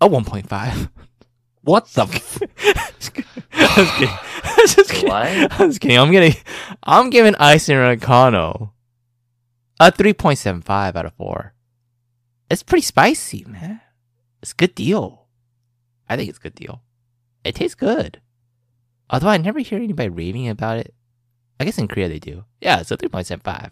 a 0.00 0.08
1.5. 0.08 0.90
What 1.66 1.86
the? 1.88 2.02
F- 2.02 2.42
I 3.52 3.74
was 3.76 3.90
kidding. 3.90 4.18
I 4.44 4.56
was 4.58 4.74
just 4.76 4.90
kidding. 4.92 5.08
What? 5.10 5.26
I 5.60 5.66
was 5.66 5.78
kidding. 5.80 5.98
I'm 5.98 6.12
getting. 6.12 6.34
I'm 6.84 7.10
giving 7.10 7.34
Ice 7.36 7.68
and 7.68 7.78
Americano 7.78 8.72
a 9.80 9.92
3.75 9.92 10.96
out 10.96 11.06
of 11.06 11.14
four. 11.14 11.54
It's 12.50 12.62
pretty 12.62 12.82
spicy, 12.84 13.44
man. 13.48 13.80
It's 14.42 14.52
a 14.52 14.56
good 14.56 14.74
deal. 14.76 15.26
I 16.08 16.16
think 16.16 16.28
it's 16.28 16.38
a 16.38 16.42
good 16.42 16.54
deal. 16.54 16.82
It 17.44 17.56
tastes 17.56 17.74
good. 17.74 18.20
Although 19.10 19.28
I 19.28 19.38
never 19.38 19.60
hear 19.60 19.78
anybody 19.80 20.08
raving 20.08 20.48
about 20.48 20.78
it. 20.78 20.94
I 21.60 21.64
guess 21.64 21.78
in 21.78 21.88
Korea 21.88 22.08
they 22.08 22.20
do. 22.20 22.44
Yeah, 22.60 22.80
it's 22.80 22.92
a 22.92 22.96
3.75. 22.96 23.70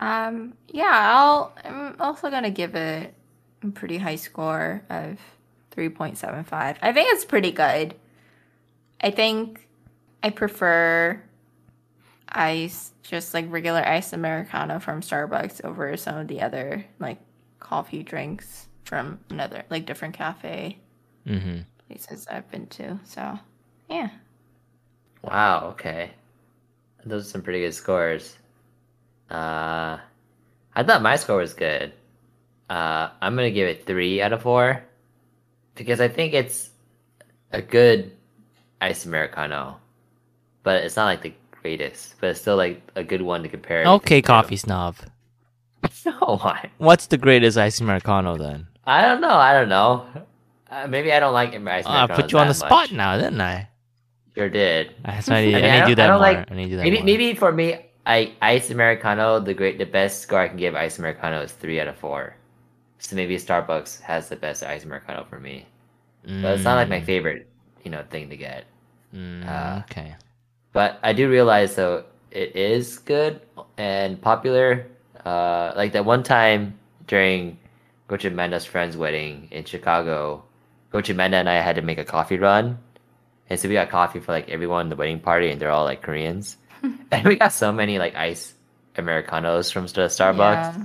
Um, 0.00 0.54
yeah, 0.68 1.14
I'll. 1.16 1.54
I'm 1.64 1.96
also 2.00 2.30
gonna 2.30 2.50
give 2.50 2.74
it 2.76 3.14
a 3.62 3.68
pretty 3.68 3.98
high 3.98 4.16
score 4.16 4.84
of 4.90 5.18
three 5.76 5.88
point 5.90 6.18
seven 6.18 6.42
five. 6.42 6.76
I 6.82 6.92
think 6.92 7.08
it's 7.12 7.24
pretty 7.24 7.52
good. 7.52 7.94
I 9.00 9.12
think 9.12 9.68
I 10.24 10.30
prefer 10.30 11.22
ice, 12.28 12.90
just 13.02 13.32
like 13.34 13.46
regular 13.52 13.86
ice 13.86 14.12
americano 14.12 14.80
from 14.80 15.00
Starbucks 15.02 15.64
over 15.64 15.96
some 15.96 16.16
of 16.18 16.26
the 16.26 16.40
other 16.42 16.84
like 16.98 17.18
coffee 17.60 18.02
drinks 18.02 18.66
from 18.84 19.20
another 19.30 19.62
like 19.70 19.86
different 19.86 20.14
cafe 20.14 20.78
Mm-hmm. 21.26 21.58
places 21.88 22.26
I've 22.28 22.50
been 22.50 22.66
to. 22.68 22.98
So, 23.04 23.38
yeah. 23.90 24.08
Wow. 25.22 25.70
Okay. 25.70 26.10
Those 27.04 27.26
are 27.26 27.30
some 27.30 27.42
pretty 27.42 27.60
good 27.60 27.74
scores. 27.74 28.36
Uh, 29.30 29.98
I 30.74 30.82
thought 30.84 31.02
my 31.02 31.16
score 31.16 31.38
was 31.38 31.54
good. 31.54 31.92
Uh, 32.70 33.10
I'm 33.20 33.34
gonna 33.34 33.50
give 33.50 33.66
it 33.68 33.86
three 33.86 34.22
out 34.22 34.32
of 34.32 34.42
four 34.42 34.84
because 35.76 36.00
I 36.00 36.08
think 36.08 36.34
it's 36.34 36.70
a 37.52 37.62
good 37.62 38.12
ice 38.80 39.06
americano, 39.06 39.78
but 40.62 40.82
it's 40.84 40.96
not 40.96 41.06
like 41.06 41.22
the 41.22 41.32
greatest. 41.62 42.14
But 42.20 42.30
it's 42.30 42.40
still 42.40 42.56
like 42.56 42.82
a 42.96 43.04
good 43.04 43.22
one 43.22 43.42
to 43.42 43.48
compare. 43.48 43.84
Okay, 43.86 44.20
to. 44.20 44.26
coffee 44.26 44.56
snob. 44.56 44.96
No, 46.04 46.38
why? 46.42 46.70
What's 46.78 47.06
the 47.06 47.18
greatest 47.18 47.58
ice 47.58 47.80
Americano 47.80 48.36
then? 48.36 48.66
I 48.86 49.02
don't 49.02 49.20
know. 49.20 49.34
I 49.34 49.52
don't 49.52 49.68
know. 49.68 50.06
Uh, 50.70 50.86
maybe 50.88 51.12
I 51.12 51.20
don't 51.20 51.32
like 51.34 51.54
ice 51.54 51.84
I 51.86 52.06
put 52.08 52.32
you 52.32 52.38
on 52.38 52.46
the 52.48 52.52
that 52.54 52.58
spot 52.58 52.92
now, 52.92 53.16
didn't 53.16 53.40
I? 53.40 53.68
Sure 54.34 54.48
did. 54.50 54.94
That's 55.04 55.28
why 55.28 55.36
I 55.36 55.44
need, 55.46 55.54
I 55.54 55.58
I 55.58 55.60
need 55.62 55.68
I 55.68 55.80
to 55.80 55.86
do 55.86 55.92
I 55.92 55.94
that 55.94 56.10
more. 56.10 56.18
like- 56.18 56.50
I 56.50 56.54
need 56.54 56.64
to 56.64 56.70
do 56.70 56.76
that 56.76 56.82
Maybe 56.84 56.96
more. 56.98 57.04
maybe 57.06 57.34
for 57.34 57.52
me, 57.52 57.86
I 58.04 58.32
ice 58.42 58.70
americano 58.70 59.40
the 59.40 59.54
great 59.54 59.78
the 59.78 59.86
best 59.86 60.20
score 60.22 60.40
I 60.40 60.48
can 60.48 60.56
give 60.56 60.74
ice 60.74 60.98
americano 60.98 61.42
is 61.42 61.52
three 61.52 61.80
out 61.80 61.88
of 61.88 61.96
four. 61.96 62.36
So 62.98 63.16
maybe 63.16 63.36
Starbucks 63.36 64.00
has 64.02 64.28
the 64.28 64.36
best 64.36 64.62
ice 64.62 64.84
americano 64.84 65.24
for 65.24 65.40
me, 65.40 65.66
but 66.40 66.54
it's 66.54 66.64
not 66.64 66.76
like 66.76 66.90
my 66.90 67.00
Mm, 67.00 67.02
favorite, 67.02 67.48
you 67.84 67.90
know, 67.90 68.04
thing 68.10 68.30
to 68.30 68.36
get. 68.36 68.66
mm, 69.12 69.46
uh, 69.46 69.80
okay. 69.80 70.16
But 70.72 70.98
I 71.02 71.12
do 71.12 71.28
realize 71.30 71.76
though 71.76 72.04
it 72.30 72.56
is 72.56 72.98
good 72.98 73.40
and 73.78 74.20
popular. 74.20 74.86
Uh, 75.24 75.72
like 75.76 75.92
that 75.92 76.04
one 76.04 76.22
time 76.22 76.78
during 77.06 77.58
Coach 78.08 78.24
Manda's 78.26 78.64
friend's 78.64 78.96
wedding 78.96 79.48
in 79.50 79.64
Chicago, 79.64 80.44
Coach 80.92 81.12
Manda 81.12 81.38
and 81.38 81.48
I 81.48 81.60
had 81.60 81.76
to 81.76 81.82
make 81.82 81.98
a 81.98 82.04
coffee 82.04 82.38
run, 82.38 82.78
and 83.50 83.58
so 83.60 83.68
we 83.68 83.74
got 83.74 83.90
coffee 83.90 84.20
for 84.20 84.32
like 84.32 84.48
everyone 84.50 84.86
in 84.86 84.90
the 84.90 84.96
wedding 84.96 85.20
party, 85.20 85.50
and 85.50 85.60
they're 85.60 85.70
all 85.70 85.84
like 85.84 86.02
Koreans, 86.02 86.56
and 87.10 87.26
we 87.26 87.36
got 87.36 87.52
so 87.52 87.72
many 87.72 87.98
like 87.98 88.14
ice 88.16 88.54
americanos 88.96 89.70
from 89.72 89.86
the 89.88 90.08
Starbucks, 90.08 90.70
Yeah. 90.70 90.84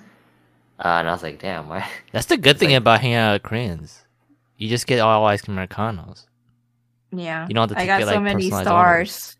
Uh, 0.84 0.88
and 1.00 1.08
I 1.08 1.12
was 1.12 1.24
like, 1.24 1.40
damn, 1.40 1.70
why? 1.70 1.88
That's 2.12 2.26
the 2.28 2.38
good 2.38 2.58
thing 2.60 2.70
like- 2.70 2.78
about 2.80 3.02
hanging 3.02 3.16
out 3.18 3.34
with 3.34 3.44
Koreans. 3.44 4.04
You 4.58 4.70
just 4.70 4.86
get 4.88 5.00
all 5.00 5.26
ice 5.26 5.44
Americanos. 5.48 6.28
Yeah. 7.12 7.48
You 7.48 7.54
don't 7.56 7.70
have 7.70 7.76
to 7.78 7.78
I 7.78 7.86
take 7.86 7.88
got 7.88 8.02
it, 8.02 8.06
so 8.06 8.12
like, 8.14 8.22
many 8.24 8.44
personalized 8.50 9.12
stars 9.12 9.38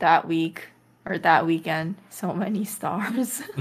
that 0.00 0.28
week 0.28 0.68
or 1.06 1.18
that 1.18 1.46
weekend. 1.46 1.96
So 2.10 2.32
many 2.34 2.64
stars. 2.64 3.42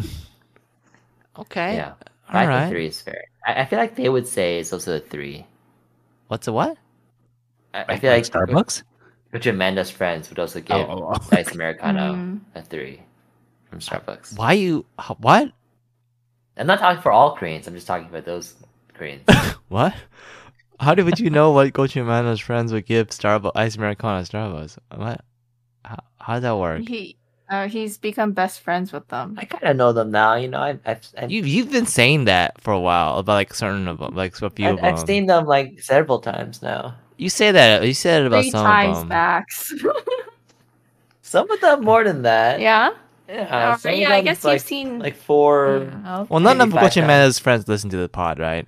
Okay. 1.38 1.76
Yeah, 1.78 1.94
All 1.94 2.06
I 2.30 2.46
right. 2.46 2.60
think 2.66 2.72
three 2.74 2.86
is 2.88 3.02
fair. 3.02 3.24
I, 3.46 3.62
I 3.62 3.66
feel 3.66 3.80
like 3.80 3.96
they 3.96 4.08
would 4.10 4.28
say 4.28 4.60
it's 4.60 4.72
also 4.72 4.98
a 4.98 5.00
three. 5.00 5.48
What's 6.28 6.48
a 6.48 6.54
what? 6.54 6.78
I, 7.74 7.86
I 7.90 7.98
feel 7.98 8.12
like 8.12 8.24
Starbucks. 8.24 8.84
Coach 9.32 9.48
Amanda's 9.48 9.90
friends 9.90 10.30
would 10.30 10.38
also 10.38 10.62
give 10.62 10.78
Oh, 10.78 11.10
oh, 11.10 11.14
oh. 11.16 11.28
Ice 11.32 11.52
Americano 11.52 12.14
Mm. 12.14 12.40
a 12.54 12.62
three 12.62 13.02
from 13.68 13.80
Starbucks. 13.80 14.38
Why 14.38 14.54
you? 14.54 14.86
What? 15.18 15.52
I'm 16.58 16.68
not 16.68 16.80
talking 16.80 17.02
for 17.02 17.12
all 17.12 17.36
Koreans. 17.36 17.68
I'm 17.68 17.74
just 17.74 17.88
talking 17.88 18.08
about 18.08 18.26
those 18.26 18.56
Koreans. 18.94 19.24
What? 19.70 19.96
How 20.80 20.94
did 20.94 21.06
would 21.06 21.20
you 21.20 21.30
know 21.30 21.52
what 21.52 21.74
Coach 21.74 21.96
Amana's 21.96 22.40
friends 22.40 22.72
would 22.74 22.86
give 22.86 23.08
Starbucks 23.08 23.54
ice 23.56 23.76
Americano 23.76 24.20
at 24.20 24.28
Starbucks? 24.30 24.78
What? 24.96 25.22
How, 25.86 25.98
how 26.20 26.34
does 26.34 26.44
that 26.44 26.58
work? 26.58 26.82
he, 26.88 27.18
uh, 27.50 27.68
he's 27.68 27.98
become 27.98 28.34
best 28.34 28.60
friends 28.62 28.92
with 28.94 29.08
them. 29.08 29.36
I 29.40 29.46
kind 29.46 29.64
of 29.64 29.78
know 29.78 29.94
them 29.94 30.12
now. 30.12 30.36
You 30.36 30.48
know, 30.48 30.60
I've 30.60 30.80
I've, 30.86 31.08
I've, 31.18 31.32
You 31.32 31.42
you've 31.44 31.72
been 31.72 31.86
saying 31.86 32.26
that 32.26 32.60
for 32.62 32.72
a 32.74 32.80
while 32.80 33.18
about 33.18 33.34
like 33.34 33.54
certain 33.54 33.88
of 33.88 33.98
them, 34.00 34.16
like 34.16 34.40
a 34.42 34.50
few 34.50 34.68
I've, 34.68 34.78
of 34.78 34.84
I've 34.84 35.00
seen 35.00 35.26
them 35.26 35.46
like 35.46 35.80
several 35.82 36.20
times 36.20 36.62
now. 36.62 36.96
You 37.18 37.30
say 37.30 37.52
that. 37.52 37.86
You 37.86 37.94
said 37.94 38.24
it 38.24 38.28
about 38.28 38.44
Three 38.44 38.52
some 38.52 38.66
times 38.66 38.98
of 38.98 39.02
them. 39.04 39.10
max. 39.10 39.74
Some 41.22 41.50
of 41.50 41.60
them 41.62 41.84
more 41.84 42.04
than 42.04 42.22
that. 42.24 42.60
yeah. 42.60 42.92
Yeah. 43.34 43.78
Alright, 43.84 43.98
yeah, 43.98 44.14
I 44.14 44.22
guess 44.22 44.44
like, 44.44 44.56
you've 44.56 44.62
seen. 44.62 45.00
like 45.00 45.16
four. 45.16 45.90
Yeah, 45.90 46.20
okay. 46.20 46.28
Well, 46.30 46.40
none 46.40 46.62
of 46.62 46.70
Maybe 46.70 46.80
Coach 46.80 46.96
five 46.96 47.38
friends 47.38 47.68
listen 47.68 47.90
to 47.90 47.98
the 47.98 48.10
pod, 48.10 48.40
right? 48.40 48.68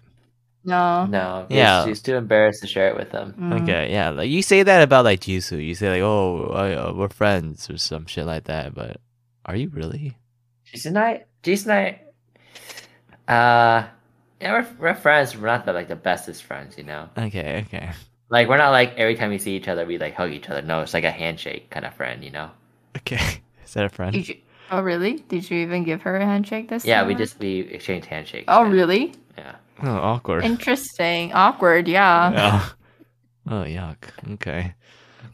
No. 0.64 1.06
No, 1.06 1.46
Yeah. 1.50 1.58
yeah, 1.82 1.86
she's 1.86 2.02
too 2.02 2.16
embarrassed 2.16 2.62
to 2.62 2.68
share 2.68 2.90
it 2.90 2.98
with 2.98 3.12
them. 3.12 3.36
Mm. 3.40 3.62
Okay, 3.62 3.92
yeah. 3.92 4.10
Like 4.10 4.30
you 4.30 4.42
say 4.42 4.64
that 4.64 4.82
about 4.82 5.06
like 5.06 5.20
Jisoo. 5.20 5.64
You 5.64 5.76
say 5.76 5.90
like, 5.92 6.02
"Oh, 6.02 6.52
I, 6.56 6.74
uh, 6.74 6.94
we're 6.94 7.10
friends" 7.10 7.70
or 7.70 7.78
some 7.78 8.08
shit 8.08 8.26
like 8.26 8.46
that. 8.46 8.74
But 8.74 8.98
are 9.46 9.56
you 9.56 9.70
really? 9.70 10.18
Jason 10.66 10.98
and 10.98 11.06
I, 11.06 11.26
Jason 11.44 11.70
and 11.70 11.96
I, 13.28 13.34
uh, 13.34 13.88
yeah, 14.42 14.54
we're, 14.54 14.68
we're 14.80 14.96
friends. 14.96 15.38
We're 15.38 15.48
not 15.48 15.66
the, 15.66 15.74
like 15.74 15.88
the 15.88 15.96
bestest 15.96 16.44
friends, 16.44 16.78
you 16.80 16.84
know. 16.84 17.10
Okay, 17.16 17.64
okay. 17.68 17.92
Like 18.30 18.48
we're 18.50 18.58
not 18.58 18.72
like 18.72 18.96
every 18.98 19.16
time 19.16 19.30
we 19.30 19.38
see 19.38 19.56
each 19.56 19.68
other 19.68 19.86
we 19.86 20.00
like 20.00 20.16
hug 20.16 20.32
each 20.32 20.50
other. 20.50 20.64
No, 20.64 20.82
it's 20.82 20.96
like 20.96 21.04
a 21.04 21.12
handshake 21.12 21.70
kind 21.70 21.86
of 21.86 21.94
friend, 21.94 22.24
you 22.24 22.32
know. 22.32 22.50
Okay. 22.98 23.42
Is 23.66 23.74
that 23.76 23.86
a 23.86 23.90
friend? 23.90 24.14
Did 24.14 24.30
you? 24.30 24.36
Oh, 24.72 24.82
really? 24.82 25.18
Did 25.30 25.50
you 25.50 25.60
even 25.60 25.84
give 25.84 26.02
her 26.04 26.18
a 26.18 26.26
handshake 26.26 26.70
this 26.70 26.84
time? 26.84 26.90
Yeah, 26.90 27.00
time? 27.00 27.08
we 27.08 27.16
just 27.16 27.40
we 27.40 27.60
exchanged 27.60 28.08
handshakes. 28.08 28.46
Oh, 28.48 28.64
yeah. 28.64 28.72
really? 28.72 29.14
Yeah. 29.38 29.56
Oh, 29.84 29.92
awkward. 29.96 30.44
Interesting. 30.44 31.34
Awkward. 31.34 31.88
Yeah. 31.88 32.32
Yeah. 32.32 32.66
Oh, 33.48 33.64
yuck. 33.64 33.98
Okay. 34.34 34.74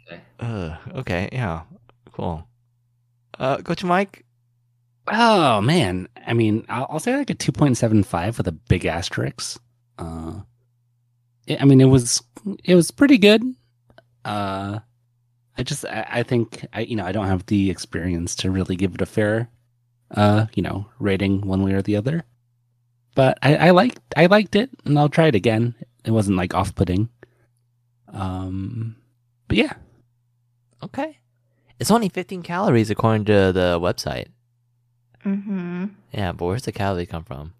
Okay. 0.08 0.22
Uh, 0.40 0.76
okay, 0.95 1.30
yeah. 1.32 1.62
Cool. 2.12 2.45
Uh, 3.40 3.58
Coach 3.58 3.84
Mike? 3.84 4.26
Oh 5.08 5.62
man, 5.62 6.08
I 6.28 6.34
mean, 6.34 6.64
I'll, 6.70 6.86
I'll 6.90 6.99
say 6.99 7.16
like 7.18 7.30
a 7.30 7.34
two 7.34 7.52
point 7.52 7.76
seven 7.76 8.03
five 8.03 8.38
with 8.38 8.48
a 8.48 8.52
big 8.52 8.86
asterisk. 8.86 9.60
Uh, 9.98 10.41
it- 11.48 11.60
I 11.62 11.66
mean, 11.66 11.82
it 11.82 11.86
was 11.86 12.22
it 12.64 12.76
was 12.76 12.91
pretty 12.91 13.18
good. 13.18 13.41
Uh, 14.24 14.80
I 15.62 15.64
just 15.64 15.86
I, 15.86 16.08
I 16.10 16.24
think 16.24 16.66
I 16.74 16.82
you 16.82 16.96
know 16.96 17.06
I 17.06 17.12
don't 17.12 17.28
have 17.28 17.46
the 17.46 17.70
experience 17.70 18.36
to 18.38 18.50
really 18.50 18.76
give 18.76 18.96
it 18.96 19.02
a 19.02 19.06
fair, 19.06 19.48
uh, 20.10 20.48
you 20.56 20.64
know, 20.64 20.88
rating 20.98 21.42
one 21.42 21.64
way 21.64 21.74
or 21.74 21.84
the 21.84 21.96
other. 21.96 22.24
But 23.14 23.38
I, 23.44 23.56
I 23.68 23.70
liked 23.70 24.00
I 24.18 24.26
liked 24.26 24.56
it, 24.56 24.72
and 24.86 24.98
I'll 24.98 25.08
try 25.08 25.28
it 25.28 25.36
again. 25.36 25.76
It 26.04 26.12
wasn't 26.12 26.38
like 26.38 26.56
off 26.56 26.74
putting. 26.74 27.10
Um, 28.12 28.96
but 29.48 29.58
yeah, 29.58 29.74
Okay. 30.84 31.20
It's 31.80 31.92
only 31.92 32.10
15 32.10 32.42
calories 32.44 32.90
according 32.90 33.26
to 33.26 33.52
the 33.52 33.80
website. 33.80 34.28
Mm-hmm. 35.26 35.86
Yeah, 36.12 36.32
but 36.32 36.46
where's 36.46 36.64
the 36.64 36.72
calorie 36.72 37.06
come 37.06 37.24
from? 37.24 37.54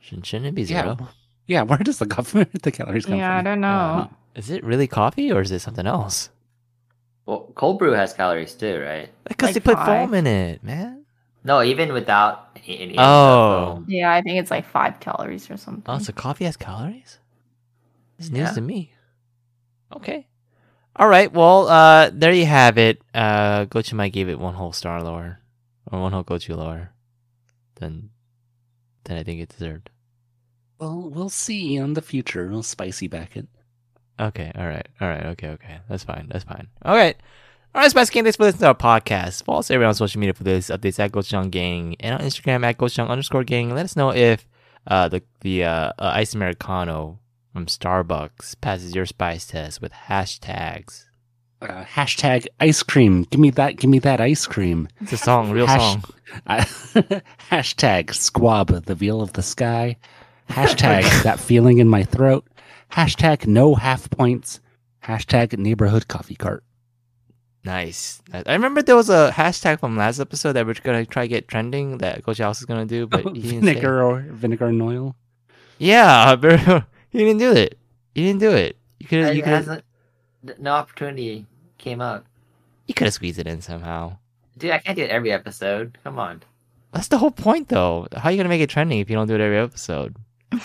Shouldn't, 0.00 0.26
shouldn't 0.26 0.48
it 0.48 0.54
be 0.54 0.64
zero? 0.64 0.96
yeah. 0.98 1.06
yeah 1.46 1.62
Where 1.68 1.78
does 1.78 1.98
the 1.98 2.06
coffee, 2.06 2.46
the 2.62 2.72
calories 2.72 3.04
come 3.04 3.12
from? 3.12 3.18
Yeah, 3.20 3.36
I 3.36 3.42
don't 3.42 3.60
know. 3.60 4.10
Is 4.34 4.50
it 4.50 4.64
really 4.64 4.86
coffee 4.86 5.30
or 5.30 5.40
is 5.42 5.50
it 5.50 5.60
something 5.60 5.86
else? 5.86 6.30
Well, 7.28 7.52
cold 7.54 7.78
brew 7.78 7.92
has 7.92 8.14
calories 8.14 8.54
too, 8.54 8.80
right? 8.80 9.10
Because 9.28 9.48
Like 9.48 9.54
they 9.54 9.60
put 9.60 9.76
five. 9.76 10.08
foam 10.08 10.14
in 10.14 10.26
it, 10.26 10.64
man. 10.64 11.04
No, 11.44 11.62
even 11.62 11.92
without 11.92 12.56
any. 12.64 12.78
any 12.80 12.94
Oh. 12.96 13.74
foam. 13.76 13.84
Yeah, 13.86 14.10
I 14.10 14.22
think 14.22 14.40
it's 14.40 14.50
like 14.50 14.64
five 14.64 14.98
calories 14.98 15.50
or 15.50 15.58
something. 15.58 15.84
Oh, 15.86 15.98
so 15.98 16.10
coffee 16.14 16.46
has 16.46 16.56
calories? 16.56 17.18
It's 18.18 18.30
Yeah. 18.30 18.44
news 18.44 18.54
to 18.54 18.62
me. 18.62 18.94
Okay. 19.94 20.26
All 20.96 21.06
right. 21.06 21.30
Well, 21.30 21.68
uh, 21.68 22.08
there 22.14 22.32
you 22.32 22.46
have 22.46 22.78
it. 22.78 23.02
Uh, 23.12 23.66
Gochu 23.66 23.92
Mike 23.92 24.14
give 24.14 24.30
it 24.30 24.40
one 24.40 24.54
whole 24.54 24.72
star 24.72 25.02
lower, 25.02 25.40
or 25.92 26.00
one 26.00 26.12
whole 26.12 26.24
Gochu 26.24 26.56
lower, 26.56 26.92
than 27.76 28.08
than 29.04 29.18
I 29.18 29.22
think 29.22 29.42
it 29.42 29.50
deserved. 29.50 29.90
Well, 30.78 31.10
we'll 31.10 31.28
see 31.28 31.76
in 31.76 31.92
the 31.92 32.00
future. 32.02 32.48
We'll 32.48 32.62
spicy 32.62 33.06
back 33.06 33.36
it. 33.36 33.48
Okay. 34.20 34.52
All 34.54 34.66
right. 34.66 34.86
All 35.00 35.08
right. 35.08 35.26
Okay. 35.26 35.48
Okay. 35.48 35.78
That's 35.88 36.04
fine. 36.04 36.28
That's 36.30 36.44
fine. 36.44 36.68
All 36.84 36.96
right. 36.96 37.16
All 37.74 37.82
right, 37.82 37.90
Spice 37.90 38.08
Gang, 38.08 38.24
thanks 38.24 38.36
for 38.36 38.44
listening 38.44 38.60
to 38.62 38.66
our 38.68 38.74
podcast. 38.74 39.44
Follow 39.44 39.58
us 39.58 39.70
everywhere 39.70 39.88
on 39.88 39.94
social 39.94 40.18
media 40.18 40.32
for 40.32 40.42
this 40.42 40.70
updates 40.70 40.98
at 40.98 41.12
Gochujang 41.12 41.50
Gang 41.50 41.96
and 42.00 42.14
on 42.14 42.26
Instagram 42.26 42.64
at 42.64 42.78
Gochujang 42.78 43.08
underscore 43.08 43.44
gang. 43.44 43.74
Let 43.74 43.84
us 43.84 43.94
know 43.94 44.10
if 44.12 44.48
uh, 44.86 45.08
the 45.08 45.22
the 45.42 45.64
uh, 45.64 45.92
uh, 45.98 46.12
Ice 46.14 46.34
Americano 46.34 47.20
from 47.52 47.66
Starbucks 47.66 48.58
passes 48.62 48.94
your 48.94 49.04
spice 49.04 49.46
test 49.46 49.82
with 49.82 49.92
hashtags. 49.92 51.04
Uh, 51.60 51.84
hashtag 51.84 52.46
ice 52.58 52.82
cream. 52.82 53.24
Give 53.30 53.38
me 53.40 53.50
that. 53.50 53.76
Give 53.76 53.90
me 53.90 53.98
that 54.00 54.20
ice 54.20 54.46
cream. 54.46 54.88
It's 55.02 55.12
a 55.12 55.16
song, 55.18 55.50
real 55.50 55.66
Hash- 55.66 55.80
song. 55.80 56.04
I, 56.46 56.60
hashtag 57.50 58.14
squab 58.14 58.68
the 58.86 58.94
veal 58.94 59.20
of 59.20 59.34
the 59.34 59.42
sky. 59.42 59.98
Hashtag 60.48 61.22
that 61.24 61.38
feeling 61.38 61.78
in 61.78 61.88
my 61.88 62.02
throat. 62.04 62.46
Hashtag 62.92 63.46
no 63.46 63.74
half 63.74 64.08
points. 64.10 64.60
Hashtag 65.04 65.56
neighborhood 65.58 66.08
coffee 66.08 66.34
cart. 66.36 66.64
Nice. 67.64 68.22
I 68.32 68.42
I 68.46 68.52
remember 68.54 68.82
there 68.82 68.96
was 68.96 69.10
a 69.10 69.30
hashtag 69.34 69.80
from 69.80 69.96
last 69.96 70.20
episode 70.20 70.52
that 70.52 70.66
we're 70.66 70.74
gonna 70.74 71.04
try 71.04 71.24
to 71.24 71.28
get 71.28 71.48
trending 71.48 71.98
that 71.98 72.24
Coach 72.24 72.38
House 72.38 72.60
is 72.60 72.64
gonna 72.66 72.86
do, 72.86 73.06
but 73.06 73.24
he 73.36 73.42
didn't 73.42 73.64
say- 73.64 73.74
vinegar 73.74 74.02
or 74.02 74.20
vinegar 74.30 74.66
and 74.66 74.80
oil. 74.82 75.14
Yeah, 75.78 76.34
but 76.40 76.58
he 77.10 77.18
didn't 77.18 77.38
do 77.38 77.52
it. 77.52 77.78
He 78.14 78.22
didn't 78.24 78.40
do 78.40 78.50
it. 78.52 78.76
You 79.00 79.06
could 79.06 79.18
It 79.20 79.36
you 79.36 79.42
could 79.42 79.52
hasn't- 79.52 79.84
no 80.58 80.72
opportunity 80.72 81.46
came 81.78 82.00
up. 82.00 82.24
you 82.86 82.94
could 82.94 83.06
have 83.06 83.14
squeezed 83.14 83.38
it 83.38 83.46
in 83.46 83.60
somehow. 83.60 84.16
Dude, 84.56 84.70
I 84.70 84.78
can't 84.78 84.96
do 84.96 85.02
it 85.04 85.10
every 85.10 85.30
episode. 85.30 85.98
Come 86.04 86.18
on. 86.18 86.42
That's 86.92 87.08
the 87.08 87.18
whole 87.18 87.30
point, 87.30 87.68
though. 87.68 88.06
How 88.16 88.28
are 88.28 88.32
you 88.32 88.38
gonna 88.38 88.48
make 88.48 88.62
it 88.62 88.70
trending 88.70 88.98
if 89.00 89.10
you 89.10 89.16
don't 89.16 89.28
do 89.28 89.34
it 89.34 89.40
every 89.40 89.58
episode? 89.58 90.16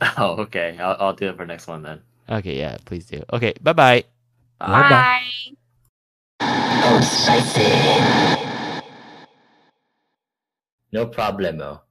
Oh, 0.18 0.36
okay. 0.42 0.76
I'll, 0.78 0.96
I'll 1.00 1.12
do 1.14 1.28
it 1.28 1.36
for 1.36 1.46
next 1.46 1.66
one 1.66 1.82
then. 1.82 2.02
Okay, 2.28 2.58
yeah, 2.58 2.76
please 2.84 3.06
do. 3.06 3.22
Okay, 3.32 3.54
bye 3.62 3.72
bye. 3.72 4.04
Bye-bye. 4.58 5.20
Oh, 6.40 7.00
spicy. 7.00 7.70
No 10.92 11.06
problemo. 11.06 11.85